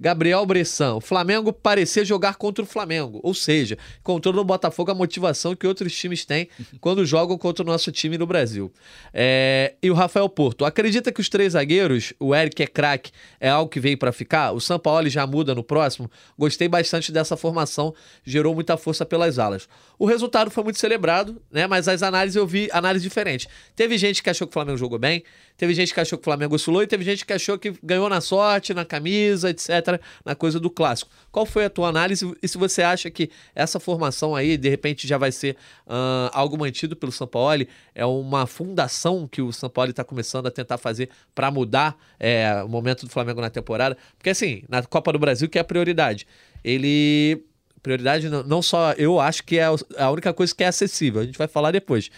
Gabriel 0.03 0.45
Bressan, 0.45 0.95
o 0.97 1.01
Flamengo 1.01 1.53
parecia 1.53 2.05
jogar 2.05 2.35
contra 2.35 2.65
o 2.65 2.67
Flamengo, 2.67 3.21
ou 3.23 3.33
seja, 3.33 3.79
encontrou 4.01 4.35
no 4.35 4.43
Botafogo 4.43 4.91
a 4.91 4.95
motivação 4.97 5.55
que 5.55 5.65
outros 5.65 5.97
times 5.97 6.25
têm 6.25 6.49
quando 6.81 7.07
jogam 7.07 7.39
contra 7.39 7.63
o 7.63 7.67
nosso 7.67 7.93
time 7.93 8.19
no 8.19 8.27
Brasil. 8.27 8.73
É, 9.15 9.77
e 9.81 9.89
o 9.93 9.95
Rafael 9.95 10.29
Porto, 10.29 10.65
acredita 10.65 11.13
que 11.13 11.21
os 11.21 11.29
três 11.29 11.53
zagueiros, 11.53 12.13
o 12.19 12.35
Eric 12.35 12.61
é 12.61 12.67
craque, 12.67 13.13
é 13.39 13.49
algo 13.49 13.71
que 13.71 13.79
veio 13.79 13.97
para 13.97 14.11
ficar? 14.11 14.51
O 14.51 14.61
Sampaoli 14.61 15.09
já 15.09 15.25
muda 15.25 15.55
no 15.55 15.63
próximo? 15.63 16.11
Gostei 16.37 16.67
bastante 16.67 17.13
dessa 17.13 17.37
formação, 17.37 17.95
gerou 18.25 18.57
muita 18.57 18.77
força 18.77 19.07
pelas 19.07 19.39
alas. 19.39 19.69
O 20.03 20.05
resultado 20.05 20.51
foi 20.51 20.65
muito 20.65 20.81
celebrado, 20.81 21.41
né? 21.49 21.69
Mas 21.69 21.87
as 21.87 22.03
análises 22.03 22.35
eu 22.35 22.45
vi 22.45 22.69
análises 22.73 23.05
diferentes. 23.05 23.47
Teve 23.77 23.97
gente 23.97 24.21
que 24.21 24.29
achou 24.29 24.49
que 24.49 24.51
o 24.51 24.53
Flamengo 24.53 24.77
jogou 24.77 24.99
bem, 24.99 25.23
teve 25.57 25.73
gente 25.75 25.95
que 25.95 26.01
achou 26.01 26.19
que 26.19 26.23
o 26.23 26.25
Flamengo 26.25 26.57
oscilou 26.57 26.83
e 26.83 26.89
teve 26.89 27.05
gente 27.05 27.25
que 27.25 27.33
achou 27.33 27.57
que 27.57 27.73
ganhou 27.81 28.09
na 28.09 28.21
sorte, 28.21 28.75
na 28.75 28.85
camisa, 28.85 29.51
etc., 29.51 30.01
na 30.25 30.35
coisa 30.35 30.59
do 30.59 30.69
clássico. 30.69 31.09
Qual 31.31 31.47
foi 31.47 31.67
a 31.67 31.71
tua 31.71 31.87
análise 31.87 32.37
e 32.43 32.49
se 32.49 32.59
você 32.59 32.83
acha 32.83 33.09
que 33.13 33.31
essa 33.55 33.79
formação 33.79 34.35
aí, 34.35 34.57
de 34.57 34.69
repente, 34.69 35.07
já 35.07 35.17
vai 35.17 35.31
ser 35.31 35.57
uh, 35.87 36.31
algo 36.33 36.59
mantido 36.59 36.97
pelo 36.97 37.13
São 37.13 37.29
Paulo? 37.29 37.65
É 37.95 38.05
uma 38.05 38.45
fundação 38.45 39.29
que 39.29 39.41
o 39.41 39.53
São 39.53 39.71
Paulo 39.71 39.93
está 39.93 40.03
começando 40.03 40.49
a 40.49 40.51
tentar 40.51 40.79
fazer 40.79 41.11
para 41.33 41.49
mudar 41.49 41.97
é, 42.19 42.61
o 42.65 42.69
momento 42.69 43.07
do 43.07 43.13
Flamengo 43.13 43.41
na 43.41 43.51
temporada? 43.51 43.97
Porque, 44.19 44.31
assim, 44.31 44.65
na 44.69 44.83
Copa 44.83 45.13
do 45.13 45.21
Brasil, 45.21 45.49
que 45.49 45.59
é 45.59 45.61
a 45.61 45.65
prioridade, 45.65 46.27
ele 46.65 47.45
prioridade 47.83 48.29
não, 48.29 48.43
não 48.43 48.63
só 48.63 48.93
eu 48.93 49.19
acho 49.19 49.43
que 49.45 49.59
é 49.59 49.65
a 49.99 50.11
única 50.11 50.33
coisa 50.33 50.55
que 50.55 50.63
é 50.63 50.69
acessível, 50.69 51.21
a 51.21 51.25
gente 51.25 51.39
vai 51.39 51.49
falar 51.49 51.73
depois. 51.73 52.11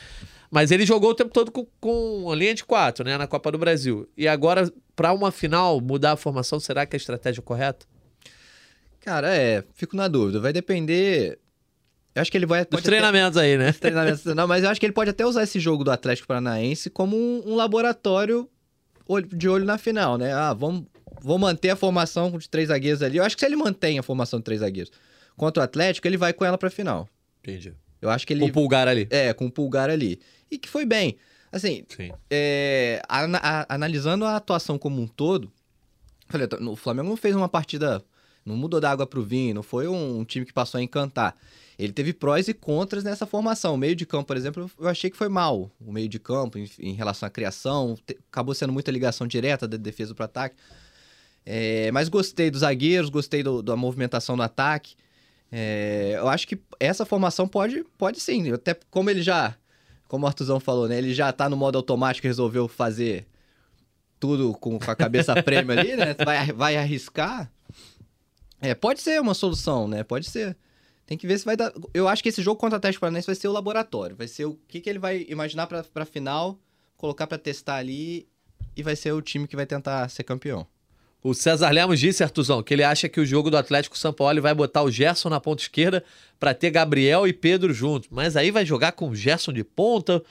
Mas 0.51 0.71
ele 0.71 0.87
jogou 0.87 1.11
o 1.11 1.15
tempo 1.15 1.31
todo 1.31 1.51
com, 1.51 1.67
com 1.81 2.31
a 2.31 2.37
linha 2.37 2.55
de 2.55 2.65
quatro, 2.65 3.05
né, 3.05 3.19
na 3.19 3.27
Copa 3.27 3.51
do 3.51 3.59
Brasil. 3.59 4.09
E 4.17 4.29
agora, 4.29 4.73
para 4.95 5.13
uma 5.13 5.33
final, 5.33 5.81
mudar 5.81 6.13
a 6.13 6.17
formação, 6.17 6.61
será 6.61 6.87
que 6.87 6.95
é 6.95 6.97
a 6.97 6.99
estratégia 6.99 7.43
correta? 7.43 7.85
Cara, 9.01 9.35
é, 9.35 9.65
fico 9.75 9.97
na 9.97 10.07
dúvida. 10.07 10.39
Vai 10.39 10.53
depender. 10.53 11.39
Eu 12.15 12.23
acho 12.23 12.31
que 12.31 12.39
ele 12.39 12.47
vai. 12.47 12.65
Dos 12.65 12.83
treinamentos 12.83 13.37
até... 13.37 13.47
aí, 13.47 13.59
né? 13.59 13.73
Treinamentos, 13.73 14.25
não, 14.33 14.47
mas 14.47 14.63
eu 14.63 14.71
acho 14.71 14.79
que 14.79 14.87
ele 14.87 14.93
pode 14.93 15.11
até 15.11 15.27
usar 15.27 15.43
esse 15.43 15.59
jogo 15.59 15.83
do 15.83 15.91
Atlético 15.91 16.29
Paranaense 16.29 16.89
como 16.89 17.17
um, 17.17 17.43
um 17.47 17.55
laboratório 17.57 18.49
de 19.33 19.49
olho 19.49 19.65
na 19.65 19.77
final, 19.77 20.17
né? 20.17 20.33
Ah, 20.33 20.55
vamos, 20.55 20.85
vamos 21.21 21.41
manter 21.41 21.71
a 21.71 21.77
formação 21.77 22.31
de 22.39 22.49
três 22.49 22.69
zagueiros 22.69 23.03
ali. 23.03 23.19
Eu 23.19 23.25
acho 23.25 23.37
que 23.37 23.41
se 23.41 23.47
ele 23.47 23.57
mantém 23.57 23.99
a 23.99 24.03
formação 24.03 24.39
de 24.39 24.45
três 24.45 24.61
zagueiros 24.61 24.93
contra 25.37 25.63
o 25.63 25.65
Atlético, 25.65 26.07
ele 26.07 26.17
vai 26.17 26.33
com 26.33 26.45
ela 26.45 26.59
pra 26.59 26.71
final. 26.71 27.09
Entendi. 27.43 27.75
Eu 28.01 28.11
acho 28.11 28.27
que 28.27 28.33
ele. 28.33 28.41
Com 28.41 28.49
o 28.49 28.53
pulgar 28.53 28.89
ali. 28.89 29.07
É, 29.11 29.33
com 29.33 29.47
o 29.47 29.51
pulgar 29.51 29.91
ali. 29.91 30.21
E 30.51 30.59
que 30.59 30.69
foi 30.69 30.85
bem. 30.85 31.17
Assim, 31.51 31.85
é, 32.29 33.01
a, 33.09 33.25
a, 33.25 33.75
analisando 33.75 34.25
a 34.25 34.35
atuação 34.35 34.77
como 34.77 35.01
um 35.01 35.07
todo, 35.07 35.53
falei, 36.29 36.49
o 36.69 36.75
Flamengo 36.75 37.09
não 37.09 37.17
fez 37.17 37.37
uma 37.37 37.49
partida. 37.49 38.03
Não 38.45 38.57
mudou 38.57 38.79
da 38.79 38.91
água 38.91 39.07
pro 39.07 39.23
vinho, 39.23 39.55
não 39.55 39.63
foi 39.63 39.89
um, 39.89 40.19
um 40.19 40.25
time 40.25 40.45
que 40.45 40.53
passou 40.53 40.79
a 40.79 40.83
encantar. 40.83 41.35
Ele 41.79 41.93
teve 41.93 42.13
prós 42.13 42.47
e 42.47 42.53
contras 42.53 43.03
nessa 43.03 43.25
formação. 43.25 43.75
O 43.75 43.79
meio 43.79 43.97
de 43.97 44.05
campo, 44.05 44.27
por 44.27 44.37
exemplo, 44.37 44.71
eu 44.79 44.89
achei 44.89 45.11
que 45.11 45.17
foi 45.17 45.29
mal. 45.29 45.71
O 45.81 45.93
meio 45.93 46.09
de 46.09 46.19
campo, 46.19 46.59
em, 46.59 46.69
em 46.79 46.93
relação 46.93 47.27
à 47.27 47.31
criação, 47.31 47.97
te, 48.05 48.19
acabou 48.31 48.55
sendo 48.55 48.73
muita 48.73 48.91
ligação 48.91 49.27
direta 49.27 49.67
da 49.67 49.77
defesa 49.77 50.15
para 50.15 50.27
ataque. 50.27 50.57
É, 51.47 51.91
mas 51.93 52.09
gostei 52.09 52.51
dos 52.51 52.61
zagueiros, 52.61 53.11
gostei 53.11 53.43
do, 53.43 53.63
da 53.63 53.77
movimentação 53.77 54.37
do 54.37 54.43
ataque. 54.43 54.95
É, 55.51 56.15
eu 56.17 56.29
acho 56.29 56.49
que 56.49 56.59
essa 56.81 57.07
formação 57.07 57.47
pode, 57.47 57.85
pode 57.97 58.21
sim. 58.21 58.53
Até 58.53 58.77
como 58.91 59.11
ele 59.11 59.23
já, 59.23 59.57
como 60.09 60.25
o 60.25 60.29
Artuzão 60.29 60.59
falou, 60.59 60.89
né? 60.89 60.99
Ele 60.99 61.15
já 61.15 61.33
tá 61.33 61.49
no 61.49 61.57
modo 61.57 61.77
automático 61.77 62.27
e 62.27 62.29
resolveu 62.29 62.67
fazer 62.69 63.27
tudo 64.19 64.53
com, 64.55 64.79
com 64.79 64.91
a 64.91 64.97
cabeça 64.97 65.35
prêmio 65.43 65.79
ali, 65.79 65.97
né? 65.97 66.15
Vai, 66.25 66.53
vai 66.53 66.77
arriscar. 66.77 67.51
É, 68.61 68.75
pode 68.75 69.01
ser 69.01 69.21
uma 69.21 69.35
solução, 69.35 69.87
né? 69.87 70.03
Pode 70.03 70.31
ser. 70.31 70.57
Tem 71.07 71.19
que 71.19 71.27
ver 71.27 71.39
se 71.39 71.45
vai 71.45 71.57
dar. 71.57 71.73
Eu 71.93 72.09
acho 72.09 72.23
que 72.23 72.31
esse 72.31 72.43
jogo 72.43 72.59
contra 72.59 72.77
o 72.77 72.79
Atlético 72.79 73.03
Paranaense 73.03 73.27
vai 73.27 73.35
ser 73.35 73.49
o 73.49 73.53
laboratório. 73.53 74.17
Vai 74.17 74.27
ser 74.27 74.47
o 74.47 74.59
que, 74.67 74.81
que 74.81 74.89
ele 74.89 74.99
vai 74.99 75.27
imaginar 75.29 75.67
pra, 75.67 75.85
pra 75.85 76.07
final, 76.07 76.59
colocar 76.97 77.27
para 77.27 77.37
testar 77.37 77.77
ali 77.77 78.27
e 78.77 78.83
vai 78.83 78.97
ser 78.97 79.13
o 79.13 79.21
time 79.21 79.47
que 79.47 79.55
vai 79.55 79.67
tentar 79.67 80.09
ser 80.09 80.25
campeão. 80.25 80.67
O 81.25 81.33
César 81.33 81.71
Lemos 81.71 81.99
disse, 81.99 82.23
Artuzão, 82.23 82.63
que 82.63 82.75
ele 82.75 82.85
acha 82.85 83.09
que 83.09 83.19
o 83.19 83.25
jogo 83.25 83.51
do 83.51 83.57
Atlético 83.57 83.97
São 83.97 84.13
Paulo 84.13 84.43
vai 84.43 84.53
botar 84.53 84.83
o 84.83 84.91
Gerson 84.91 85.31
na 85.31 85.41
ponta 85.41 85.63
esquerda 85.63 86.05
para 86.39 86.53
ter 86.53 86.71
Gabriel 86.71 87.27
e 87.27 87.33
Pedro 87.33 87.73
juntos. 87.73 88.11
Mas 88.13 88.37
aí 88.37 88.51
vai 88.51 88.67
jogar 88.67 88.93
com 88.93 89.09
o 89.09 89.17
Gerson 89.17 89.51
de 89.51 89.65
ponta, 89.65 90.23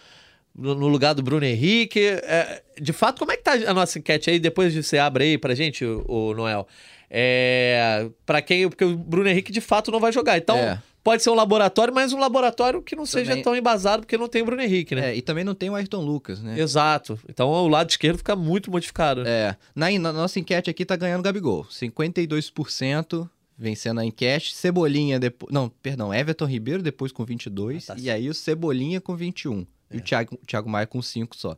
no 0.56 0.88
lugar 0.88 1.16
do 1.16 1.24
Bruno 1.24 1.44
Henrique. 1.44 2.00
É, 2.00 2.62
de 2.80 2.94
fato, 2.94 3.18
como 3.18 3.32
é 3.32 3.38
que 3.38 3.42
tá 3.42 3.54
a 3.54 3.74
nossa 3.74 3.98
enquete 3.98 4.30
aí? 4.30 4.38
Depois 4.38 4.72
de 4.72 4.84
você 4.84 5.00
abre 5.00 5.24
aí 5.24 5.38
pra 5.38 5.56
gente, 5.56 5.84
o, 5.84 6.06
o 6.08 6.34
Noel. 6.36 6.68
É, 7.10 8.08
para 8.24 8.40
quem. 8.44 8.70
Porque 8.70 8.86
o 8.86 8.96
Bruno 8.96 9.28
Henrique 9.28 9.52
de 9.52 9.62
fato 9.62 9.90
não 9.90 10.00
vai 10.00 10.12
jogar. 10.12 10.38
Então. 10.38 10.58
É 10.58 10.80
pode 11.04 11.22
ser 11.22 11.30
um 11.30 11.36
laboratório, 11.36 11.94
mas 11.94 12.14
um 12.14 12.20
laboratório 12.20 12.82
que 12.82 12.96
não 12.96 13.04
também... 13.06 13.26
seja 13.26 13.44
tão 13.44 13.56
embasado, 13.56 14.04
porque 14.04 14.18
não 14.18 14.28
tem 14.28 14.42
o 14.42 14.46
Bruno 14.46 14.62
Henrique, 14.62 14.96
né? 14.96 15.12
É, 15.12 15.16
e 15.16 15.22
também 15.22 15.44
não 15.44 15.54
tem 15.54 15.70
o 15.70 15.76
Ayrton 15.76 16.02
Lucas, 16.02 16.42
né? 16.42 16.60
Exato. 16.60 17.20
Então 17.28 17.50
o 17.50 17.68
lado 17.68 17.90
esquerdo 17.90 18.18
fica 18.18 18.36
muito 18.36 18.72
modificado. 18.72 19.24
É. 19.28 19.56
Na, 19.76 19.92
na 19.92 20.14
nossa 20.14 20.40
enquete 20.40 20.70
aqui 20.70 20.86
tá 20.86 20.96
ganhando 20.96 21.20
o 21.20 21.24
Gabigol. 21.24 21.66
52% 21.66 23.30
vencendo 23.58 24.00
a 24.00 24.06
enquete. 24.06 24.56
Cebolinha 24.56 25.20
depois. 25.20 25.52
Não, 25.54 25.70
perdão, 25.70 26.14
Everton 26.14 26.46
Ribeiro 26.46 26.82
depois 26.82 27.12
com 27.12 27.26
22. 27.26 27.90
Ah, 27.90 27.96
tá 27.96 28.00
e 28.02 28.10
aí 28.10 28.30
o 28.30 28.34
Cebolinha 28.34 29.02
com 29.02 29.16
21. 29.16 29.68
É. 29.90 29.96
E 29.96 30.00
o 30.00 30.02
Thiago, 30.02 30.38
Thiago 30.48 30.70
Maia 30.70 30.88
com 30.88 31.02
5 31.02 31.36
só. 31.36 31.58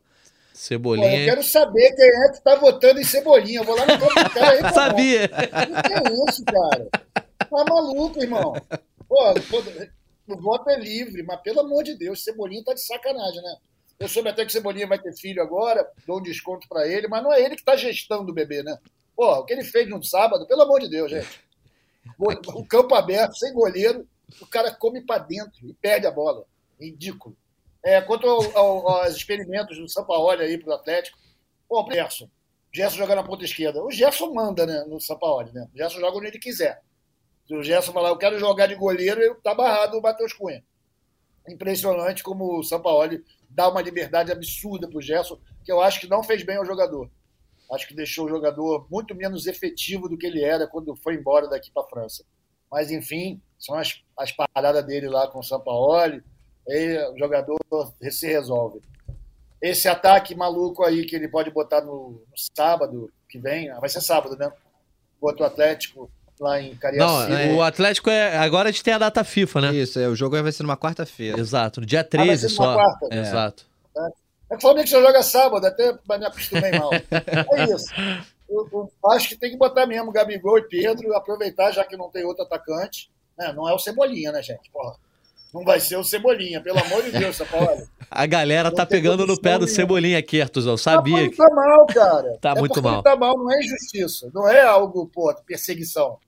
Cebolinha. 0.52 1.08
Pô, 1.08 1.16
eu 1.16 1.24
quero 1.26 1.42
saber 1.42 1.92
quem 1.94 2.06
é 2.06 2.32
que 2.32 2.42
tá 2.42 2.56
votando 2.56 2.98
em 2.98 3.04
Cebolinha. 3.04 3.60
Eu 3.60 3.64
vou 3.64 3.76
lá 3.76 3.86
no 3.86 3.98
comentário 3.98 4.66
aí. 4.66 4.72
Sabia! 4.74 5.24
O 5.26 5.82
que 5.82 5.92
é 5.92 6.30
isso, 6.30 6.44
cara? 6.44 6.88
Tá 7.38 7.64
maluco, 7.68 8.22
irmão. 8.22 8.54
Pô, 9.08 9.16
o 10.28 10.40
voto 10.40 10.70
é 10.70 10.78
livre, 10.78 11.22
mas 11.22 11.40
pelo 11.40 11.60
amor 11.60 11.84
de 11.84 11.94
Deus, 11.94 12.24
Cebolinha 12.24 12.64
tá 12.64 12.74
de 12.74 12.84
sacanagem, 12.84 13.42
né? 13.42 13.56
Eu 13.98 14.08
soube 14.08 14.28
até 14.28 14.44
que 14.44 14.52
Cebolinha 14.52 14.86
vai 14.86 14.98
ter 14.98 15.14
filho 15.14 15.42
agora, 15.42 15.88
dou 16.06 16.18
um 16.18 16.22
desconto 16.22 16.68
para 16.68 16.86
ele, 16.86 17.08
mas 17.08 17.22
não 17.22 17.32
é 17.32 17.40
ele 17.40 17.56
que 17.56 17.64
tá 17.64 17.76
gestando 17.76 18.30
o 18.30 18.34
bebê, 18.34 18.62
né? 18.62 18.78
Pô, 19.14 19.32
o 19.32 19.44
que 19.44 19.54
ele 19.54 19.64
fez 19.64 19.88
no 19.88 20.02
sábado, 20.02 20.46
pelo 20.46 20.62
amor 20.62 20.80
de 20.80 20.88
Deus, 20.90 21.10
gente. 21.10 21.40
O, 22.18 22.60
o 22.60 22.66
campo 22.66 22.94
aberto, 22.94 23.36
sem 23.36 23.52
goleiro, 23.52 24.06
o 24.40 24.46
cara 24.46 24.70
come 24.74 25.00
para 25.00 25.22
dentro 25.22 25.66
e 25.66 25.72
perde 25.72 26.06
a 26.06 26.10
bola. 26.10 26.44
Ridículo. 26.78 27.36
É, 27.82 28.00
quanto 28.02 28.28
ao, 28.28 28.58
ao, 28.58 28.88
aos 28.88 29.16
experimentos 29.16 29.78
do 29.78 29.88
Sampaoli 29.88 30.42
aí 30.42 30.58
pro 30.58 30.74
Atlético, 30.74 31.18
pô, 31.68 31.82
o 31.82 31.92
Gerson. 31.92 32.28
Gerson 32.72 32.98
joga 32.98 33.14
na 33.14 33.22
ponta 33.22 33.44
esquerda. 33.44 33.82
O 33.82 33.90
Gerson 33.90 34.34
manda 34.34 34.66
né, 34.66 34.84
no 34.86 35.00
Sampaoli, 35.00 35.52
né? 35.52 35.68
O 35.72 35.78
Gerson 35.78 36.00
joga 36.00 36.18
onde 36.18 36.26
ele 36.26 36.38
quiser. 36.38 36.82
Se 37.46 37.54
o 37.54 37.62
Gerson 37.62 37.92
falar, 37.92 38.08
eu 38.08 38.18
quero 38.18 38.38
jogar 38.38 38.66
de 38.66 38.74
goleiro, 38.74 39.20
ele 39.20 39.34
tá 39.36 39.54
barrado 39.54 39.98
o 39.98 40.02
Matheus 40.02 40.32
Cunha. 40.32 40.64
Impressionante 41.48 42.22
como 42.22 42.58
o 42.58 42.62
Sampaoli 42.62 43.24
dá 43.48 43.68
uma 43.68 43.80
liberdade 43.80 44.32
absurda 44.32 44.88
pro 44.88 45.00
Gerson, 45.00 45.38
que 45.64 45.70
eu 45.70 45.80
acho 45.80 46.00
que 46.00 46.08
não 46.08 46.24
fez 46.24 46.42
bem 46.42 46.56
ao 46.56 46.64
jogador. 46.64 47.08
Acho 47.72 47.86
que 47.86 47.94
deixou 47.94 48.26
o 48.26 48.28
jogador 48.28 48.86
muito 48.90 49.14
menos 49.14 49.46
efetivo 49.46 50.08
do 50.08 50.18
que 50.18 50.26
ele 50.26 50.42
era 50.42 50.66
quando 50.66 50.96
foi 50.96 51.14
embora 51.14 51.48
daqui 51.48 51.70
para 51.70 51.86
França. 51.88 52.24
Mas, 52.70 52.90
enfim, 52.90 53.40
são 53.58 53.76
as, 53.76 54.02
as 54.18 54.32
paradas 54.32 54.84
dele 54.84 55.08
lá 55.08 55.28
com 55.28 55.38
o 55.38 55.42
Sampaoli. 55.42 56.22
Aí 56.68 56.98
o 57.12 57.18
jogador 57.18 57.58
se 58.10 58.26
resolve. 58.26 58.80
Esse 59.62 59.88
ataque 59.88 60.34
maluco 60.34 60.84
aí 60.84 61.06
que 61.06 61.14
ele 61.14 61.28
pode 61.28 61.50
botar 61.50 61.80
no, 61.80 62.10
no 62.10 62.36
sábado 62.54 63.10
que 63.28 63.38
vem, 63.38 63.72
vai 63.80 63.88
ser 63.88 64.00
sábado, 64.00 64.36
né? 64.36 64.52
Contra 65.20 65.44
o 65.44 65.46
Atlético, 65.46 66.10
lá 66.40 66.60
em 66.60 66.74
Cariacica. 66.76 67.28
Não, 67.28 67.38
é... 67.38 67.52
o 67.52 67.62
Atlético 67.62 68.10
é. 68.10 68.36
Agora 68.38 68.68
a 68.68 68.72
gente 68.72 68.84
tem 68.84 68.94
a 68.94 68.98
data 68.98 69.24
FIFA, 69.24 69.60
né? 69.60 69.74
Isso, 69.74 69.98
é, 69.98 70.08
o 70.08 70.14
jogo 70.14 70.40
vai 70.42 70.52
ser 70.52 70.62
numa 70.62 70.76
quarta-feira. 70.76 71.40
Exato, 71.40 71.80
no 71.80 71.86
dia 71.86 72.04
13 72.04 72.46
ah, 72.46 72.48
só. 72.48 72.74
Quarta. 72.74 73.08
É. 73.10 73.20
Exato. 73.20 73.66
É. 73.96 74.00
é 74.00 74.48
que 74.50 74.56
o 74.56 74.60
Flamengo 74.60 74.88
só 74.88 75.00
joga 75.00 75.22
sábado, 75.22 75.66
até 75.66 75.92
me 75.92 76.26
acostumei 76.26 76.70
mal. 76.72 76.90
é 77.52 77.64
isso. 77.64 77.92
Eu, 78.48 78.68
eu, 78.72 79.10
acho 79.10 79.28
que 79.28 79.36
tem 79.36 79.50
que 79.50 79.56
botar 79.56 79.86
mesmo 79.86 80.12
Gabigol 80.12 80.58
e 80.58 80.68
Pedro, 80.68 81.14
aproveitar, 81.14 81.72
já 81.72 81.84
que 81.84 81.96
não 81.96 82.10
tem 82.10 82.24
outro 82.24 82.44
atacante. 82.44 83.10
Né? 83.36 83.52
Não 83.52 83.68
é 83.68 83.74
o 83.74 83.78
Cebolinha, 83.78 84.32
né, 84.32 84.42
gente? 84.42 84.70
Porra. 84.70 84.96
Não 85.52 85.64
vai 85.64 85.80
ser 85.80 85.96
o 85.96 86.04
Cebolinha, 86.04 86.60
pelo 86.60 86.78
amor 86.78 87.02
de 87.02 87.12
Deus, 87.12 87.38
Paulo. 87.50 87.88
A 88.10 88.26
galera 88.26 88.70
tá 88.70 88.84
pegando 88.84 89.26
no 89.26 89.40
pé 89.40 89.58
do 89.58 89.66
Cebolinha 89.66 90.18
aqui, 90.18 90.40
Arthur, 90.40 90.66
eu 90.66 90.76
sabia. 90.76 91.30
Tá, 91.30 91.48
tá 91.48 91.54
mal, 91.54 91.86
cara. 91.86 92.38
Tá 92.40 92.50
é 92.50 92.54
muito 92.58 92.82
mal. 92.82 93.02
Tá 93.02 93.16
mal, 93.16 93.36
não 93.36 93.50
é 93.50 93.58
injustiça. 93.60 94.30
Não 94.34 94.48
é 94.48 94.62
algo, 94.62 95.06
pô, 95.06 95.34
perseguição. 95.46 96.18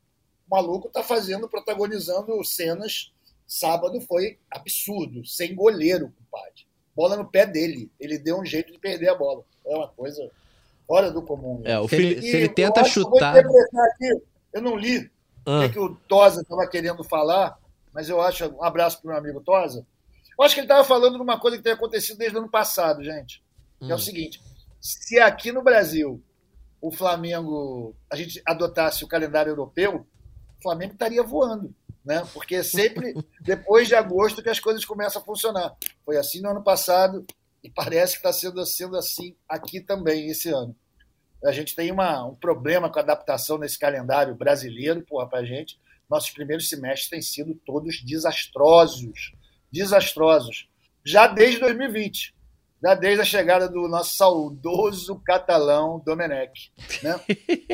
O 0.49 0.57
maluco 0.57 0.89
tá 0.89 1.03
fazendo, 1.03 1.49
protagonizando 1.49 2.43
cenas. 2.45 3.13
Sábado 3.47 4.01
foi 4.01 4.39
absurdo, 4.51 5.25
sem 5.25 5.55
goleiro, 5.55 6.13
compadre. 6.19 6.67
Bola 6.95 7.17
no 7.17 7.31
pé 7.31 7.47
dele. 7.47 7.91
Ele 7.99 8.19
deu 8.19 8.39
um 8.39 8.45
jeito 8.45 8.73
de 8.73 8.79
perder 8.79 9.11
a 9.11 9.15
bola. 9.15 9.45
É 9.65 9.75
uma 9.75 9.89
coisa 9.89 10.31
fora 10.87 11.11
do 11.11 11.23
comum. 11.23 11.61
É, 11.65 11.79
o 11.79 11.89
se, 11.89 11.97
ele, 11.97 12.23
se 12.23 12.37
ele 12.37 12.49
tenta 12.49 12.85
chutar. 12.85 13.37
Aqui, 13.37 14.23
eu 14.53 14.63
não 14.63 14.77
li 14.77 15.11
ah. 15.47 15.59
o 15.59 15.61
que, 15.61 15.67
é 15.67 15.69
que 15.69 15.79
o 15.79 15.95
Tosa 15.95 16.41
estava 16.43 16.67
querendo 16.67 17.05
falar, 17.05 17.59
mas 17.93 18.09
eu 18.09 18.21
acho. 18.21 18.47
Um 18.49 18.65
abraço 18.65 19.01
para 19.01 19.09
o 19.09 19.11
meu 19.11 19.19
amigo 19.19 19.41
Tosa. 19.41 19.87
Eu 20.39 20.45
acho 20.45 20.55
que 20.55 20.61
ele 20.61 20.67
estava 20.67 20.85
falando 20.85 21.17
de 21.17 21.23
uma 21.23 21.39
coisa 21.39 21.57
que 21.57 21.63
tem 21.63 21.73
acontecido 21.73 22.19
desde 22.19 22.37
o 22.37 22.41
ano 22.41 22.51
passado, 22.51 23.03
gente. 23.05 23.43
Que 23.79 23.87
hum. 23.87 23.91
é 23.91 23.95
o 23.95 23.97
hum. 23.97 23.99
seguinte: 23.99 24.41
se 24.81 25.19
aqui 25.19 25.53
no 25.53 25.63
Brasil 25.63 26.23
o 26.81 26.91
Flamengo, 26.91 27.95
a 28.11 28.17
gente 28.17 28.41
adotasse 28.47 29.05
o 29.05 29.09
calendário 29.09 29.51
europeu, 29.51 30.07
o 30.59 30.63
Flamengo 30.63 30.93
estaria 30.93 31.23
voando, 31.23 31.75
né? 32.05 32.27
Porque 32.33 32.57
é 32.57 32.63
sempre 32.63 33.15
depois 33.41 33.89
de 33.89 33.95
agosto 33.95 34.43
que 34.43 34.49
as 34.49 34.61
coisas 34.61 34.85
começam 34.85 35.23
a 35.23 35.25
funcionar. 35.25 35.77
Foi 36.05 36.17
assim 36.17 36.41
no 36.41 36.51
ano 36.51 36.63
passado 36.63 37.25
e 37.63 37.71
parece 37.71 38.15
que 38.15 38.19
está 38.19 38.33
sendo, 38.33 38.65
sendo 38.67 38.97
assim 38.97 39.37
aqui 39.49 39.81
também 39.81 40.29
esse 40.29 40.49
ano. 40.49 40.75
A 41.45 41.53
gente 41.53 41.77
tem 41.77 41.93
uma, 41.93 42.25
um 42.25 42.35
problema 42.35 42.91
com 42.91 42.99
a 42.99 43.03
adaptação 43.03 43.59
nesse 43.59 43.79
calendário 43.79 44.35
brasileiro, 44.35 45.03
porra, 45.03 45.29
pra 45.29 45.45
gente. 45.45 45.79
Nossos 46.11 46.31
primeiros 46.31 46.69
semestres 46.69 47.09
têm 47.09 47.23
sido 47.23 47.55
todos 47.65 48.03
desastrosos. 48.03 49.33
Desastrosos. 49.71 50.69
Já 51.05 51.29
desde 51.29 51.61
2020 51.61 52.35
já 52.83 52.95
desde 52.95 53.21
a 53.23 53.25
chegada 53.25 53.69
do 53.69 53.89
nosso 53.89 54.17
saudoso 54.17 55.21
catalão 55.25 56.01
Domenech. 56.05 56.73
Né? 57.03 57.21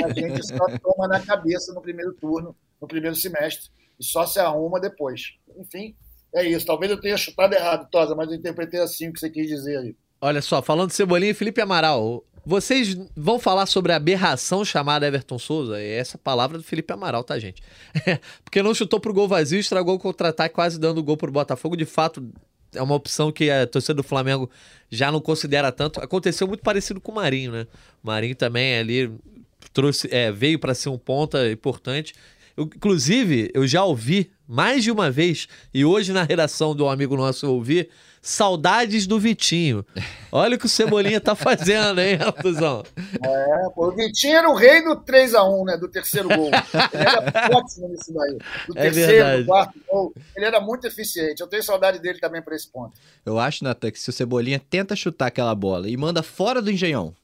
A 0.02 0.12
gente 0.12 0.46
só 0.46 0.66
toma 0.78 1.06
na 1.06 1.20
cabeça 1.20 1.72
no 1.72 1.82
primeiro 1.82 2.14
turno, 2.14 2.56
no 2.80 2.88
primeiro 2.88 3.16
semestre, 3.16 3.70
e 3.98 4.04
só 4.04 4.26
se 4.26 4.38
arruma 4.38 4.80
depois. 4.80 5.34
Enfim, 5.58 5.94
é 6.34 6.46
isso. 6.46 6.66
Talvez 6.66 6.90
eu 6.90 7.00
tenha 7.00 7.16
chutado 7.16 7.54
errado, 7.54 7.88
Tosa, 7.90 8.14
mas 8.14 8.28
eu 8.28 8.36
interpretei 8.36 8.80
assim 8.80 9.08
o 9.08 9.12
que 9.12 9.20
você 9.20 9.30
quis 9.30 9.48
dizer 9.48 9.78
aí. 9.78 9.96
Olha 10.20 10.42
só, 10.42 10.62
falando 10.62 10.88
de 10.88 10.94
Cebolinha 10.94 11.32
e 11.32 11.34
Felipe 11.34 11.60
Amaral, 11.60 12.24
vocês 12.46 12.96
vão 13.16 13.38
falar 13.38 13.66
sobre 13.66 13.92
a 13.92 13.96
aberração 13.96 14.64
chamada 14.64 15.06
Everton 15.06 15.38
Souza? 15.38 15.80
É 15.80 15.96
essa 15.96 16.18
palavra 16.18 16.58
do 16.58 16.64
Felipe 16.64 16.92
Amaral, 16.92 17.24
tá, 17.24 17.38
gente? 17.38 17.62
Porque 18.44 18.62
não 18.62 18.74
chutou 18.74 19.00
pro 19.00 19.14
gol 19.14 19.28
vazio, 19.28 19.58
estragou 19.58 19.94
o 19.94 19.98
contra-ataque, 19.98 20.54
quase 20.54 20.78
dando 20.78 21.02
gol 21.02 21.16
pro 21.16 21.32
Botafogo. 21.32 21.76
De 21.76 21.84
fato, 21.84 22.26
é 22.74 22.82
uma 22.82 22.94
opção 22.94 23.32
que 23.32 23.50
a 23.50 23.66
torcida 23.66 23.94
do 23.94 24.02
Flamengo 24.02 24.50
já 24.90 25.10
não 25.10 25.20
considera 25.20 25.72
tanto. 25.72 26.00
Aconteceu 26.00 26.46
muito 26.46 26.62
parecido 26.62 27.00
com 27.00 27.12
o 27.12 27.14
Marinho, 27.14 27.52
né? 27.52 27.66
O 28.02 28.06
Marinho 28.06 28.34
também 28.34 28.78
ali 28.78 29.10
trouxe, 29.72 30.08
é, 30.10 30.30
veio 30.30 30.58
para 30.58 30.74
ser 30.74 30.88
um 30.88 30.98
ponta 30.98 31.50
importante. 31.50 32.14
Eu, 32.56 32.64
inclusive, 32.64 33.50
eu 33.54 33.66
já 33.66 33.84
ouvi 33.84 34.30
mais 34.46 34.84
de 34.84 34.90
uma 34.90 35.10
vez, 35.10 35.48
e 35.72 35.84
hoje 35.84 36.12
na 36.12 36.22
redação 36.22 36.74
do 36.74 36.86
amigo 36.88 37.16
nosso 37.16 37.46
eu 37.46 37.52
ouvi, 37.54 37.88
saudades 38.20 39.06
do 39.06 39.18
Vitinho. 39.18 39.84
Olha 40.30 40.56
o 40.56 40.58
que 40.58 40.66
o 40.66 40.68
Cebolinha 40.68 41.20
tá 41.20 41.34
fazendo, 41.34 42.00
hein, 42.00 42.18
Artuzão? 42.20 42.82
É, 43.22 43.68
pô, 43.74 43.88
o 43.88 43.90
Vitinho 43.92 44.36
era 44.36 44.48
o 44.48 44.54
rei 44.54 44.82
do 44.82 44.96
3x1, 44.96 45.64
né? 45.66 45.76
Do 45.76 45.88
terceiro 45.88 46.28
gol. 46.28 46.46
Ele 46.48 47.02
era 47.02 47.48
ótimo 47.56 47.88
nisso 47.88 48.12
daí. 48.12 48.38
Do 48.68 48.78
É 48.78 48.82
terceiro, 48.82 49.10
verdade. 49.12 49.42
do 49.42 49.46
quarto 49.46 49.80
gol. 49.88 50.14
Ele 50.36 50.44
era 50.46 50.60
muito 50.60 50.86
eficiente. 50.86 51.40
Eu 51.40 51.46
tenho 51.46 51.62
saudade 51.62 51.98
dele 52.00 52.18
também 52.18 52.42
para 52.42 52.54
esse 52.56 52.68
ponto. 52.68 52.92
Eu 53.24 53.38
acho, 53.38 53.62
Natan, 53.64 53.90
que 53.90 53.98
se 54.00 54.10
o 54.10 54.12
Cebolinha 54.12 54.60
tenta 54.70 54.94
chutar 54.96 55.26
aquela 55.26 55.54
bola 55.54 55.88
e 55.88 55.96
manda 55.96 56.22
fora 56.22 56.60
do 56.60 56.70
engenhão, 56.70 57.14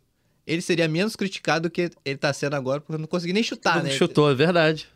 ele 0.46 0.62
seria 0.62 0.88
menos 0.88 1.16
criticado 1.16 1.68
do 1.68 1.70
que 1.72 1.90
ele 2.04 2.18
tá 2.18 2.32
sendo 2.32 2.54
agora, 2.56 2.80
porque 2.80 3.00
não 3.00 3.06
consegui 3.08 3.32
nem 3.32 3.42
chutar, 3.42 3.76
Não 3.76 3.84
né? 3.84 3.90
chutou, 3.90 4.30
é 4.30 4.34
verdade. 4.34 4.88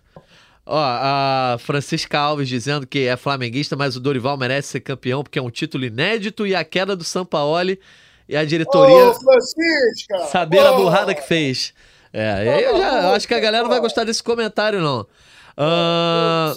Ó, 0.67 0.79
a 0.79 1.57
Francisca 1.59 2.19
Alves 2.19 2.49
dizendo 2.49 2.87
que 2.87 3.01
é 3.01 3.17
flamenguista, 3.17 3.77
mas 3.77 3.97
o 3.97 4.01
Dorival 4.01 4.37
merece 4.39 4.69
ser 4.69 4.81
campeão 4.81 5.23
porque 5.23 5.39
é 5.39 5.43
um 5.43 5.51
título 5.51 5.85
inédito 5.85 6.47
e 6.47 6.55
a 6.55 6.65
queda 6.65 6.97
do 6.97 7.05
Sampaoli 7.05 7.79
e 8.27 8.35
a 8.35 8.45
diretoria 8.45 9.11
Ô, 9.11 9.15
Francisca! 9.15 10.19
saber 10.31 10.61
a 10.61 10.73
Ô! 10.73 10.77
burrada 10.77 11.15
que 11.15 11.23
fez. 11.23 11.75
É, 12.13 12.45
e 12.45 12.49
aí 12.49 12.65
eu 12.65 12.79
já 12.79 13.03
eu 13.03 13.11
acho 13.11 13.29
que 13.29 13.35
a 13.35 13.41
galera 13.41 13.65
não 13.65 13.71
vai 13.71 13.81
gostar 13.81 14.05
desse 14.05 14.23
comentário, 14.23 14.81
não. 14.81 15.07
Ah, 15.57 16.55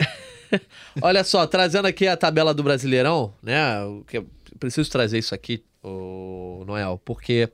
olha 1.00 1.24
só, 1.24 1.46
trazendo 1.46 1.86
aqui 1.86 2.06
a 2.06 2.16
tabela 2.16 2.52
do 2.52 2.62
Brasileirão, 2.62 3.32
né? 3.42 3.80
eu 4.12 4.26
preciso 4.58 4.90
trazer 4.90 5.18
isso 5.18 5.34
aqui, 5.34 5.64
o 5.82 6.64
Noel, 6.66 7.00
porque 7.04 7.48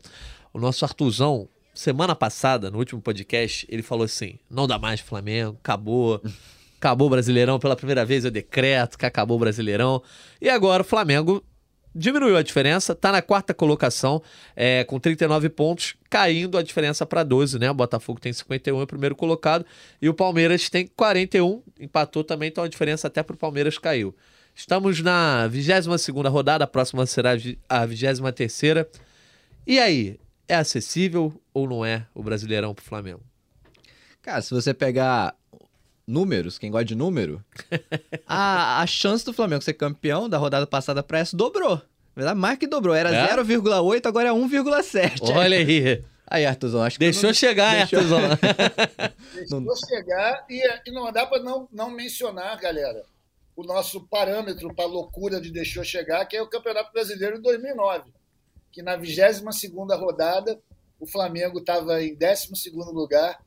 o 0.52 0.58
nosso 0.58 0.84
Artuzão, 0.84 1.48
semana 1.74 2.14
passada, 2.14 2.70
no 2.70 2.78
último 2.78 3.02
podcast, 3.02 3.66
ele 3.68 3.82
falou 3.82 4.04
assim: 4.04 4.38
não 4.48 4.66
dá 4.66 4.78
mais 4.78 5.00
Flamengo, 5.00 5.58
acabou. 5.60 6.22
Acabou 6.78 7.06
o 7.06 7.10
Brasileirão 7.10 7.58
pela 7.58 7.74
primeira 7.74 8.04
vez, 8.04 8.26
eu 8.26 8.30
decreto 8.30 8.98
que 8.98 9.06
acabou 9.06 9.38
o 9.38 9.40
Brasileirão. 9.40 10.02
E 10.38 10.50
agora 10.50 10.82
o 10.82 10.84
Flamengo 10.84 11.42
diminuiu 11.94 12.36
a 12.36 12.42
diferença, 12.42 12.94
tá 12.94 13.12
na 13.12 13.22
quarta 13.22 13.54
colocação, 13.54 14.20
é, 14.54 14.84
com 14.84 14.98
39 14.98 15.48
pontos, 15.48 15.94
caindo 16.10 16.58
a 16.58 16.62
diferença 16.62 17.06
para 17.06 17.22
12, 17.22 17.58
né? 17.58 17.70
O 17.70 17.74
Botafogo 17.74 18.20
tem 18.20 18.32
51, 18.32 18.80
é 18.80 18.82
o 18.82 18.86
primeiro 18.86 19.14
colocado, 19.14 19.64
e 20.02 20.08
o 20.08 20.14
Palmeiras 20.14 20.68
tem 20.68 20.86
41, 20.86 21.62
empatou 21.80 22.24
também, 22.24 22.48
então 22.48 22.64
a 22.64 22.68
diferença 22.68 23.06
até 23.06 23.22
pro 23.22 23.36
Palmeiras 23.36 23.78
caiu. 23.78 24.14
Estamos 24.54 25.00
na 25.00 25.46
22 25.46 26.08
rodada, 26.28 26.64
a 26.64 26.66
próxima 26.66 27.06
será 27.06 27.32
a 27.68 27.86
23 27.86 28.86
E 29.66 29.78
aí, 29.78 30.18
é 30.46 30.54
acessível 30.54 31.32
ou 31.54 31.66
não 31.68 31.84
é 31.84 32.06
o 32.14 32.22
Brasileirão 32.22 32.74
pro 32.74 32.84
Flamengo? 32.84 33.22
Cara, 34.20 34.42
se 34.42 34.50
você 34.52 34.74
pegar 34.74 35.34
números, 36.06 36.58
quem 36.58 36.70
gosta 36.70 36.84
de 36.84 36.94
número, 36.94 37.42
a, 38.26 38.82
a 38.82 38.86
chance 38.86 39.24
do 39.24 39.32
Flamengo 39.32 39.62
ser 39.62 39.74
campeão 39.74 40.28
da 40.28 40.36
rodada 40.36 40.66
passada 40.66 41.02
pra 41.02 41.20
essa 41.20 41.34
dobrou. 41.36 41.76
Na 41.76 42.20
verdade, 42.22 42.38
mais 42.38 42.58
que 42.58 42.66
dobrou. 42.66 42.94
Era 42.94 43.10
É? 43.14 43.34
0,8, 43.36 44.06
agora 44.06 44.28
é 44.28 44.32
1,7. 44.32 45.20
Olha 45.34 45.56
aí, 45.58 46.04
Aí, 46.26 46.46
Artuzão, 46.46 46.82
acho 46.82 46.96
que... 46.98 47.04
deixou 47.04 47.28
não- 47.28 47.34
chegar, 47.34 47.74
hein, 47.76 47.86
deixou- 47.90 48.16
Artuzão? 48.16 48.38
Deixou 49.60 49.76
chegar 49.88 50.44
e, 50.48 50.62
e 50.86 50.90
não 50.92 51.12
dá 51.12 51.26
para 51.26 51.42
não, 51.42 51.68
não 51.70 51.90
mencionar, 51.90 52.58
galera, 52.58 53.02
o 53.54 53.62
nosso 53.62 54.00
parâmetro 54.08 54.72
para 54.74 54.86
loucura 54.86 55.38
de 55.40 55.50
deixou 55.50 55.84
chegar, 55.84 56.24
que 56.24 56.34
é 56.36 56.40
o 56.42 56.48
Campeonato 56.48 56.92
Brasileiro 56.92 57.36
de 57.36 57.42
2009, 57.42 58.04
que 58.72 58.82
na 58.82 58.96
22ª 58.98 59.98
rodada 59.98 60.58
o 60.98 61.06
Flamengo 61.06 61.58
estava 61.58 62.02
em 62.02 62.16
12º 62.16 62.92
lugar 62.92 63.38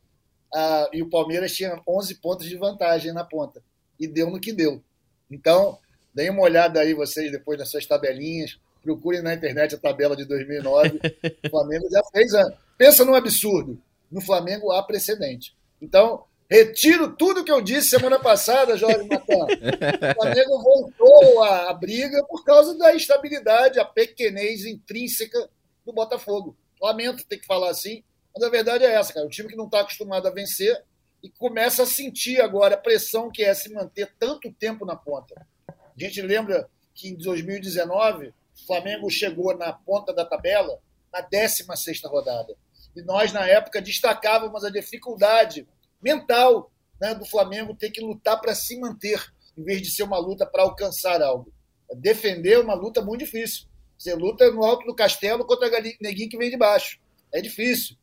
e 0.94 1.02
o 1.02 1.10
Palmeiras 1.10 1.54
tinha 1.54 1.82
11 1.88 2.16
pontos 2.16 2.48
de 2.48 2.56
vantagem 2.56 3.12
na 3.12 3.24
ponta. 3.24 3.62
E 4.00 4.08
deu 4.08 4.30
no 4.30 4.40
que 4.40 4.54
deu. 4.54 4.82
Então, 5.30 5.78
deem 6.14 6.30
uma 6.30 6.44
olhada 6.44 6.80
aí 6.80 6.94
vocês 6.94 7.32
depois 7.32 7.60
nas 7.60 7.70
suas 7.70 7.86
tabelinhas, 7.86 8.60
procurem 8.82 9.22
na 9.22 9.34
internet 9.34 9.76
a 9.76 9.78
tabela 9.78 10.16
de 10.16 10.26
2009. 10.26 11.00
o 11.46 11.50
Flamengo 11.50 11.90
já 11.90 12.02
fez 12.12 12.34
a... 12.34 12.58
Pensa 12.78 13.04
num 13.04 13.16
absurdo. 13.16 13.82
No 14.10 14.22
Flamengo 14.22 14.72
há 14.72 14.82
precedente. 14.84 15.56
Então, 15.82 16.24
retiro 16.50 17.16
tudo 17.16 17.44
que 17.44 17.52
eu 17.52 17.62
disse 17.62 17.90
semana 17.90 18.20
passada, 18.20 18.78
Jorge 18.78 19.08
Matan. 19.08 19.46
O 19.46 20.22
Flamengo 20.22 20.62
voltou 20.64 21.44
à 21.44 21.74
briga 21.74 22.24
por 22.26 22.44
causa 22.46 22.78
da 22.78 22.96
instabilidade, 22.96 23.80
a 23.80 23.86
pequenez 23.86 24.66
intrínseca 24.66 25.50
do 25.86 25.92
Botafogo. 25.92 26.56
Lamento 26.82 27.26
ter 27.26 27.38
que 27.38 27.46
falar 27.46 27.70
assim, 27.70 28.04
mas 28.34 28.44
a 28.44 28.50
verdade 28.50 28.84
é 28.84 28.94
essa, 28.94 29.14
cara. 29.14 29.26
O 29.26 29.30
time 29.30 29.50
que 29.50 29.56
não 29.56 29.66
está 29.66 29.82
acostumado 29.82 30.28
a 30.28 30.32
vencer 30.32 30.84
e 31.24 31.30
começa 31.30 31.84
a 31.84 31.88
sentir 31.88 32.40
agora 32.42 32.76
a 32.76 32.80
pressão 32.80 33.32
que 33.32 33.44
é 33.44 33.54
se 33.54 33.74
manter 33.74 34.14
tanto 34.20 34.52
tempo 34.54 34.86
na 34.86 34.96
ponta. 34.96 35.48
A 35.68 36.00
gente 36.00 36.22
lembra 36.22 36.70
que 36.94 37.10
em 37.10 37.16
2019 37.16 38.28
o 38.28 38.66
Flamengo 38.66 39.10
chegou 39.10 39.58
na 39.58 39.74
ponta 39.74 40.14
da 40.14 40.26
tabela 40.26 40.80
na 41.12 41.22
16 41.22 42.02
rodada. 42.06 42.56
E 42.96 43.02
nós, 43.02 43.32
na 43.32 43.48
época, 43.48 43.82
destacávamos 43.82 44.64
a 44.64 44.70
dificuldade 44.70 45.68
mental 46.02 46.72
né, 47.00 47.14
do 47.14 47.26
Flamengo 47.26 47.76
ter 47.76 47.92
que 47.92 48.02
lutar 48.02 48.40
para 48.40 48.56
se 48.56 48.80
manter, 48.80 49.24
em 49.58 49.64
vez 49.64 49.82
de 49.82 49.92
ser 49.92 50.04
uma 50.04 50.18
luta 50.18 50.46
para 50.46 50.64
alcançar 50.64 51.22
algo. 51.22 51.52
Defender 51.96 52.54
é 52.54 52.60
uma 52.60 52.74
luta 52.74 53.02
muito 53.02 53.24
difícil. 53.24 53.68
Você 53.98 54.14
luta 54.14 54.50
no 54.52 54.64
alto 54.64 54.86
do 54.86 54.96
castelo 54.96 55.46
contra 55.46 55.70
neguinho 56.00 56.30
que 56.30 56.38
vem 56.38 56.50
de 56.50 56.58
baixo. 56.58 57.00
É 57.34 57.42
difícil. 57.42 57.96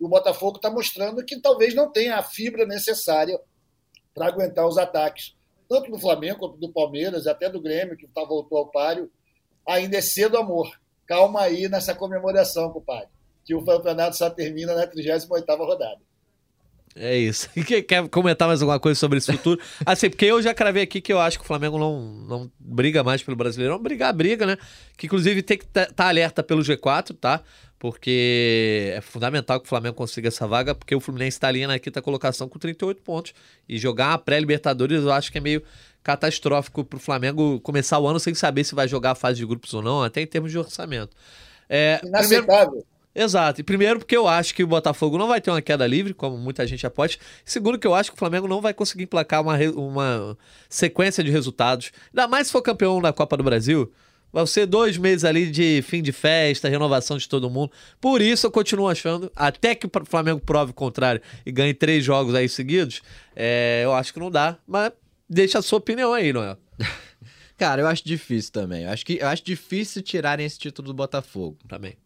E 0.00 0.04
o 0.04 0.08
Botafogo 0.08 0.56
está 0.56 0.70
mostrando 0.70 1.24
que 1.24 1.40
talvez 1.40 1.74
não 1.74 1.90
tenha 1.90 2.16
a 2.16 2.22
fibra 2.22 2.64
necessária 2.64 3.38
para 4.14 4.26
aguentar 4.26 4.66
os 4.66 4.78
ataques, 4.78 5.36
tanto 5.68 5.90
do 5.90 5.98
Flamengo 5.98 6.38
quanto 6.38 6.56
do 6.56 6.72
Palmeiras, 6.72 7.26
até 7.26 7.48
do 7.48 7.60
Grêmio, 7.60 7.96
que 7.96 8.06
tá, 8.08 8.24
voltou 8.24 8.58
ao 8.58 8.70
páreo. 8.70 9.10
Ainda 9.66 9.98
é 9.98 10.00
cedo, 10.00 10.36
amor. 10.36 10.80
Calma 11.06 11.42
aí 11.42 11.68
nessa 11.68 11.94
comemoração, 11.94 12.72
compadre. 12.72 13.08
Que 13.44 13.54
o 13.54 13.64
campeonato 13.64 14.16
só 14.16 14.30
termina 14.30 14.74
na 14.74 14.86
38ª 14.86 15.58
rodada. 15.58 16.00
É 16.94 17.16
isso. 17.16 17.48
Quer- 17.86 18.08
comentar 18.08 18.48
mais 18.48 18.60
alguma 18.60 18.80
coisa 18.80 18.98
sobre 18.98 19.18
esse 19.18 19.32
futuro? 19.32 19.60
Assim, 19.86 20.10
porque 20.10 20.24
eu 20.24 20.42
já 20.42 20.52
cravei 20.52 20.82
aqui 20.82 21.00
que 21.00 21.12
eu 21.12 21.20
acho 21.20 21.38
que 21.38 21.44
o 21.44 21.46
Flamengo 21.46 21.78
não, 21.78 22.00
não 22.26 22.52
briga 22.58 23.04
mais 23.04 23.22
pelo 23.22 23.36
Brasileirão. 23.36 23.78
Brigar, 23.78 24.12
briga, 24.12 24.44
né? 24.46 24.56
Que 24.96 25.06
inclusive 25.06 25.42
tem 25.42 25.58
que 25.58 25.64
estar 25.64 26.06
alerta 26.08 26.42
pelo 26.42 26.62
G4, 26.62 27.16
tá? 27.18 27.42
Porque 27.78 28.92
é 28.94 29.00
fundamental 29.00 29.58
que 29.58 29.66
o 29.66 29.68
Flamengo 29.68 29.94
consiga 29.94 30.28
essa 30.28 30.46
vaga, 30.46 30.74
porque 30.74 30.94
o 30.94 31.00
Fluminense 31.00 31.36
está 31.36 31.48
ali 31.48 31.66
na 31.66 31.78
quinta 31.78 32.02
colocação 32.02 32.48
com 32.48 32.58
38 32.58 33.00
pontos. 33.02 33.32
E 33.68 33.78
jogar 33.78 34.08
uma 34.10 34.18
pré-Libertadores 34.18 35.02
eu 35.02 35.12
acho 35.12 35.32
que 35.32 35.38
é 35.38 35.40
meio 35.40 35.62
catastrófico 36.02 36.84
pro 36.84 36.98
Flamengo 36.98 37.60
começar 37.60 37.98
o 37.98 38.06
ano 38.06 38.18
sem 38.20 38.34
saber 38.34 38.64
se 38.64 38.74
vai 38.74 38.88
jogar 38.88 39.12
a 39.12 39.14
fase 39.14 39.38
de 39.38 39.46
grupos 39.46 39.72
ou 39.72 39.80
não, 39.80 40.02
até 40.02 40.20
em 40.20 40.26
termos 40.26 40.50
de 40.50 40.58
orçamento. 40.58 41.16
É, 41.68 41.98
primeiro, 41.98 42.44
Inaceitável. 42.44 42.84
Exato. 43.14 43.60
E 43.60 43.64
primeiro 43.64 43.98
porque 43.98 44.16
eu 44.16 44.28
acho 44.28 44.54
que 44.54 44.62
o 44.62 44.66
Botafogo 44.66 45.18
não 45.18 45.26
vai 45.26 45.40
ter 45.40 45.50
uma 45.50 45.60
queda 45.60 45.86
livre, 45.86 46.14
como 46.14 46.38
muita 46.38 46.66
gente 46.66 46.86
aposta. 46.86 47.20
Segundo 47.44 47.78
que 47.78 47.86
eu 47.86 47.94
acho 47.94 48.10
que 48.10 48.16
o 48.16 48.18
Flamengo 48.18 48.46
não 48.46 48.60
vai 48.60 48.72
conseguir 48.72 49.04
emplacar 49.04 49.42
uma, 49.42 49.56
uma 49.74 50.38
sequência 50.68 51.22
de 51.24 51.30
resultados. 51.30 51.90
Ainda 52.12 52.28
mais 52.28 52.46
se 52.46 52.52
for 52.52 52.62
campeão 52.62 53.00
da 53.00 53.12
Copa 53.12 53.36
do 53.36 53.42
Brasil. 53.42 53.92
Vai 54.32 54.46
ser 54.46 54.64
dois 54.64 54.96
meses 54.96 55.24
ali 55.24 55.50
de 55.50 55.82
fim 55.82 56.00
de 56.00 56.12
festa, 56.12 56.68
renovação 56.68 57.18
de 57.18 57.28
todo 57.28 57.50
mundo. 57.50 57.72
Por 58.00 58.22
isso 58.22 58.46
eu 58.46 58.50
continuo 58.50 58.88
achando, 58.88 59.30
até 59.34 59.74
que 59.74 59.86
o 59.86 59.90
Flamengo 60.04 60.40
prove 60.40 60.70
o 60.70 60.74
contrário 60.74 61.20
e 61.44 61.50
ganhe 61.50 61.74
três 61.74 62.04
jogos 62.04 62.32
aí 62.32 62.48
seguidos, 62.48 63.02
é, 63.34 63.82
eu 63.84 63.92
acho 63.92 64.14
que 64.14 64.20
não 64.20 64.30
dá. 64.30 64.56
Mas 64.66 64.92
deixa 65.28 65.58
a 65.58 65.62
sua 65.62 65.78
opinião 65.78 66.12
aí, 66.12 66.32
Noel. 66.32 66.56
Cara, 67.58 67.82
eu 67.82 67.88
acho 67.88 68.04
difícil 68.04 68.52
também. 68.52 68.84
Eu 68.84 68.90
acho, 68.90 69.04
que, 69.04 69.18
eu 69.20 69.26
acho 69.26 69.44
difícil 69.44 70.00
tirarem 70.00 70.46
esse 70.46 70.58
título 70.58 70.86
do 70.86 70.94
Botafogo. 70.94 71.58
Também. 71.68 71.96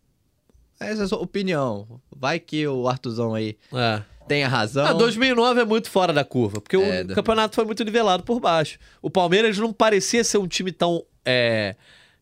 Essa 0.81 1.03
é 1.03 1.05
a 1.05 1.09
sua 1.09 1.19
opinião. 1.19 2.01
Vai 2.15 2.39
que 2.39 2.67
o 2.67 2.89
Artuzão 2.89 3.35
aí 3.35 3.57
É. 3.73 4.03
tenha 4.29 4.49
razão. 4.49 4.85
Ah, 4.87 4.93
2009 4.93 5.61
é 5.61 5.65
muito 5.65 5.91
fora 5.91 6.13
da 6.13 6.25
curva, 6.25 6.61
porque 6.61 6.77
É, 6.77 7.03
o 7.03 7.07
do- 7.09 7.15
campeonato 7.15 7.55
foi 7.55 7.65
muito 7.65 7.83
nivelado 7.85 8.23
por 8.23 8.41
baixo. 8.41 8.79
O 9.01 9.09
Palmeiras 9.11 9.57
não 9.59 9.73
parecia 9.73 10.23
ser 10.25 10.39
um 10.39 10.47
time 10.49 10.73
tão 10.73 11.05
é, 11.25 11.75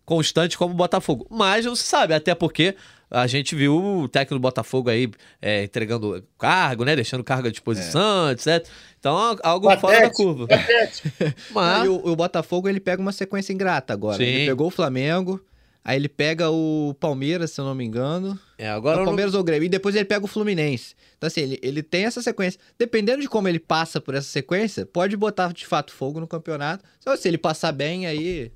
constante 0.04 0.56
como 0.58 0.74
o 0.74 0.76
Botafogo. 0.76 1.26
Mas 1.30 1.64
não 1.64 1.74
se 1.74 1.82
sabe, 1.84 2.14
até 2.14 2.34
porque 2.34 2.76
a 3.10 3.26
gente 3.26 3.54
viu 3.54 3.76
o 3.76 4.08
técnico 4.08 4.34
do 4.36 4.40
Botafogo 4.40 4.88
aí 4.88 5.10
é, 5.40 5.64
entregando 5.64 6.24
cargo, 6.38 6.84
né? 6.84 6.94
Deixando 6.96 7.22
cargo 7.24 7.48
à 7.48 7.50
disposição, 7.50 8.30
etc. 8.30 8.66
Então, 8.98 9.36
algo 9.42 9.68
fora 9.78 10.00
da 10.02 10.10
curva. 10.10 10.46
Mas, 11.50 11.84
e 11.84 11.88
o, 11.88 11.94
o 12.08 12.16
Botafogo 12.16 12.68
ele 12.68 12.80
pega 12.80 13.02
uma 13.02 13.12
sequência 13.12 13.52
ingrata 13.52 13.92
agora. 13.92 14.16
Sim. 14.16 14.24
Ele 14.24 14.46
pegou 14.46 14.68
o 14.68 14.70
Flamengo, 14.70 15.40
aí 15.84 15.96
ele 15.96 16.08
pega 16.08 16.50
o 16.50 16.94
Palmeiras, 17.00 17.50
se 17.52 17.60
eu 17.60 17.64
não 17.64 17.74
me 17.74 17.84
engano. 17.84 18.38
é, 18.58 18.66
É 18.66 18.70
agora 18.70 18.96
o 18.96 18.98
eu 18.98 19.00
não- 19.00 19.06
Palmeiras 19.06 19.34
ou 19.34 19.40
o 19.40 19.44
Grêmio. 19.44 19.66
E 19.66 19.68
depois 19.68 19.94
ele 19.94 20.04
pega 20.04 20.24
o 20.24 20.28
Fluminense. 20.28 20.94
Então, 21.18 21.26
assim, 21.26 21.40
ele, 21.40 21.58
ele 21.62 21.82
tem 21.82 22.04
essa 22.04 22.20
sequência. 22.22 22.58
Dependendo 22.78 23.20
de 23.22 23.28
como 23.28 23.48
ele 23.48 23.58
passa 23.60 24.00
por 24.00 24.14
essa 24.14 24.28
sequência, 24.28 24.84
pode 24.86 25.16
botar 25.16 25.52
de 25.52 25.66
fato 25.66 25.92
fogo 25.92 26.20
no 26.20 26.26
campeonato. 26.26 26.84
Só 27.00 27.16
se 27.16 27.28
ele 27.28 27.38
passar 27.38 27.72
bem, 27.72 28.06
aí. 28.06 28.50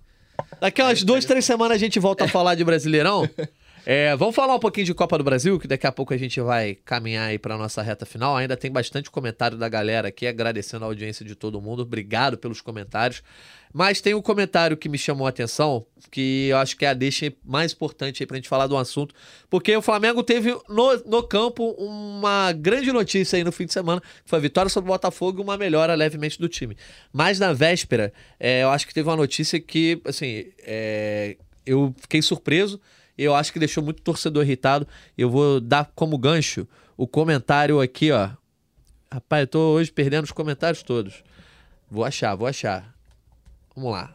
Daqui 0.61 0.83
umas 0.83 1.03
duas, 1.03 1.25
três 1.25 1.45
semanas 1.45 1.77
a 1.77 1.79
gente 1.79 1.99
volta 1.99 2.25
a 2.25 2.29
falar 2.29 2.55
de 2.55 2.65
Brasileirão. 2.65 3.29
É, 3.89 4.17
vamos 4.17 4.35
falar 4.35 4.53
um 4.53 4.59
pouquinho 4.59 4.85
de 4.85 4.93
Copa 4.93 5.17
do 5.17 5.23
Brasil, 5.23 5.61
que 5.61 5.69
daqui 5.69 5.87
a 5.87 5.93
pouco 5.93 6.13
a 6.13 6.17
gente 6.17 6.41
vai 6.41 6.75
caminhar 6.75 7.29
aí 7.29 7.39
para 7.39 7.57
nossa 7.57 7.81
reta 7.81 8.05
final. 8.05 8.37
Ainda 8.37 8.57
tem 8.57 8.69
bastante 8.69 9.09
comentário 9.09 9.57
da 9.57 9.69
galera 9.69 10.09
aqui, 10.09 10.27
agradecendo 10.27 10.85
a 10.85 10.89
audiência 10.89 11.25
de 11.25 11.37
todo 11.37 11.61
mundo. 11.61 11.83
Obrigado 11.83 12.37
pelos 12.37 12.61
comentários. 12.61 13.23
Mas 13.73 14.01
tem 14.01 14.13
um 14.13 14.21
comentário 14.21 14.77
que 14.77 14.89
me 14.89 14.99
chamou 14.99 15.25
a 15.25 15.31
atenção, 15.31 15.87
que 16.11 16.49
eu 16.49 16.57
acho 16.57 16.77
que 16.77 16.85
é 16.85 16.89
a 16.89 16.95
deixa 16.95 17.33
mais 17.45 17.73
importante 17.73 18.25
aí 18.25 18.27
pra 18.27 18.37
gente 18.37 18.49
falar 18.49 18.67
do 18.67 18.77
assunto, 18.77 19.15
porque 19.49 19.77
o 19.77 19.83
Flamengo 19.83 20.21
teve 20.25 20.51
no, 20.69 20.97
no 21.05 21.23
campo 21.23 21.71
uma 21.79 22.51
grande 22.51 22.91
notícia 22.91 23.37
aí 23.37 23.45
no 23.45 23.53
fim 23.53 23.67
de 23.67 23.73
semana, 23.73 24.01
que 24.01 24.29
foi 24.29 24.41
a 24.41 24.43
vitória 24.43 24.69
sobre 24.69 24.91
o 24.91 24.93
Botafogo 24.93 25.39
e 25.39 25.43
uma 25.45 25.57
melhora 25.57 25.95
levemente 25.95 26.41
do 26.41 26.49
time. 26.49 26.77
Mas 27.13 27.39
na 27.39 27.53
véspera, 27.53 28.13
é, 28.41 28.65
eu 28.65 28.71
acho 28.71 28.85
que 28.85 28.93
teve 28.93 29.09
uma 29.09 29.17
notícia 29.17 29.61
que, 29.61 30.03
assim, 30.05 30.47
é, 30.65 31.37
eu 31.65 31.95
fiquei 32.01 32.21
surpreso. 32.21 32.81
Eu 33.17 33.35
acho 33.35 33.53
que 33.53 33.59
deixou 33.59 33.83
muito 33.83 34.03
torcedor 34.03 34.45
irritado. 34.45 34.87
Eu 35.17 35.31
vou 35.31 35.61
dar 35.61 35.91
como 35.95 36.19
gancho 36.19 36.67
o 36.97 37.07
comentário 37.07 37.81
aqui, 37.81 38.11
ó. 38.11 38.31
Rapaz, 39.11 39.43
eu 39.43 39.47
tô 39.47 39.59
hoje 39.75 39.91
perdendo 39.91 40.25
os 40.25 40.33
comentários 40.33 40.83
todos. 40.83 41.23
Vou 41.91 42.05
achar, 42.05 42.35
vou 42.35 42.47
achar. 42.47 42.95
Vamos 43.75 43.93
lá. 43.93 44.13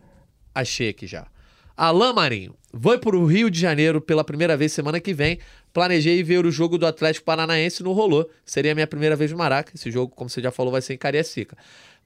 Achei 0.54 0.90
aqui 0.90 1.08
já. 1.08 1.28
Alain 1.76 2.14
Marinho. 2.14 2.56
Vou 2.74 2.98
pro 3.00 3.26
Rio 3.26 3.50
de 3.50 3.60
Janeiro 3.60 4.00
pela 4.00 4.24
primeira 4.24 4.56
vez 4.56 4.72
semana 4.72 5.00
que 5.00 5.14
vem. 5.14 5.40
Planejei 5.74 6.22
ver 6.24 6.46
o 6.46 6.52
jogo 6.52 6.78
do 6.78 6.86
Atlético 6.86 7.26
Paranaense, 7.26 7.84
não 7.84 7.94
rolou. 7.94 8.30
Seria 8.46 8.72
a 8.72 8.76
minha 8.76 8.88
primeira 8.88 9.16
vez 9.16 9.32
no 9.32 9.38
Maraca. 9.38 9.72
Esse 9.74 9.90
jogo, 9.90 10.14
como 10.16 10.30
você 10.30 10.42
já 10.42 10.52
falou, 10.52 10.72
vai 10.72 10.82
ser 10.82 10.94
em 10.94 10.98
Cariacica. 10.98 11.58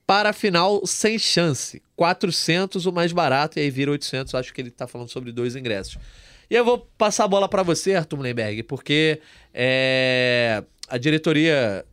Para 0.06 0.30
a 0.30 0.34
final, 0.34 0.86
sem 0.86 1.18
chance. 1.18 1.82
400 1.96 2.86
o 2.86 2.92
mais 2.92 3.12
barato, 3.12 3.58
e 3.58 3.64
aí 3.64 3.70
vira 3.72 3.92
800. 3.92 4.36
Acho 4.36 4.54
que 4.54 4.62
ele 4.62 4.72
tá 4.72 4.88
falando 4.88 5.10
sobre 5.10 5.32
dois 5.32 5.56
ingressos. 5.56 5.98
E 6.50 6.56
eu 6.56 6.64
vou 6.64 6.80
passar 6.98 7.26
a 7.26 7.28
bola 7.28 7.48
para 7.50 7.64
você, 7.64 7.96
Arthur 7.96 8.18
Mullenberg, 8.18 8.64
porque 8.64 9.22
é, 9.54 10.64
a 10.88 10.98
diretoria 10.98 11.86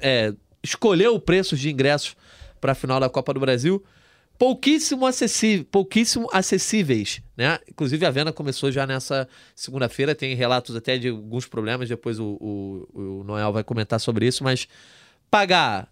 é, 0.00 0.32
escolheu 0.62 1.18
preços 1.20 1.58
de 1.58 1.70
ingressos 1.70 2.16
para 2.60 2.72
a 2.72 2.74
final 2.74 3.00
da 3.00 3.08
Copa 3.08 3.34
do 3.34 3.40
Brasil 3.40 3.84
pouquíssimo, 4.38 5.06
pouquíssimo 5.70 6.28
acessíveis, 6.32 7.22
né? 7.36 7.58
Inclusive 7.68 8.04
a 8.04 8.10
venda 8.10 8.32
começou 8.32 8.70
já 8.70 8.86
nessa 8.86 9.28
segunda-feira, 9.54 10.14
tem 10.14 10.34
relatos 10.34 10.76
até 10.76 10.98
de 10.98 11.08
alguns 11.08 11.46
problemas, 11.46 11.88
depois 11.88 12.18
o, 12.18 12.36
o, 12.40 13.20
o 13.20 13.24
Noel 13.24 13.52
vai 13.52 13.64
comentar 13.64 13.98
sobre 14.00 14.26
isso, 14.26 14.44
mas 14.44 14.68
pagar 15.30 15.90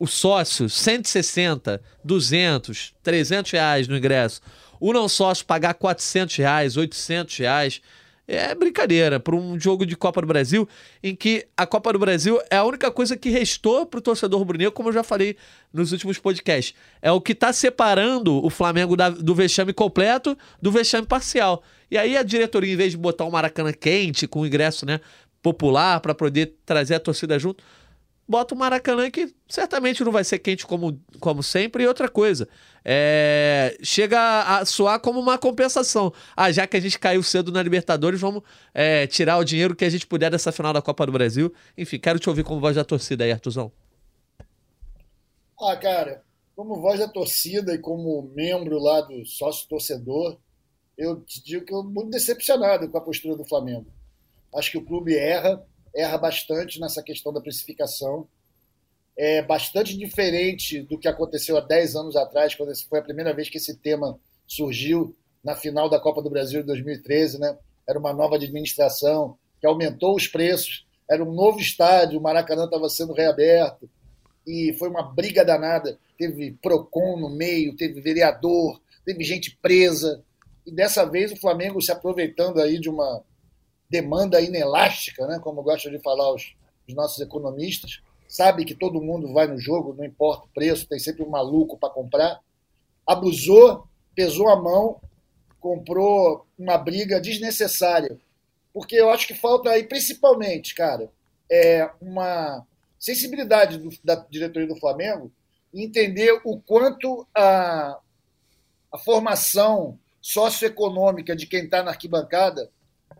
o 0.00 0.06
sócio 0.06 0.68
160, 0.68 1.80
200, 2.02 2.94
300 3.02 3.52
reais 3.52 3.88
no 3.88 3.96
ingresso, 3.96 4.40
o 4.84 4.92
não 4.92 5.08
sócio 5.08 5.46
pagar 5.46 5.74
400 5.74 6.36
reais, 6.36 6.76
800 6.76 7.36
reais, 7.38 7.80
é 8.26 8.52
brincadeira 8.54 9.20
para 9.20 9.36
um 9.36 9.58
jogo 9.58 9.84
de 9.86 9.96
Copa 9.96 10.20
do 10.20 10.26
Brasil 10.26 10.68
em 11.02 11.14
que 11.14 11.46
a 11.56 11.64
Copa 11.66 11.92
do 11.92 11.98
Brasil 12.00 12.40
é 12.50 12.56
a 12.56 12.64
única 12.64 12.90
coisa 12.90 13.16
que 13.16 13.28
restou 13.28 13.86
para 13.86 13.98
o 13.98 14.00
torcedor 14.00 14.38
rubro-negro, 14.40 14.72
como 14.72 14.88
eu 14.88 14.92
já 14.92 15.02
falei 15.04 15.36
nos 15.72 15.92
últimos 15.92 16.18
podcasts. 16.18 16.74
É 17.00 17.12
o 17.12 17.20
que 17.20 17.30
está 17.32 17.52
separando 17.52 18.44
o 18.44 18.50
Flamengo 18.50 18.96
da- 18.96 19.10
do 19.10 19.34
vexame 19.34 19.72
completo 19.72 20.36
do 20.60 20.72
vexame 20.72 21.06
parcial. 21.06 21.62
E 21.90 21.96
aí 21.96 22.16
a 22.16 22.22
diretoria, 22.24 22.72
em 22.72 22.76
vez 22.76 22.92
de 22.92 22.96
botar 22.98 23.24
um 23.24 23.30
Maracanã 23.30 23.72
quente, 23.72 24.26
com 24.26 24.44
ingresso 24.46 24.84
né, 24.84 25.00
popular, 25.42 26.00
para 26.00 26.14
poder 26.14 26.54
trazer 26.66 26.94
a 26.96 27.00
torcida 27.00 27.38
junto, 27.38 27.62
bota 28.32 28.54
um 28.54 28.58
Maracanã 28.58 29.10
que 29.10 29.34
certamente 29.46 30.02
não 30.02 30.10
vai 30.10 30.24
ser 30.24 30.38
quente 30.38 30.66
como, 30.66 30.98
como 31.20 31.42
sempre. 31.42 31.84
E 31.84 31.86
outra 31.86 32.08
coisa, 32.08 32.48
é, 32.82 33.76
chega 33.82 34.18
a 34.18 34.64
soar 34.64 34.98
como 35.00 35.20
uma 35.20 35.36
compensação. 35.36 36.10
Ah, 36.34 36.50
já 36.50 36.66
que 36.66 36.76
a 36.76 36.80
gente 36.80 36.98
caiu 36.98 37.22
cedo 37.22 37.52
na 37.52 37.62
Libertadores, 37.62 38.18
vamos 38.18 38.42
é, 38.72 39.06
tirar 39.06 39.36
o 39.36 39.44
dinheiro 39.44 39.76
que 39.76 39.84
a 39.84 39.90
gente 39.90 40.06
puder 40.06 40.30
dessa 40.30 40.50
final 40.50 40.72
da 40.72 40.80
Copa 40.80 41.04
do 41.04 41.12
Brasil. 41.12 41.52
Enfim, 41.76 41.98
quero 41.98 42.18
te 42.18 42.28
ouvir 42.30 42.42
como 42.42 42.58
voz 42.58 42.74
da 42.74 42.84
torcida 42.84 43.24
aí, 43.24 43.30
Artuzão. 43.30 43.70
Ah, 45.60 45.76
cara, 45.76 46.24
como 46.56 46.80
voz 46.80 46.98
da 46.98 47.08
torcida 47.08 47.74
e 47.74 47.78
como 47.78 48.32
membro 48.34 48.78
lá 48.78 49.02
do 49.02 49.26
sócio 49.26 49.68
torcedor, 49.68 50.38
eu 50.96 51.20
te 51.20 51.44
digo 51.44 51.66
que 51.66 51.74
eu 51.74 51.84
muito 51.84 52.08
decepcionado 52.08 52.88
com 52.88 52.96
a 52.96 53.02
postura 53.02 53.36
do 53.36 53.44
Flamengo. 53.44 53.86
Acho 54.54 54.70
que 54.70 54.78
o 54.78 54.84
clube 54.84 55.14
erra, 55.14 55.62
erra 55.94 56.18
bastante 56.18 56.80
nessa 56.80 57.02
questão 57.02 57.32
da 57.32 57.40
precificação. 57.40 58.26
É 59.16 59.42
bastante 59.42 59.96
diferente 59.96 60.80
do 60.82 60.98
que 60.98 61.06
aconteceu 61.06 61.56
há 61.56 61.60
10 61.60 61.96
anos 61.96 62.16
atrás, 62.16 62.54
quando 62.54 62.72
foi 62.88 62.98
a 62.98 63.02
primeira 63.02 63.34
vez 63.34 63.48
que 63.48 63.58
esse 63.58 63.76
tema 63.76 64.18
surgiu 64.46 65.14
na 65.44 65.54
final 65.54 65.88
da 65.88 66.00
Copa 66.00 66.22
do 66.22 66.30
Brasil 66.30 66.60
de 66.60 66.66
2013, 66.66 67.38
né? 67.38 67.56
Era 67.86 67.98
uma 67.98 68.12
nova 68.12 68.36
administração 68.36 69.36
que 69.60 69.66
aumentou 69.66 70.16
os 70.16 70.26
preços, 70.26 70.86
era 71.08 71.22
um 71.22 71.32
novo 71.32 71.58
estádio, 71.58 72.18
o 72.18 72.22
Maracanã 72.22 72.64
estava 72.64 72.88
sendo 72.88 73.12
reaberto 73.12 73.88
e 74.46 74.74
foi 74.78 74.88
uma 74.88 75.02
briga 75.02 75.44
danada. 75.44 75.98
Teve 76.16 76.52
PROCON 76.62 77.18
no 77.18 77.28
meio, 77.28 77.76
teve 77.76 78.00
vereador, 78.00 78.80
teve 79.04 79.22
gente 79.24 79.56
presa. 79.60 80.22
E 80.64 80.70
dessa 80.70 81.04
vez 81.04 81.32
o 81.32 81.36
Flamengo 81.36 81.80
se 81.80 81.92
aproveitando 81.92 82.60
aí 82.60 82.78
de 82.78 82.88
uma 82.88 83.22
demanda 83.92 84.40
inelástica, 84.40 85.26
né, 85.26 85.38
como 85.38 85.62
gostam 85.62 85.92
de 85.92 85.98
falar 85.98 86.32
os, 86.32 86.56
os 86.88 86.94
nossos 86.94 87.20
economistas, 87.20 88.00
sabe 88.26 88.64
que 88.64 88.74
todo 88.74 89.02
mundo 89.02 89.30
vai 89.34 89.46
no 89.46 89.60
jogo, 89.60 89.92
não 89.92 90.02
importa 90.02 90.46
o 90.46 90.48
preço, 90.48 90.88
tem 90.88 90.98
sempre 90.98 91.22
um 91.22 91.28
maluco 91.28 91.76
para 91.76 91.92
comprar. 91.92 92.40
Abusou, 93.06 93.86
pesou 94.14 94.48
a 94.48 94.56
mão, 94.56 94.98
comprou 95.60 96.46
uma 96.58 96.78
briga 96.78 97.20
desnecessária. 97.20 98.18
Porque 98.72 98.96
eu 98.96 99.10
acho 99.10 99.26
que 99.26 99.34
falta 99.34 99.68
aí, 99.68 99.84
principalmente, 99.84 100.74
cara, 100.74 101.10
é 101.50 101.90
uma 102.00 102.66
sensibilidade 102.98 103.76
do, 103.76 103.90
da 104.02 104.14
diretoria 104.14 104.68
do 104.68 104.80
Flamengo 104.80 105.30
entender 105.74 106.40
o 106.44 106.58
quanto 106.58 107.26
a, 107.34 107.98
a 108.90 108.98
formação 108.98 109.98
socioeconômica 110.22 111.36
de 111.36 111.46
quem 111.46 111.64
está 111.64 111.82
na 111.82 111.90
arquibancada 111.90 112.70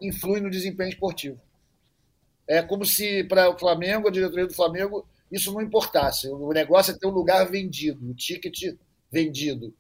influi 0.01 0.41
no 0.41 0.51
desempenho 0.51 0.91
esportivo. 0.91 1.41
É 2.47 2.63
como 2.63 2.85
se 2.85 3.25
para 3.25 3.51
o 3.51 3.59
Flamengo, 3.59 4.09
a 4.09 4.11
diretoria 4.11 4.47
do 4.47 4.55
Flamengo, 4.55 5.07
isso 5.31 5.53
não 5.53 5.61
importasse. 5.61 6.29
O 6.29 6.53
negócio 6.53 6.93
é 6.93 6.99
ter 6.99 7.07
um 7.07 7.11
lugar 7.11 7.49
vendido, 7.49 8.11
o 8.11 8.15
ticket 8.15 8.77
vendido. 9.11 9.75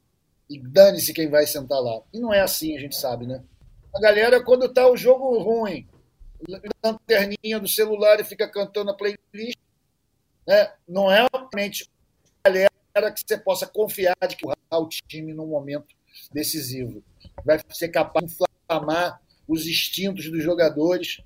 E 0.48 0.58
dane-se 0.58 1.12
quem 1.12 1.28
vai 1.28 1.46
sentar 1.46 1.80
lá. 1.80 2.00
E 2.12 2.18
não 2.18 2.32
é 2.32 2.40
assim, 2.40 2.76
a 2.76 2.80
gente 2.80 2.96
sabe, 2.96 3.26
né? 3.26 3.42
A 3.94 4.00
galera, 4.00 4.42
quando 4.42 4.66
está 4.66 4.88
o 4.90 4.96
jogo 4.96 5.38
ruim, 5.38 5.86
lanterninha 6.82 7.60
do 7.60 7.68
celular 7.68 8.18
e 8.20 8.24
fica 8.24 8.48
cantando 8.48 8.90
a 8.90 8.94
playlist, 8.94 9.58
né? 10.46 10.72
não 10.88 11.10
é 11.10 11.26
realmente 11.26 11.88
a 12.44 12.48
galera 12.48 13.12
que 13.12 13.22
você 13.26 13.38
possa 13.38 13.66
confiar 13.66 14.16
de 14.28 14.36
que 14.36 14.46
o 14.46 14.88
time 14.88 15.32
num 15.32 15.46
momento 15.46 15.94
decisivo. 16.32 17.02
Vai 17.44 17.60
ser 17.70 17.88
capaz 17.88 18.26
de 18.26 18.32
inflamar 18.32 19.20
os 19.52 19.66
instintos 19.66 20.30
dos 20.30 20.42
jogadores. 20.42 21.20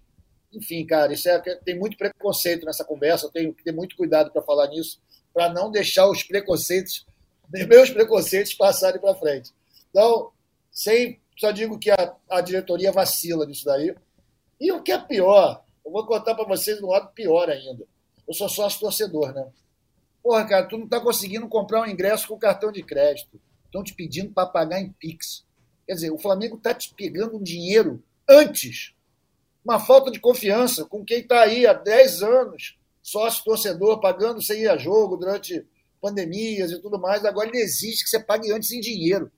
Enfim, 0.53 0.85
cara, 0.87 1.12
isso 1.12 1.29
é, 1.29 1.39
tem 1.64 1.79
muito 1.79 1.97
preconceito 1.97 2.64
nessa 2.64 2.85
conversa, 2.85 3.27
eu 3.27 3.31
tenho 3.31 3.55
que 3.55 3.64
ter 3.64 3.72
muito 3.72 3.97
cuidado 3.97 4.31
para 4.31 4.43
falar 4.43 4.68
nisso, 4.68 5.01
para 5.33 5.53
não 5.53 5.70
deixar 5.70 6.09
os 6.09 6.22
preconceitos, 6.22 7.07
meus 7.51 7.91
preconceitos 7.91 8.55
passarem 8.55 9.01
para 9.01 9.14
frente. 9.14 9.53
Então, 9.91 10.31
sem 10.70 11.20
só 11.37 11.51
digo 11.51 11.79
que 11.79 11.91
a, 11.91 12.16
a 12.31 12.41
diretoria 12.41 12.91
vacila 12.91 13.47
nisso 13.47 13.64
daí. 13.64 13.95
E 14.59 14.72
o 14.72 14.83
que 14.83 14.91
é 14.91 14.99
pior, 14.99 15.62
eu 15.85 15.93
vou 15.93 16.07
contar 16.07 16.35
para 16.35 16.47
vocês 16.47 16.83
um 16.83 16.89
lado 16.89 17.12
pior 17.12 17.51
ainda. 17.51 17.85
Eu 18.27 18.35
sou 18.35 18.49
sócio 18.49 18.81
torcedor, 18.81 19.35
né? 19.35 19.47
Porra, 20.22 20.47
cara, 20.47 20.66
tu 20.66 20.79
não 20.79 20.89
tá 20.89 20.99
conseguindo 20.99 21.47
comprar 21.47 21.83
um 21.83 21.87
ingresso 21.87 22.27
com 22.27 22.39
cartão 22.39 22.72
de 22.72 22.83
crédito. 22.83 23.39
Estão 23.66 23.85
te 23.85 23.95
pedindo 23.95 24.33
para 24.33 24.49
pagar 24.49 24.81
em 24.81 24.91
Pix. 24.93 25.45
Quer 25.87 25.95
dizer, 25.95 26.11
o 26.11 26.18
Flamengo 26.18 26.57
tá 26.57 26.74
te 26.74 26.93
pegando 26.95 27.37
um 27.37 27.43
dinheiro 27.43 28.03
antes. 28.29 28.95
Uma 29.64 29.81
falta 29.81 30.11
de 30.11 30.20
confiança 30.20 30.85
com 30.85 31.05
quem 31.05 31.20
está 31.20 31.43
aí 31.43 31.66
há 31.66 31.72
10 31.72 32.22
anos, 32.22 32.79
sócio 33.03 33.45
torcedor, 33.45 34.01
pagando 34.01 34.41
sem 34.41 34.62
ir 34.62 34.68
a 34.68 34.77
jogo 34.77 35.16
durante 35.16 35.66
pandemias 36.01 36.70
e 36.70 36.81
tudo 36.81 36.99
mais. 36.99 37.24
Agora 37.24 37.49
ele 37.49 37.59
exige 37.59 38.05
que 38.05 38.11
você 38.11 38.20
pague 38.20 38.53
antes 38.53 38.70
em 38.70 38.81
dinheiro. 38.81 39.31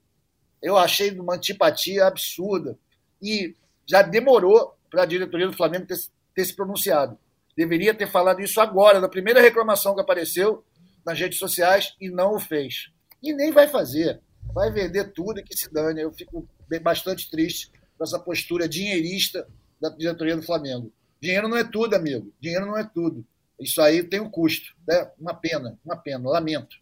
Eu 0.60 0.76
achei 0.76 1.10
uma 1.18 1.36
antipatia 1.36 2.06
absurda. 2.06 2.78
E 3.22 3.54
já 3.86 4.02
demorou 4.02 4.74
para 4.90 5.02
a 5.02 5.06
diretoria 5.06 5.46
do 5.46 5.56
Flamengo 5.56 5.86
ter, 5.86 5.98
ter 6.34 6.44
se 6.44 6.54
pronunciado. 6.54 7.18
Deveria 7.56 7.94
ter 7.94 8.08
falado 8.08 8.40
isso 8.40 8.60
agora, 8.60 9.00
na 9.00 9.08
primeira 9.08 9.40
reclamação 9.40 9.94
que 9.94 10.00
apareceu 10.00 10.64
nas 11.04 11.18
redes 11.18 11.38
sociais, 11.38 11.94
e 12.00 12.10
não 12.10 12.34
o 12.34 12.40
fez. 12.40 12.90
E 13.22 13.32
nem 13.32 13.50
vai 13.50 13.66
fazer. 13.66 14.20
Vai 14.52 14.70
vender 14.70 15.12
tudo 15.12 15.40
e 15.40 15.42
que 15.42 15.56
se 15.56 15.72
dane. 15.72 16.02
Eu 16.02 16.12
fico 16.12 16.46
bastante 16.82 17.30
triste 17.30 17.70
com 17.98 18.04
essa 18.04 18.18
postura 18.18 18.68
dinheirista 18.68 19.46
da 19.80 19.90
diretoria 19.90 20.36
do 20.36 20.42
Flamengo. 20.42 20.92
Dinheiro 21.20 21.48
não 21.48 21.56
é 21.56 21.64
tudo, 21.64 21.94
amigo. 21.94 22.32
Dinheiro 22.40 22.64
não 22.64 22.78
é 22.78 22.84
tudo. 22.84 23.26
Isso 23.60 23.82
aí 23.82 24.04
tem 24.04 24.20
um 24.20 24.30
custo. 24.30 24.72
Né? 24.86 25.10
Uma 25.18 25.34
pena, 25.34 25.76
uma 25.84 25.96
pena. 25.96 26.28
Lamento. 26.28 26.76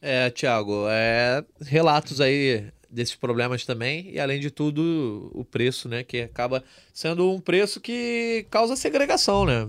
É, 0.00 0.28
Thiago, 0.30 0.86
é, 0.88 1.44
relatos 1.60 2.20
aí 2.20 2.70
desses 2.90 3.14
problemas 3.14 3.64
também, 3.64 4.10
e 4.10 4.20
além 4.20 4.38
de 4.38 4.50
tudo, 4.50 5.30
o 5.32 5.44
preço, 5.44 5.88
né? 5.88 6.04
Que 6.04 6.22
acaba 6.22 6.62
sendo 6.92 7.30
um 7.30 7.40
preço 7.40 7.80
que 7.80 8.46
causa 8.50 8.76
segregação, 8.76 9.46
né? 9.46 9.66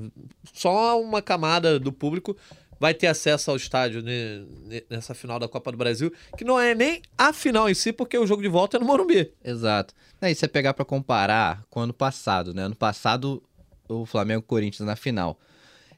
Só 0.51 1.01
uma 1.01 1.21
camada 1.21 1.79
do 1.79 1.93
público 1.93 2.35
vai 2.79 2.93
ter 2.93 3.07
acesso 3.07 3.51
ao 3.51 3.57
estádio 3.57 4.03
nessa 4.89 5.13
final 5.13 5.39
da 5.39 5.47
Copa 5.47 5.71
do 5.71 5.77
Brasil, 5.77 6.11
que 6.37 6.43
não 6.43 6.59
é 6.59 6.75
nem 6.75 7.01
a 7.17 7.31
final 7.31 7.69
em 7.69 7.73
si, 7.73 7.93
porque 7.93 8.17
o 8.17 8.27
jogo 8.27 8.41
de 8.41 8.47
volta 8.47 8.77
é 8.77 8.79
no 8.79 8.85
Morumbi. 8.85 9.31
Exato. 9.43 9.93
Aí 10.21 10.33
você 10.33 10.47
pegar 10.47 10.73
para 10.73 10.85
comparar 10.85 11.63
com 11.69 11.79
o 11.79 11.83
ano 11.83 11.93
passado, 11.93 12.53
né? 12.53 12.63
Ano 12.63 12.75
passado, 12.75 13.41
o 13.87 14.05
Flamengo 14.05 14.41
Corinthians 14.41 14.85
na 14.85 14.95
final. 14.95 15.39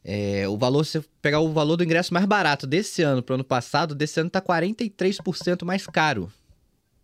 É, 0.03 0.47
o 0.47 0.55
valor, 0.55 0.85
se 0.85 1.01
pegar 1.21 1.39
o 1.39 1.51
valor 1.51 1.77
do 1.77 1.83
ingresso 1.83 2.13
mais 2.13 2.25
barato 2.25 2.67
desse 2.67 3.01
ano 3.01 3.23
para 3.23 3.33
o 3.33 3.35
ano 3.35 3.43
passado, 3.43 3.95
desse 3.95 4.19
ano 4.19 4.29
tá 4.29 4.39
43% 4.39 5.65
mais 5.65 5.87
caro 5.87 6.31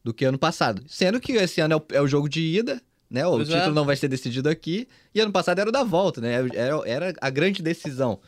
do 0.04 0.14
que 0.14 0.26
ano 0.26 0.38
passado. 0.38 0.84
Sendo 0.88 1.20
que 1.20 1.34
esse 1.34 1.62
ano 1.62 1.74
é 1.74 1.78
o, 1.78 1.84
é 1.98 2.02
o 2.02 2.08
jogo 2.08 2.30
de 2.30 2.42
ida, 2.42 2.82
né? 3.10 3.26
O 3.26 3.38
pois 3.38 3.48
título 3.48 3.72
é. 3.72 3.74
não 3.74 3.86
vai 3.86 3.96
ser 3.96 4.08
decidido 4.08 4.50
aqui. 4.50 4.88
E 5.14 5.20
ano 5.20 5.32
passado 5.32 5.60
era 5.60 5.70
o 5.70 5.74
da 5.74 5.84
volta, 5.84 6.22
né? 6.22 6.34
Era, 6.54 6.82
era 6.86 7.14
a 7.20 7.30
grande 7.30 7.62
decisão. 7.62 8.20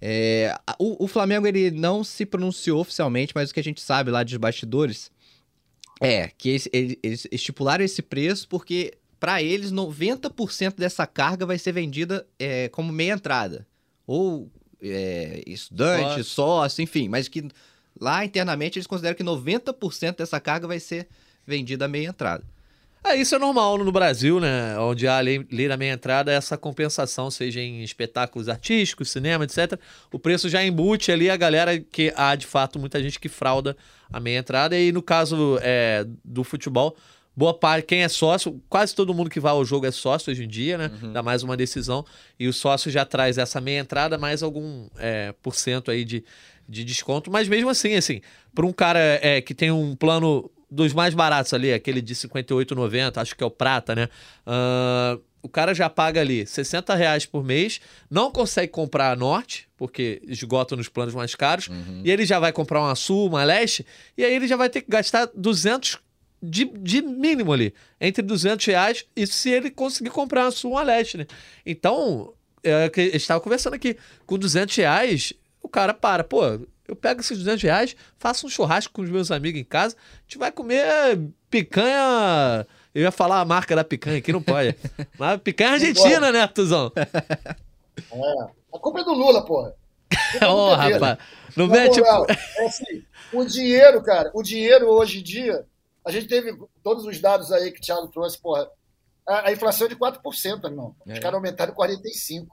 É, 0.00 0.56
o, 0.78 1.04
o, 1.04 1.06
Flamengo 1.06 1.46
ele 1.46 1.70
não 1.70 2.02
se 2.02 2.24
pronunciou 2.24 2.80
oficialmente, 2.80 3.32
mas 3.34 3.50
o 3.50 3.54
que 3.54 3.60
a 3.60 3.64
gente 3.64 3.80
sabe 3.82 4.10
lá 4.10 4.22
de 4.22 4.38
bastidores 4.38 5.10
é 6.00 6.30
que 6.38 6.48
eles, 6.48 6.68
eles 6.72 7.26
estipularam 7.30 7.84
esse 7.84 8.00
preço 8.00 8.48
porque 8.48 8.94
para 9.18 9.42
eles 9.42 9.70
90% 9.70 10.76
dessa 10.76 11.06
carga 11.06 11.44
vai 11.44 11.58
ser 11.58 11.72
vendida 11.72 12.26
é, 12.38 12.68
como 12.70 12.90
meia 12.90 13.12
entrada. 13.12 13.66
Ou 14.06 14.50
é, 14.80 15.42
estudante, 15.46 16.24
sócio. 16.24 16.24
sócio, 16.24 16.82
enfim, 16.82 17.08
mas 17.08 17.28
que 17.28 17.50
Lá 18.00 18.24
internamente 18.24 18.78
eles 18.78 18.86
consideram 18.86 19.14
que 19.14 19.22
90% 19.22 20.16
dessa 20.16 20.40
carga 20.40 20.66
vai 20.66 20.80
ser 20.80 21.06
vendida 21.46 21.84
à 21.84 21.88
meia 21.88 22.08
entrada. 22.08 22.44
É, 23.02 23.16
isso 23.16 23.34
é 23.34 23.38
normal 23.38 23.78
no 23.78 23.90
Brasil, 23.90 24.38
né? 24.38 24.78
Onde 24.78 25.08
há 25.08 25.18
lei, 25.20 25.46
lei 25.50 25.66
da 25.66 25.76
meia 25.76 25.94
entrada, 25.94 26.30
essa 26.30 26.56
compensação, 26.56 27.30
seja 27.30 27.60
em 27.60 27.82
espetáculos 27.82 28.48
artísticos, 28.48 29.10
cinema, 29.10 29.44
etc. 29.44 29.78
O 30.12 30.18
preço 30.18 30.48
já 30.50 30.62
embute 30.62 31.10
ali 31.10 31.30
a 31.30 31.36
galera 31.36 31.78
que 31.78 32.12
há, 32.14 32.34
de 32.34 32.46
fato, 32.46 32.78
muita 32.78 33.02
gente 33.02 33.18
que 33.18 33.28
frauda 33.28 33.74
a 34.12 34.20
meia 34.20 34.38
entrada. 34.38 34.78
E 34.78 34.92
no 34.92 35.02
caso 35.02 35.58
é, 35.62 36.04
do 36.22 36.44
futebol, 36.44 36.94
boa 37.34 37.54
parte, 37.54 37.86
quem 37.86 38.02
é 38.02 38.08
sócio, 38.08 38.60
quase 38.68 38.94
todo 38.94 39.14
mundo 39.14 39.30
que 39.30 39.40
vai 39.40 39.52
ao 39.52 39.64
jogo 39.64 39.86
é 39.86 39.90
sócio 39.90 40.30
hoje 40.30 40.44
em 40.44 40.48
dia, 40.48 40.76
né? 40.76 40.90
Uhum. 41.02 41.12
Dá 41.14 41.22
mais 41.22 41.42
uma 41.42 41.56
decisão. 41.56 42.04
E 42.38 42.46
o 42.48 42.52
sócio 42.52 42.90
já 42.90 43.06
traz 43.06 43.38
essa 43.38 43.62
meia 43.62 43.80
entrada, 43.80 44.18
mais 44.18 44.42
algum 44.42 44.88
é, 44.98 45.34
por 45.42 45.54
cento 45.54 45.90
aí 45.90 46.04
de, 46.04 46.22
de 46.68 46.84
desconto, 46.84 47.30
mas 47.30 47.48
mesmo 47.48 47.70
assim, 47.70 47.94
assim, 47.94 48.20
para 48.54 48.66
um 48.66 48.72
cara 48.74 49.00
é, 49.22 49.40
que 49.40 49.54
tem 49.54 49.70
um 49.70 49.96
plano 49.96 50.50
dos 50.70 50.92
mais 50.92 51.14
baratos 51.14 51.52
ali, 51.52 51.72
aquele 51.72 52.00
de 52.00 52.14
58,90, 52.14 53.16
acho 53.16 53.36
que 53.36 53.42
é 53.42 53.46
o 53.46 53.50
prata, 53.50 53.94
né? 53.94 54.08
Uh, 54.46 55.20
o 55.42 55.48
cara 55.48 55.74
já 55.74 55.88
paga 55.88 56.20
ali 56.20 56.46
60 56.46 56.94
reais 56.94 57.26
por 57.26 57.42
mês, 57.42 57.80
não 58.10 58.30
consegue 58.30 58.70
comprar 58.70 59.10
a 59.10 59.16
Norte, 59.16 59.68
porque 59.76 60.20
esgota 60.26 60.76
nos 60.76 60.88
planos 60.88 61.14
mais 61.14 61.34
caros, 61.34 61.68
uhum. 61.68 62.02
e 62.04 62.10
ele 62.10 62.24
já 62.24 62.38
vai 62.38 62.52
comprar 62.52 62.80
uma 62.80 62.94
Sul, 62.94 63.28
uma 63.28 63.42
Leste, 63.42 63.84
e 64.16 64.24
aí 64.24 64.34
ele 64.34 64.46
já 64.46 64.56
vai 64.56 64.68
ter 64.68 64.82
que 64.82 64.90
gastar 64.90 65.28
200 65.34 65.98
de, 66.42 66.64
de 66.64 67.02
mínimo 67.02 67.52
ali, 67.52 67.74
entre 68.00 68.22
200 68.22 68.64
reais, 68.66 69.06
e 69.16 69.26
se 69.26 69.50
ele 69.50 69.70
conseguir 69.70 70.10
comprar 70.10 70.44
uma 70.44 70.50
Sul, 70.50 70.72
uma 70.72 70.82
Leste, 70.82 71.18
né? 71.18 71.26
Então, 71.64 72.34
é, 72.62 72.90
gente 72.94 73.16
estava 73.16 73.40
conversando 73.40 73.74
aqui, 73.74 73.96
com 74.26 74.38
200 74.38 74.76
reais, 74.76 75.32
o 75.62 75.68
cara 75.68 75.94
para, 75.94 76.22
pô, 76.22 76.42
eu 76.90 76.96
pego 76.96 77.20
esses 77.20 77.38
200 77.38 77.62
reais, 77.62 77.96
faço 78.18 78.46
um 78.46 78.50
churrasco 78.50 78.92
com 78.92 79.02
os 79.02 79.10
meus 79.10 79.30
amigos 79.30 79.60
em 79.60 79.64
casa, 79.64 79.96
a 79.96 80.22
gente 80.22 80.38
vai 80.38 80.50
comer 80.50 81.20
picanha. 81.48 82.66
Eu 82.92 83.02
ia 83.02 83.12
falar 83.12 83.40
a 83.40 83.44
marca 83.44 83.76
da 83.76 83.84
picanha 83.84 84.18
aqui, 84.18 84.32
não 84.32 84.42
pode. 84.42 84.76
Mas 85.16 85.40
picanha 85.40 85.72
argentina, 85.72 86.32
né, 86.32 86.46
Tuzão? 86.46 86.92
É. 88.10 88.50
A 88.74 88.78
culpa 88.78 89.00
é 89.00 89.04
do 89.04 89.12
Lula, 89.12 89.44
porra. 89.44 89.74
Ô, 90.42 90.70
oh, 90.70 90.74
rapaz. 90.74 91.18
Não 91.54 91.66
mete. 91.66 92.00
É 92.00 92.64
assim, 92.64 93.04
o 93.30 93.44
dinheiro, 93.44 94.02
cara, 94.02 94.30
o 94.32 94.42
dinheiro 94.42 94.88
hoje 94.88 95.20
em 95.20 95.22
dia, 95.22 95.66
a 96.02 96.10
gente 96.10 96.26
teve 96.26 96.56
todos 96.82 97.04
os 97.04 97.20
dados 97.20 97.52
aí 97.52 97.70
que 97.72 97.78
o 97.78 97.82
Thiago 97.82 98.08
trouxe, 98.08 98.38
porra. 98.40 98.70
A, 99.28 99.48
a 99.48 99.52
inflação 99.52 99.86
é 99.86 99.90
de 99.90 99.96
4%, 99.96 100.64
irmão. 100.64 100.94
Os 101.04 101.12
é. 101.12 101.20
caras 101.20 101.34
aumentaram 101.34 101.74
45%. 101.74 102.46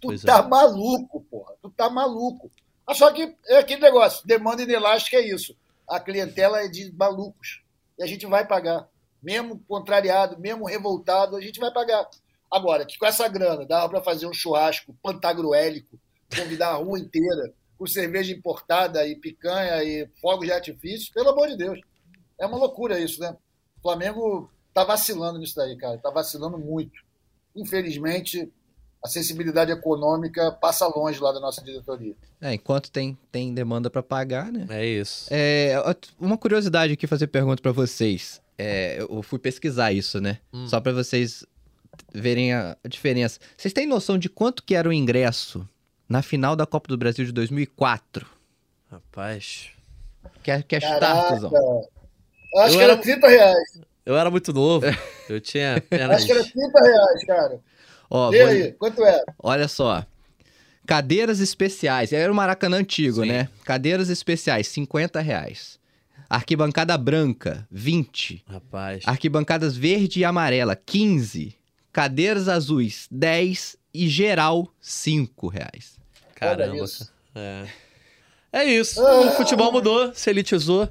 Tu 0.00 0.08
pois 0.08 0.22
tá 0.22 0.38
é. 0.38 0.48
maluco, 0.48 1.24
porra. 1.30 1.54
Tu 1.62 1.70
tá 1.70 1.88
maluco. 1.88 2.50
Só 2.94 3.12
que 3.12 3.34
é 3.46 3.58
aquele 3.58 3.80
negócio, 3.80 4.26
demanda 4.26 4.62
inelástica 4.62 5.16
é 5.16 5.26
isso. 5.26 5.56
A 5.88 5.98
clientela 6.00 6.62
é 6.62 6.68
de 6.68 6.92
malucos. 6.92 7.62
E 7.98 8.02
a 8.02 8.06
gente 8.06 8.26
vai 8.26 8.46
pagar. 8.46 8.88
Mesmo 9.22 9.58
contrariado, 9.68 10.38
mesmo 10.38 10.64
revoltado, 10.64 11.36
a 11.36 11.40
gente 11.40 11.60
vai 11.60 11.72
pagar. 11.72 12.08
Agora, 12.50 12.84
que 12.84 12.98
com 12.98 13.06
essa 13.06 13.28
grana 13.28 13.66
dava 13.66 13.88
para 13.88 14.02
fazer 14.02 14.26
um 14.26 14.32
churrasco 14.32 14.94
pantagruélico, 15.02 15.98
convidar 16.34 16.70
a 16.70 16.76
rua 16.76 16.98
inteira, 16.98 17.52
com 17.78 17.86
cerveja 17.86 18.32
importada 18.32 19.06
e 19.06 19.16
picanha 19.16 19.82
e 19.84 20.08
fogos 20.20 20.46
de 20.46 20.52
artifício, 20.52 21.12
pelo 21.12 21.30
amor 21.30 21.48
de 21.48 21.56
Deus. 21.56 21.80
É 22.38 22.46
uma 22.46 22.58
loucura 22.58 22.98
isso, 22.98 23.20
né? 23.20 23.36
O 23.78 23.82
Flamengo 23.82 24.50
tá 24.74 24.84
vacilando 24.84 25.38
nisso 25.38 25.56
daí, 25.56 25.76
cara. 25.76 25.98
Tá 25.98 26.10
vacilando 26.10 26.58
muito. 26.58 27.02
Infelizmente, 27.54 28.52
a 29.02 29.08
sensibilidade 29.08 29.72
econômica 29.72 30.52
passa 30.52 30.86
longe 30.86 31.18
lá 31.20 31.32
da 31.32 31.40
nossa 31.40 31.64
diretoria. 31.64 32.14
É, 32.40 32.52
enquanto 32.54 32.90
tem, 32.90 33.16
tem 33.32 33.54
demanda 33.54 33.88
para 33.88 34.02
pagar, 34.02 34.52
né? 34.52 34.66
É 34.68 34.84
isso. 34.84 35.26
É, 35.30 35.74
uma 36.18 36.36
curiosidade 36.36 36.92
aqui, 36.92 37.06
fazer 37.06 37.26
pergunta 37.28 37.62
para 37.62 37.72
vocês. 37.72 38.40
É, 38.58 39.00
eu 39.00 39.22
fui 39.22 39.38
pesquisar 39.38 39.92
isso, 39.92 40.20
né? 40.20 40.38
Hum. 40.52 40.66
Só 40.68 40.80
para 40.80 40.92
vocês 40.92 41.46
verem 42.12 42.52
a, 42.52 42.76
diferença. 42.86 43.40
Vocês 43.56 43.72
têm 43.72 43.86
noção 43.86 44.18
de 44.18 44.28
quanto 44.28 44.62
que 44.62 44.74
era 44.74 44.88
o 44.88 44.92
ingresso 44.92 45.66
na 46.06 46.20
final 46.20 46.54
da 46.54 46.66
Copa 46.66 46.88
do 46.88 46.98
Brasil 46.98 47.24
de 47.24 47.32
2004? 47.32 48.26
Rapaz... 48.90 49.70
Quer, 50.42 50.62
quer 50.64 50.80
chutar, 50.82 51.28
Tuzão? 51.28 51.50
Acho 52.58 52.74
eu 52.74 52.78
que 52.78 52.84
era, 52.84 52.92
era 52.92 52.96
30 52.96 53.28
reais. 53.28 53.80
Eu 54.04 54.16
era 54.16 54.30
muito 54.30 54.52
novo. 54.52 54.86
Eu 55.28 55.40
tinha 55.40 55.76
apenas... 55.76 56.16
Acho 56.16 56.26
que 56.26 56.32
era 56.32 56.42
30 56.42 56.80
reais, 56.80 57.24
cara. 57.26 57.60
Ó, 58.10 58.32
e 58.34 58.38
vou... 58.38 58.48
aí, 58.48 58.72
quanto 58.72 59.04
é? 59.04 59.24
Olha 59.38 59.68
só. 59.68 60.04
Cadeiras 60.86 61.38
especiais. 61.38 62.12
Era 62.12 62.32
o 62.32 62.34
Maracanã 62.34 62.78
antigo, 62.78 63.22
Sim. 63.22 63.28
né? 63.28 63.48
Cadeiras 63.64 64.08
especiais, 64.08 64.66
50 64.66 65.20
reais. 65.20 65.78
Arquibancada 66.28 66.96
branca, 66.98 67.66
20. 67.70 68.44
Rapaz. 68.46 69.04
Arquibancadas 69.06 69.76
verde 69.76 70.20
e 70.20 70.24
amarela, 70.24 70.74
15. 70.74 71.54
Cadeiras 71.92 72.48
azuis, 72.48 73.06
10. 73.10 73.76
E 73.92 74.08
geral, 74.08 74.72
5 74.80 75.48
reais. 75.48 75.98
Caramba. 76.34 76.76
Isso. 76.76 77.12
É. 77.34 77.66
é 78.52 78.64
isso. 78.64 79.04
Ah. 79.04 79.20
O 79.22 79.30
futebol 79.32 79.72
mudou, 79.72 80.12
se 80.14 80.30
elitizou. 80.30 80.88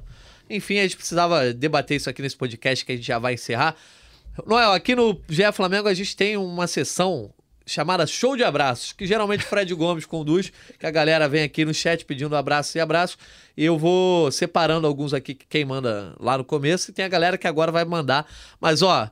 Enfim, 0.48 0.78
a 0.78 0.82
gente 0.82 0.96
precisava 0.96 1.52
debater 1.52 1.96
isso 1.96 2.10
aqui 2.10 2.20
nesse 2.20 2.36
podcast 2.36 2.84
que 2.84 2.92
a 2.92 2.96
gente 2.96 3.06
já 3.06 3.18
vai 3.18 3.34
encerrar. 3.34 3.76
Noel, 4.46 4.72
aqui 4.72 4.94
no 4.94 5.20
GE 5.28 5.52
Flamengo 5.52 5.88
a 5.88 5.94
gente 5.94 6.16
tem 6.16 6.36
uma 6.36 6.66
sessão 6.66 7.32
chamada 7.66 8.06
Show 8.06 8.36
de 8.36 8.42
Abraços, 8.42 8.92
que 8.92 9.06
geralmente 9.06 9.44
Fred 9.44 9.72
Gomes 9.74 10.06
conduz, 10.06 10.52
que 10.78 10.86
a 10.86 10.90
galera 10.90 11.28
vem 11.28 11.42
aqui 11.42 11.64
no 11.64 11.72
chat 11.72 12.04
pedindo 12.04 12.34
abraço 12.34 12.76
e 12.76 12.80
abraço. 12.80 13.16
E 13.56 13.64
eu 13.64 13.78
vou 13.78 14.30
separando 14.32 14.86
alguns 14.86 15.14
aqui, 15.14 15.34
quem 15.34 15.64
manda 15.64 16.14
lá 16.18 16.36
no 16.38 16.44
começo, 16.44 16.90
e 16.90 16.94
tem 16.94 17.04
a 17.04 17.08
galera 17.08 17.38
que 17.38 17.46
agora 17.46 17.70
vai 17.70 17.84
mandar. 17.84 18.26
Mas, 18.60 18.82
ó, 18.82 19.08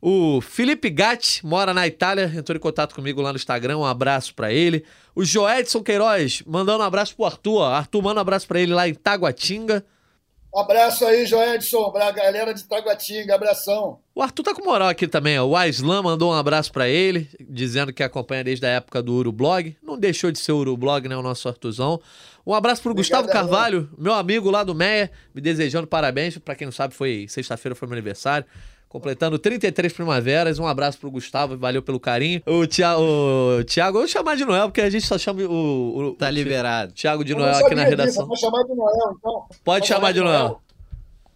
o 0.00 0.40
Felipe 0.40 0.88
Gatti 0.88 1.44
mora 1.44 1.74
na 1.74 1.86
Itália, 1.86 2.32
entrou 2.34 2.56
em 2.56 2.60
contato 2.60 2.94
comigo 2.94 3.20
lá 3.20 3.32
no 3.32 3.36
Instagram, 3.36 3.78
um 3.78 3.84
abraço 3.84 4.34
para 4.34 4.52
ele. 4.52 4.84
O 5.14 5.24
Joedson 5.24 5.82
Queiroz 5.82 6.42
mandando 6.46 6.82
um 6.82 6.86
abraço 6.86 7.14
pro 7.14 7.26
Arthur. 7.26 7.62
Arthur 7.62 8.02
manda 8.02 8.18
um 8.18 8.22
abraço 8.22 8.48
para 8.48 8.60
ele 8.60 8.72
lá 8.72 8.88
em 8.88 8.94
Taguatinga. 8.94 9.84
Abraço 10.54 11.06
aí, 11.06 11.26
Joedson, 11.26 11.92
pra 11.92 12.10
galera 12.10 12.52
de 12.52 12.64
Taguatinga, 12.64 13.34
abração. 13.34 14.00
O 14.20 14.22
Arthur 14.22 14.42
tá 14.42 14.54
com 14.54 14.62
moral 14.62 14.86
aqui 14.86 15.08
também, 15.08 15.38
ó. 15.38 15.46
O 15.46 15.56
Aislan 15.56 16.02
mandou 16.02 16.30
um 16.30 16.34
abraço 16.34 16.70
para 16.70 16.86
ele, 16.86 17.26
dizendo 17.48 17.90
que 17.90 18.02
acompanha 18.02 18.44
desde 18.44 18.66
a 18.66 18.68
época 18.68 19.02
do 19.02 19.14
Urublog. 19.14 19.74
Não 19.82 19.98
deixou 19.98 20.30
de 20.30 20.38
ser 20.38 20.52
o 20.52 20.58
Urublog, 20.58 21.08
né, 21.08 21.16
o 21.16 21.22
nosso 21.22 21.48
Artuzão. 21.48 21.98
Um 22.46 22.52
abraço 22.52 22.82
pro 22.82 22.90
Obrigado, 22.90 23.22
Gustavo 23.22 23.32
Carvalho, 23.32 23.88
meu 23.96 24.12
amigo 24.12 24.50
lá 24.50 24.62
do 24.62 24.74
Meia, 24.74 25.10
me 25.34 25.40
desejando 25.40 25.86
parabéns. 25.86 26.36
Para 26.36 26.54
quem 26.54 26.66
não 26.66 26.72
sabe, 26.72 26.92
foi 26.92 27.24
sexta-feira, 27.30 27.74
foi 27.74 27.88
meu 27.88 27.94
aniversário. 27.94 28.46
Completando 28.90 29.38
33 29.38 29.90
primaveras. 29.90 30.58
Um 30.58 30.66
abraço 30.66 30.98
pro 30.98 31.10
Gustavo, 31.10 31.56
valeu 31.56 31.80
pelo 31.80 31.98
carinho. 31.98 32.42
O 32.44 32.66
Thiago, 32.66 33.00
o 33.00 33.64
Thiago 33.64 33.96
eu 33.96 34.02
vou 34.02 34.08
chamar 34.08 34.36
de 34.36 34.44
Noel, 34.44 34.68
porque 34.68 34.82
a 34.82 34.90
gente 34.90 35.06
só 35.06 35.16
chama 35.16 35.44
o, 35.44 35.96
o, 36.10 36.14
Tá 36.14 36.28
o 36.28 36.30
liberado. 36.30 36.92
Thiago 36.92 37.24
de 37.24 37.34
Noel 37.34 37.52
não 37.52 37.66
aqui 37.66 37.74
na 37.74 37.84
disso, 37.84 37.96
redação. 37.96 38.28
Pode 38.28 38.40
chamar 38.40 38.64
de 38.64 38.74
Noel, 38.74 39.16
então. 39.18 39.46
Pode 39.64 39.86
chamar 39.86 40.12
de 40.12 40.20
Noel. 40.20 40.60
O 40.62 40.69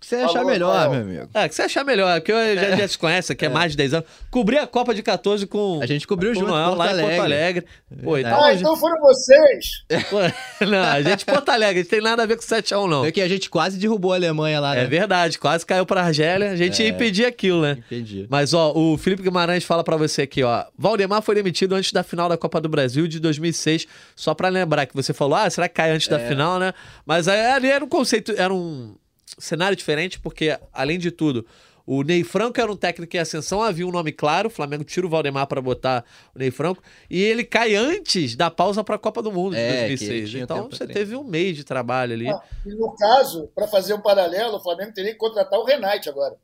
que 0.05 0.11
você 0.11 0.16
achar 0.16 0.32
Falou, 0.34 0.50
melhor, 0.50 0.90
meu 0.90 1.00
amigo. 1.00 1.28
É, 1.34 1.48
que 1.48 1.55
você 1.55 1.62
achar 1.62 1.84
melhor, 1.84 2.20
porque 2.20 2.32
eu 2.32 2.55
já, 2.55 2.76
já 2.76 2.88
se 2.88 2.98
conhece 2.98 3.32
aqui 3.32 3.46
há 3.46 3.50
mais 3.50 3.72
de 3.72 3.78
10 3.78 3.94
anos. 3.94 4.07
Cobri 4.30 4.59
a 4.59 4.66
Copa 4.66 4.94
de 4.94 5.02
14 5.02 5.46
com. 5.46 5.80
A 5.82 5.86
gente 5.86 6.07
cobriu 6.07 6.32
com 6.32 6.40
junto, 6.40 6.50
Noel, 6.50 6.74
lá 6.74 6.92
em 6.92 7.00
Porto 7.00 7.20
Alegre. 7.22 7.64
Pô, 8.02 8.18
então, 8.18 8.40
Ah, 8.42 8.46
a 8.46 8.50
gente- 8.52 8.61
então 8.61 8.76
foram 8.76 9.00
vocês. 9.00 9.66
Pô, 10.11 10.66
não, 10.66 10.82
a 10.82 11.00
gente 11.02 11.24
Porto 11.24 11.48
Alegre, 11.48 11.80
a 11.80 11.82
gente 11.82 11.90
tem 11.90 12.00
nada 12.00 12.22
a 12.22 12.26
ver 12.26 12.36
com 12.36 12.42
7x1, 12.42 12.88
não. 12.88 13.05
É 13.05 13.12
que 13.12 13.20
a 13.20 13.28
gente 13.28 13.48
quase 13.48 13.78
derrubou 13.78 14.12
a 14.12 14.16
Alemanha 14.16 14.61
lá, 14.61 14.74
né? 14.74 14.82
É 14.82 14.86
verdade, 14.86 15.38
quase 15.38 15.64
caiu 15.64 15.86
pra 15.86 16.02
Argélia. 16.02 16.50
A 16.50 16.57
gente 16.57 16.82
ia 16.82 16.88
impedir 16.88 17.24
aquilo, 17.24 17.62
né? 17.62 17.78
Entendi. 17.86 18.26
Mas, 18.28 18.52
ó, 18.52 18.72
o 18.74 18.96
Felipe 18.98 19.22
Guimarães 19.22 19.64
fala 19.64 19.82
pra 19.82 19.96
você 19.96 20.22
aqui, 20.22 20.42
ó. 20.42 20.64
Valdemar 20.78 21.22
foi 21.22 21.34
demitido 21.34 21.74
antes 21.74 21.92
da 21.92 22.02
final 22.02 22.28
da 22.28 22.36
Copa 22.36 22.61
do 22.61 22.68
Brasil 22.68 23.07
de 23.09 23.18
2006. 23.20 23.86
Só 24.14 24.34
pra 24.34 24.48
lembrar 24.48 24.86
que 24.86 24.94
você 24.94 25.12
falou, 25.12 25.36
ah, 25.36 25.48
será 25.48 25.68
que 25.68 25.74
cai 25.74 25.90
antes 25.90 26.09
da 26.09 26.18
final, 26.18 26.59
né? 26.59 26.72
Mas 27.07 27.28
aí, 27.28 27.40
ali 27.52 27.70
era 27.70 27.84
um 27.84 27.88
conceito, 27.88 28.32
era 28.36 28.52
um 28.52 28.94
cenário 29.39 29.76
diferente, 29.76 30.18
porque, 30.20 30.59
além 30.72 30.99
de 30.99 31.11
tudo, 31.11 31.45
o 31.87 32.03
Ney 32.03 32.24
Franco 32.24 32.59
era 32.61 32.72
um 32.72 32.76
técnico 32.76 33.14
em 33.14 33.20
ascensão, 33.20 33.62
havia 33.62 33.87
um 33.87 33.91
nome 33.91 34.11
claro, 34.11 34.49
o 34.49 34.51
Flamengo 34.51 34.85
tira 34.85 35.07
o 35.07 35.11
Valdemar 35.11 35.47
pra 35.47 35.61
botar 35.61 36.03
o 36.35 36.39
Ney 36.39 36.51
Franco, 36.51 36.82
e 37.11 37.20
ele 37.22 37.45
cai 37.45 37.74
antes 37.74 38.35
da 38.37 38.51
pausa 38.51 38.82
pra 38.82 38.97
Copa 38.99 39.20
do 39.22 39.30
Mundo 39.30 39.53
de 39.55 39.61
É, 39.61 39.68
que 39.68 39.74
ele 39.74 39.97
2006. 39.97 40.30
tinha 40.30 40.43
Então, 40.45 40.62
você 40.70 40.78
treinar. 40.78 40.95
teve 40.95 41.14
um 41.16 41.24
mês 41.24 41.57
de 41.57 41.62
trabalho 41.64 42.14
ali. 42.14 42.28
Ah, 42.28 42.41
E 42.64 42.70
no 42.74 42.95
caso, 42.97 43.51
para 43.55 43.68
fazer 43.68 43.93
um 43.93 44.01
paralelo, 44.01 44.57
o 44.57 44.61
Flamengo 44.62 44.93
teria 44.95 45.12
que 45.12 45.18
contratar 45.18 45.59
o 45.59 45.64
Renate 45.64 46.09
agora. 46.09 46.37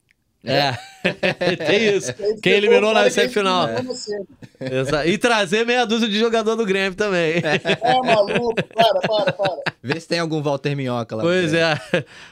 É, 0.42 0.72
tem 1.66 1.96
isso. 1.96 2.14
Quem 2.14 2.40
pegou 2.40 2.52
eliminou 2.52 2.94
na 2.94 3.10
semifinal. 3.10 3.68
Exa- 4.60 5.06
E 5.06 5.18
trazer 5.18 5.66
meia 5.66 5.84
dúzia 5.84 6.08
de 6.08 6.18
jogador 6.18 6.56
do 6.56 6.64
Grêmio 6.64 6.94
também. 6.94 7.34
É 7.36 7.94
maluco, 8.02 8.54
para, 8.54 9.00
para, 9.00 9.32
para. 9.32 9.62
Vê 9.82 10.00
se 10.00 10.08
tem 10.08 10.18
algum 10.18 10.40
Walter 10.42 10.74
Minhoca 10.74 11.16
lá. 11.16 11.22
Pois 11.22 11.52
é. 11.52 11.78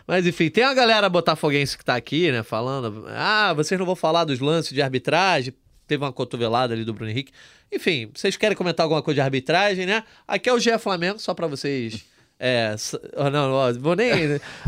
Mas 0.07 0.27
enfim, 0.27 0.49
tem 0.51 0.65
uma 0.65 0.75
galera 0.75 1.09
botafoguense 1.09 1.77
que 1.77 1.85
tá 1.85 1.97
aqui, 1.97 2.33
né, 2.33 2.43
falando. 2.43 3.05
Ah, 3.09 3.53
vocês 3.55 3.79
não 3.79 3.87
vão 3.87 3.97
falar 3.97 4.25
dos 4.25 4.41
lances 4.41 4.73
de 4.73 4.81
arbitragem. 4.81 5.53
Teve 5.87 6.03
uma 6.05 6.13
cotovelada 6.13 6.75
ali 6.75 6.85
do 6.85 6.93
Bruno 6.95 7.11
Henrique. 7.11 7.33
Enfim, 7.73 8.11
vocês 8.15 8.37
querem 8.37 8.57
comentar 8.57 8.85
alguma 8.85 9.03
coisa 9.03 9.17
de 9.17 9.21
arbitragem, 9.23 9.85
né? 9.87 10.03
Aqui 10.27 10.49
é 10.49 10.53
o 10.53 10.59
GE 10.59 10.79
Flamengo, 10.79 11.19
só 11.19 11.35
pra 11.35 11.47
vocês. 11.47 12.05
É, 12.41 12.75
não, 13.33 13.75
vou 13.81 13.97
nem. 13.97 14.13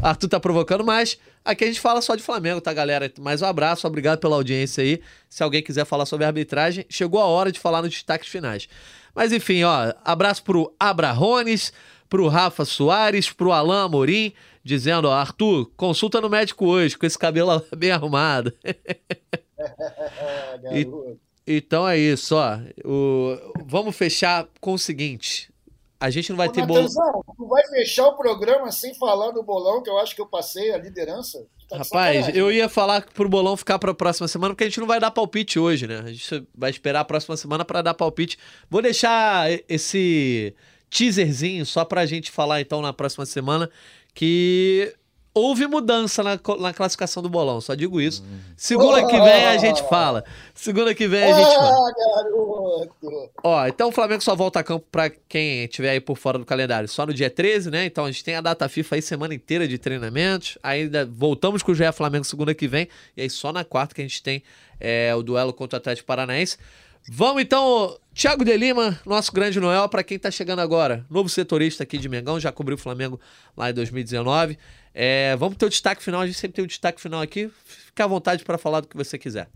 Arthur 0.03 0.29
tá 0.29 0.41
provocando, 0.41 0.85
mas 0.85 1.19
aqui 1.45 1.65
a 1.65 1.67
gente 1.69 1.81
fala 1.81 2.03
só 2.03 2.17
de 2.17 2.23
Flamengo, 2.23 2.61
tá, 2.61 2.73
galera? 2.73 3.13
Mais 3.21 3.43
um 3.43 3.47
abraço, 3.47 3.87
obrigado 3.87 4.19
pela 4.19 4.35
audiência 4.37 4.83
aí. 4.83 5.01
Se 5.29 5.43
alguém 5.43 5.63
quiser 5.63 5.85
falar 5.85 6.05
sobre 6.07 6.27
arbitragem, 6.27 6.85
chegou 6.89 7.21
a 7.21 7.27
hora 7.27 7.53
de 7.53 7.61
falar 7.61 7.81
nos 7.83 7.91
destaques 7.93 8.29
finais. 8.29 8.69
Mas 9.15 9.33
enfim, 9.33 9.63
ó, 9.63 9.93
abraço 10.05 10.43
pro 10.43 10.75
Abrahones, 10.81 11.73
pro 12.09 12.27
Rafa 12.29 12.65
Soares, 12.65 13.31
pro 13.31 13.53
Alain 13.53 13.85
Amorim, 13.85 14.33
dizendo, 14.65 15.07
ó, 15.09 15.13
Arthur, 15.13 15.71
consulta 15.77 16.21
no 16.21 16.29
médico 16.29 16.67
hoje, 16.67 16.99
com 16.99 17.07
esse 17.07 17.19
cabelo 17.19 17.65
bem 17.77 17.93
arrumado. 17.93 18.53
Garoto. 20.63 21.19
Então 21.53 21.89
é 21.89 21.99
isso, 21.99 22.37
ó. 22.37 22.59
O- 22.85 23.37
Vamos 23.67 23.97
fechar 23.97 24.47
com 24.61 24.75
o 24.75 24.79
seguinte. 24.79 25.50
A 26.01 26.09
gente 26.09 26.31
não 26.31 26.37
vai 26.39 26.49
Ô, 26.49 26.53
ter. 26.53 26.63
Natanzão, 26.63 27.23
tu 27.37 27.47
vai 27.47 27.63
fechar 27.69 28.07
o 28.07 28.17
programa 28.17 28.73
sem 28.73 28.95
falar 28.95 29.33
do 29.33 29.43
bolão, 29.43 29.83
que 29.83 29.91
eu 29.91 29.99
acho 29.99 30.15
que 30.15 30.23
eu 30.23 30.27
passei 30.27 30.73
a 30.73 30.79
liderança? 30.79 31.47
Tá 31.69 31.77
Rapaz, 31.77 32.35
eu 32.35 32.51
ia 32.51 32.69
falar 32.69 33.07
pro 33.13 33.29
bolão 33.29 33.57
ficar 33.57 33.79
pra 33.79 33.95
próxima 33.95 34.27
semana, 34.27 34.55
porque 34.55 34.65
a 34.65 34.67
gente 34.67 34.81
não 34.81 34.87
vai 34.87 34.99
dar 34.99 35.11
palpite 35.11 35.59
hoje, 35.59 35.87
né? 35.87 36.03
A 36.05 36.11
gente 36.11 36.49
vai 36.57 36.71
esperar 36.71 37.01
a 37.01 37.05
próxima 37.05 37.37
semana 37.37 37.65
pra 37.65 37.83
dar 37.83 37.95
palpite. 37.95 38.39
Vou 38.69 38.81
deixar 38.81 39.47
esse 39.69 40.55
teaserzinho 40.89 41.65
só 41.67 41.85
pra 41.85 42.07
gente 42.07 42.31
falar 42.31 42.61
então 42.61 42.83
na 42.83 42.93
próxima 42.93 43.25
semana 43.25 43.71
que 44.15 44.93
houve 45.33 45.67
mudança 45.67 46.23
na, 46.23 46.39
na 46.59 46.73
classificação 46.73 47.23
do 47.23 47.29
bolão, 47.29 47.61
só 47.61 47.75
digo 47.75 48.01
isso. 48.01 48.25
Segunda 48.57 49.07
que 49.07 49.21
vem 49.21 49.47
a 49.47 49.57
gente 49.59 49.83
fala. 49.89 50.25
Segunda 50.55 50.95
que 50.95 51.07
vem 51.07 51.23
a 51.23 51.33
gente 51.33 51.55
fala. 51.55 51.71
Ah, 51.71 51.93
garoto! 51.97 53.31
Ó, 53.43 53.67
então 53.67 53.89
o 53.89 53.93
Flamengo 53.93 54.23
só 54.23 54.35
volta 54.35 54.61
a 54.61 54.65
campo 54.65 54.87
pra 54.91 55.09
quem 55.09 55.65
estiver 55.65 55.91
aí 55.91 56.01
por 56.01 56.17
fora 56.17 56.39
do 56.39 56.45
calendário. 56.45 56.89
Só 56.89 57.07
no 57.07 57.15
dia 57.15 57.31
13, 57.31 57.71
né? 57.71 57.85
Então 57.85 58.05
a 58.05 58.11
gente 58.11 58.25
tem 58.25 58.35
a 58.35 58.41
data 58.41 58.69
FIFA 58.69 58.97
aí, 58.97 59.03
semana 59.03 59.35
inteira 59.35 59.69
de 59.69 59.79
treinamentos. 59.79 60.59
Ainda 60.63 61.07
voltamos 61.07 61.63
com 61.63 61.73
o 61.73 61.75
GE 61.75 61.91
Flamengo 61.93 62.25
segunda 62.25 62.55
que 62.55 62.67
vem. 62.67 62.89
E 63.17 63.23
aí 63.23 63.31
só 63.31 63.53
na 63.53 63.65
quarta 63.65 63.95
que 63.95 64.01
a 64.01 64.05
gente 64.05 64.23
tem 64.23 64.43
é, 64.79 65.15
o 65.15 65.23
duelo 65.23 65.53
contra 65.53 65.77
o 65.77 65.81
Atlético 65.81 66.07
Paranaense. 66.07 66.59
Vamos 67.09 67.43
então, 67.43 67.97
Thiago 68.21 68.45
de 68.45 68.55
Lima, 68.55 69.01
nosso 69.07 69.33
grande 69.33 69.59
Noel, 69.59 69.89
pra 69.89 70.03
quem 70.03 70.19
tá 70.19 70.31
chegando 70.31 70.59
agora. 70.59 71.07
Novo 71.09 71.27
setorista 71.31 71.85
aqui 71.85 71.97
de 71.97 72.07
Mengão, 72.07 72.39
já 72.39 72.53
cobriu 72.53 72.75
o 72.75 72.79
Flamengo 72.79 73.19
lá 73.57 73.71
em 73.71 73.73
2019. 73.73 74.59
É, 74.93 75.35
vamos 75.37 75.57
ter 75.57 75.65
o 75.65 75.71
destaque 75.71 76.03
final, 76.03 76.21
a 76.21 76.27
gente 76.27 76.37
sempre 76.39 76.57
tem 76.57 76.65
o 76.65 76.69
destaque 76.69 77.01
final 77.01 77.23
aqui. 77.23 77.51
Fica 77.65 78.05
à 78.05 78.07
vontade 78.07 78.45
pra 78.45 78.59
falar 78.59 78.81
do 78.81 78.89
que 78.89 78.95
você 78.97 79.17
quiser. 79.17 79.49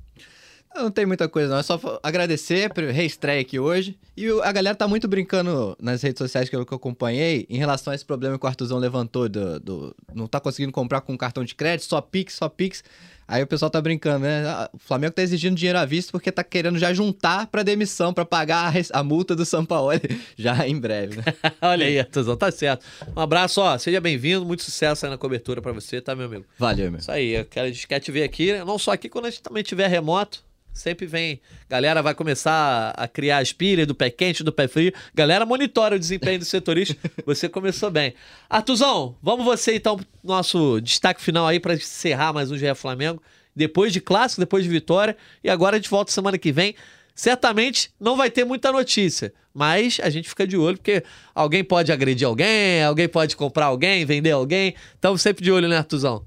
Não 0.75 0.91
tem 0.91 1.05
muita 1.05 1.29
coisa, 1.29 1.51
não. 1.51 1.59
É 1.59 1.63
só 1.63 1.79
agradecer 2.03 2.71
reestreia 2.91 3.43
aqui 3.43 3.61
hoje. 3.61 3.99
E 4.17 4.29
a 4.43 4.51
galera 4.51 4.75
tá 4.75 4.89
muito 4.89 5.07
brincando 5.07 5.77
nas 5.79 6.03
redes 6.03 6.19
sociais 6.19 6.49
que 6.49 6.57
eu, 6.57 6.65
que 6.65 6.73
eu 6.73 6.77
acompanhei 6.77 7.47
em 7.51 7.59
relação 7.59 7.93
a 7.93 7.95
esse 7.95 8.05
problema 8.05 8.39
que 8.39 8.45
o 8.47 8.49
Artuzão 8.49 8.79
levantou 8.79 9.29
do, 9.29 9.61
do- 9.61 9.97
não 10.15 10.27
tá 10.27 10.41
conseguindo 10.41 10.73
comprar 10.73 11.03
com 11.03 11.17
cartão 11.19 11.45
de 11.45 11.55
crédito, 11.55 11.87
só 11.87 12.01
Pix, 12.01 12.33
só 12.35 12.49
Pix. 12.49 12.83
Aí 13.27 13.43
o 13.43 13.47
pessoal 13.47 13.71
tá 13.71 13.81
brincando, 13.81 14.21
né? 14.27 14.47
Ah, 14.47 14.71
O 14.73 14.79
Flamengo 14.79 15.13
tá 15.15 15.23
exigindo 15.23 15.55
dinheiro 15.57 15.79
à 15.79 15.85
vista 15.85 16.13
porque 16.13 16.31
tá 16.31 16.45
querendo 16.45 16.79
já 16.79 16.93
juntar 16.93 17.47
pra 17.47 17.63
demissão, 17.63 18.13
pra 18.13 18.25
pagar 18.25 18.73
a, 18.75 18.99
a 19.01 19.03
multa 19.03 19.35
do 19.35 19.45
Sampaoli 19.45 20.01
já 20.37 20.67
em 20.69 20.79
breve, 20.79 21.17
né? 21.17 21.25
Olha 21.63 21.87
aí, 21.87 21.99
Artuzão, 21.99 22.37
tá 22.37 22.51
certo. 22.53 22.85
Um 23.17 23.21
abraço, 23.21 23.61
ó, 23.61 23.77
seja 23.79 24.01
bem-vindo, 24.01 24.45
muito 24.45 24.63
sucesso 24.63 25.07
aí 25.07 25.11
na 25.11 25.19
cobertura 25.19 25.63
pra 25.63 25.73
você, 25.73 26.01
tá, 26.01 26.15
meu 26.15 26.27
amigo? 26.27 26.45
Valeu, 26.59 26.91
meu. 26.91 27.01
Isso 27.01 27.11
aí, 27.11 27.31
eu 27.31 27.45
quero- 27.45 27.67
a 27.67 27.71
gente 27.71 27.87
quer 27.89 28.01
te 28.01 28.13
ver 28.13 28.23
aqui, 28.25 28.53
né? 28.53 28.65
não 28.65 28.79
só 28.79 28.93
aqui, 28.93 29.09
quando 29.09 29.27
a 29.27 29.31
gente 29.31 29.43
também 29.43 29.63
tiver 29.63 29.89
remoto, 29.89 30.45
sempre 30.75 31.07
vem, 31.07 31.41
galera 31.69 32.03
vai 32.03 32.15
começar 32.15 32.91
a 32.97 33.07
criar 33.07 33.39
as 33.39 33.53
pilhas 33.53 33.87
do 33.87 33.95
pé 33.95 34.11
quente, 34.11 34.43
do 34.43 34.53
pé 34.53 34.67
frio, 34.67 34.93
galera 35.15 35.47
monitora 35.47 35.95
o 35.95 35.99
desempenho 35.99 36.41
do 36.41 36.45
setorista, 36.45 36.97
você 37.25 37.49
começou 37.49 37.91
bem. 37.91 38.13
Artuzão, 38.51 39.17
vamos 39.23 39.45
você 39.45 39.77
então, 39.77 39.97
pro 39.97 40.07
nosso 40.23 40.81
destaque 40.81 41.23
final 41.23 41.47
aí 41.47 41.61
pra 41.61 41.75
encerrar 41.75 42.33
mais 42.33 42.51
um 42.51 42.59
GE 42.59 42.75
Flamengo, 42.75 43.23
depois 43.55 43.93
de 43.93 44.01
clássico, 44.01 44.41
depois 44.41 44.65
de 44.65 44.71
vitória, 44.71 45.17
e 45.43 45.49
agora 45.49 45.77
a 45.77 45.79
gente 45.79 45.89
volta 45.89 46.11
semana 46.11 46.37
que 46.37 46.51
vem, 46.51 46.75
certamente 47.15 47.93
não 48.01 48.17
vai 48.17 48.29
ter 48.29 48.45
muita 48.45 48.73
notícia, 48.73 49.33
mas 49.55 50.01
a 50.03 50.11
gente 50.11 50.29
fica 50.29 50.45
de 50.45 50.57
olho, 50.57 50.77
porque 50.77 51.05
alguém 51.33 51.63
pode 51.63 51.93
agredir 51.93 52.27
alguém, 52.27 52.83
alguém 52.83 53.09
pode 53.09 53.37
comprar 53.37 53.67
alguém, 53.67 54.05
vender 54.05 54.33
alguém, 54.33 54.75
então 54.99 55.17
sempre 55.17 55.45
de 55.45 55.53
olho, 55.53 55.69
né, 55.69 55.79
Artuzão? 55.79 56.27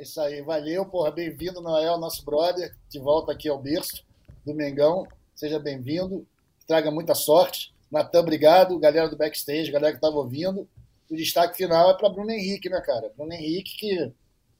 É 0.00 0.02
isso 0.02 0.18
aí, 0.18 0.40
valeu, 0.40 0.86
porra. 0.86 1.10
Bem-vindo, 1.10 1.60
Noel, 1.60 1.98
nosso 1.98 2.24
brother, 2.24 2.74
de 2.88 2.98
volta 2.98 3.32
aqui 3.32 3.50
ao 3.50 3.60
berço 3.60 4.02
do 4.46 4.54
Mengão. 4.54 5.06
Seja 5.34 5.58
bem-vindo, 5.58 6.26
traga 6.66 6.90
muita 6.90 7.14
sorte. 7.14 7.70
Natan, 7.92 8.20
obrigado. 8.20 8.78
Galera 8.78 9.10
do 9.10 9.16
backstage, 9.18 9.70
galera 9.70 9.92
que 9.92 9.98
estava 9.98 10.16
ouvindo. 10.16 10.66
O 11.10 11.14
destaque 11.14 11.58
final 11.58 11.90
é 11.90 11.98
para 11.98 12.08
Bruno 12.08 12.30
Henrique, 12.30 12.70
né, 12.70 12.80
cara? 12.80 13.12
Bruno 13.14 13.30
Henrique, 13.34 13.76
que. 13.76 13.98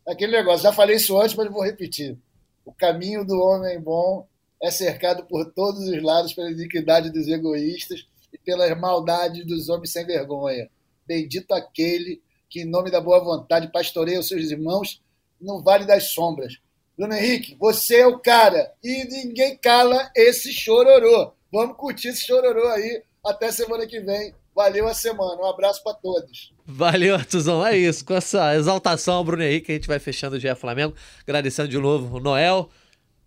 é 0.07 0.13
Aquele 0.13 0.33
negócio, 0.33 0.63
já 0.63 0.75
falei 0.75 0.97
isso 0.97 1.19
antes, 1.19 1.35
mas 1.35 1.51
vou 1.51 1.65
repetir. 1.65 2.19
O 2.63 2.71
caminho 2.71 3.25
do 3.25 3.41
homem 3.41 3.81
bom 3.81 4.27
é 4.63 4.71
cercado 4.71 5.25
por 5.25 5.51
todos 5.55 5.89
os 5.89 6.03
lados 6.03 6.35
pela 6.35 6.51
iniquidade 6.51 7.09
dos 7.09 7.27
egoístas 7.27 8.07
e 8.31 8.37
pelas 8.37 8.79
maldades 8.79 9.47
dos 9.47 9.71
homens 9.71 9.91
sem 9.91 10.05
vergonha. 10.05 10.69
Bendito 11.07 11.55
aquele 11.55 12.21
que, 12.47 12.61
em 12.61 12.67
nome 12.67 12.91
da 12.91 13.01
boa 13.01 13.25
vontade, 13.25 13.73
pastoreia 13.73 14.21
os 14.21 14.29
seus 14.29 14.51
irmãos 14.51 15.01
no 15.41 15.63
vale 15.63 15.85
das 15.85 16.11
sombras. 16.11 16.59
Bruno 16.97 17.15
Henrique, 17.15 17.57
você 17.59 18.01
é 18.01 18.07
o 18.07 18.19
cara. 18.19 18.73
E 18.85 19.05
ninguém 19.05 19.57
cala 19.57 20.11
esse 20.15 20.53
chororô. 20.53 21.33
Vamos 21.51 21.77
curtir 21.77 22.09
esse 22.09 22.27
chororô 22.27 22.69
aí. 22.69 23.03
Até 23.25 23.51
semana 23.51 23.87
que 23.87 24.01
vem. 24.01 24.35
Valeu 24.55 24.87
a 24.87 24.93
semana. 24.93 25.41
Um 25.41 25.47
abraço 25.47 25.83
para 25.83 25.95
todos. 25.95 26.53
Valeu, 26.67 27.15
Artuzão. 27.15 27.67
É 27.67 27.77
isso. 27.77 28.05
Com 28.05 28.15
essa 28.15 28.55
exaltação 28.55 29.25
Bruno 29.25 29.43
Henrique, 29.43 29.73
a 29.73 29.75
gente 29.75 29.89
vai 29.89 29.99
fechando 29.99 30.37
o 30.37 30.39
GE 30.39 30.55
Flamengo. 30.55 30.95
Agradecendo 31.23 31.69
de 31.69 31.79
novo 31.79 32.19
o 32.19 32.21
Noel. 32.21 32.69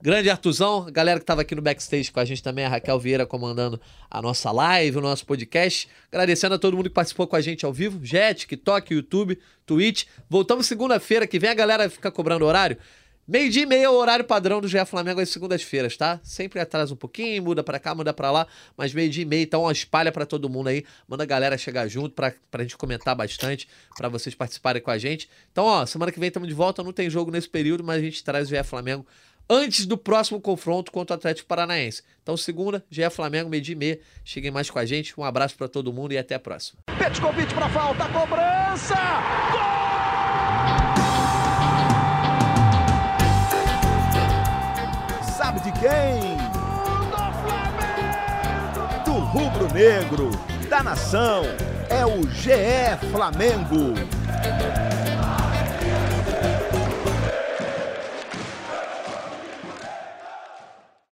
Grande 0.04 0.30
Artuzão, 0.30 0.86
galera 0.92 1.18
que 1.18 1.24
estava 1.24 1.44
aqui 1.44 1.56
no 1.56 1.62
backstage 1.62 2.12
com 2.12 2.20
a 2.20 2.26
gente 2.26 2.44
também, 2.44 2.66
a 2.66 2.68
Raquel 2.68 3.00
Vieira 3.00 3.26
comandando 3.26 3.80
a 4.12 4.22
nossa 4.22 4.52
live, 4.52 4.98
o 4.98 5.02
nosso 5.02 5.26
podcast. 5.26 5.88
Agradecendo 6.12 6.56
a 6.56 6.60
todo 6.60 6.76
mundo 6.76 6.90
que 6.90 6.94
participou 6.94 7.26
com 7.26 7.38
a 7.38 7.40
gente 7.40 7.66
ao 7.66 7.72
vivo, 7.72 8.04
Jet, 8.04 8.42
TikTok, 8.42 8.96
YouTube, 8.96 9.40
Twitch. 9.66 10.04
Voltamos 10.30 10.68
segunda-feira, 10.68 11.26
que 11.26 11.40
vem 11.40 11.50
a 11.50 11.54
galera 11.54 11.90
ficar 11.90 12.12
cobrando 12.12 12.44
horário. 12.44 12.78
Meio-dia 13.26 13.64
e 13.64 13.66
meia 13.66 13.86
é 13.86 13.90
o 13.90 13.94
horário 13.94 14.26
padrão 14.26 14.60
do 14.60 14.68
GE 14.68 14.86
Flamengo 14.86 15.22
às 15.22 15.30
segundas-feiras, 15.30 15.96
tá? 15.96 16.20
Sempre 16.22 16.60
atrasa 16.60 16.94
um 16.94 16.98
pouquinho, 16.98 17.42
muda 17.42 17.64
para 17.64 17.80
cá, 17.80 17.96
muda 17.96 18.14
para 18.14 18.30
lá, 18.30 18.46
mas 18.76 18.94
meio-dia 18.94 19.24
e 19.24 19.26
meia, 19.26 19.44
então 19.44 19.72
espalha 19.72 20.12
para 20.12 20.26
todo 20.26 20.50
mundo 20.50 20.68
aí, 20.68 20.84
manda 21.08 21.24
a 21.24 21.26
galera 21.26 21.58
chegar 21.58 21.88
junto 21.88 22.10
pra, 22.10 22.34
pra 22.52 22.64
gente 22.64 22.76
comentar 22.76 23.16
bastante, 23.16 23.66
para 23.96 24.10
vocês 24.10 24.36
participarem 24.36 24.82
com 24.82 24.92
a 24.92 24.98
gente. 24.98 25.30
Então, 25.54 25.64
ó, 25.64 25.86
semana 25.86 26.12
que 26.12 26.20
vem 26.20 26.28
estamos 26.28 26.50
de 26.50 26.54
volta, 26.54 26.84
não 26.84 26.92
tem 26.92 27.10
jogo 27.10 27.32
nesse 27.32 27.48
período, 27.48 27.82
mas 27.82 28.00
a 28.00 28.02
gente 28.02 28.22
traz 28.22 28.50
o 28.50 28.50
GE 28.54 28.62
Flamengo 28.66 29.06
antes 29.50 29.86
do 29.86 29.98
próximo 29.98 30.40
confronto 30.40 30.92
contra 30.92 31.16
o 31.16 31.18
Atlético 31.18 31.48
Paranaense. 31.48 32.04
Então, 32.22 32.38
segunda, 32.38 32.84
GE 32.90 33.10
Flamengo, 33.10 33.50
meio-dia 33.50 33.74
e 33.74 33.78
meia. 33.78 34.00
Cheguem 34.24 34.52
mais 34.52 34.70
com 34.70 34.80
a 34.80 34.86
gente. 34.86 35.20
Um 35.20 35.24
abraço 35.24 35.56
para 35.56 35.68
todo 35.68 35.92
mundo 35.92 36.14
e 36.14 36.18
até 36.18 36.36
a 36.36 36.40
próxima. 36.40 36.80
Petkovic 36.98 37.54
para 37.54 37.70
falta, 37.70 38.08
cobrança! 38.10 38.96
Gol! 39.52 39.74
Sabe 45.38 45.60
de 45.60 45.72
quem? 45.74 46.38
Do! 49.04 49.14
Do 49.14 49.20
rubro-negro, 49.20 50.32
da 50.70 50.82
nação. 50.82 51.44
É 51.90 52.06
o 52.06 52.24
GE 52.30 53.12
Flamengo. 53.12 53.94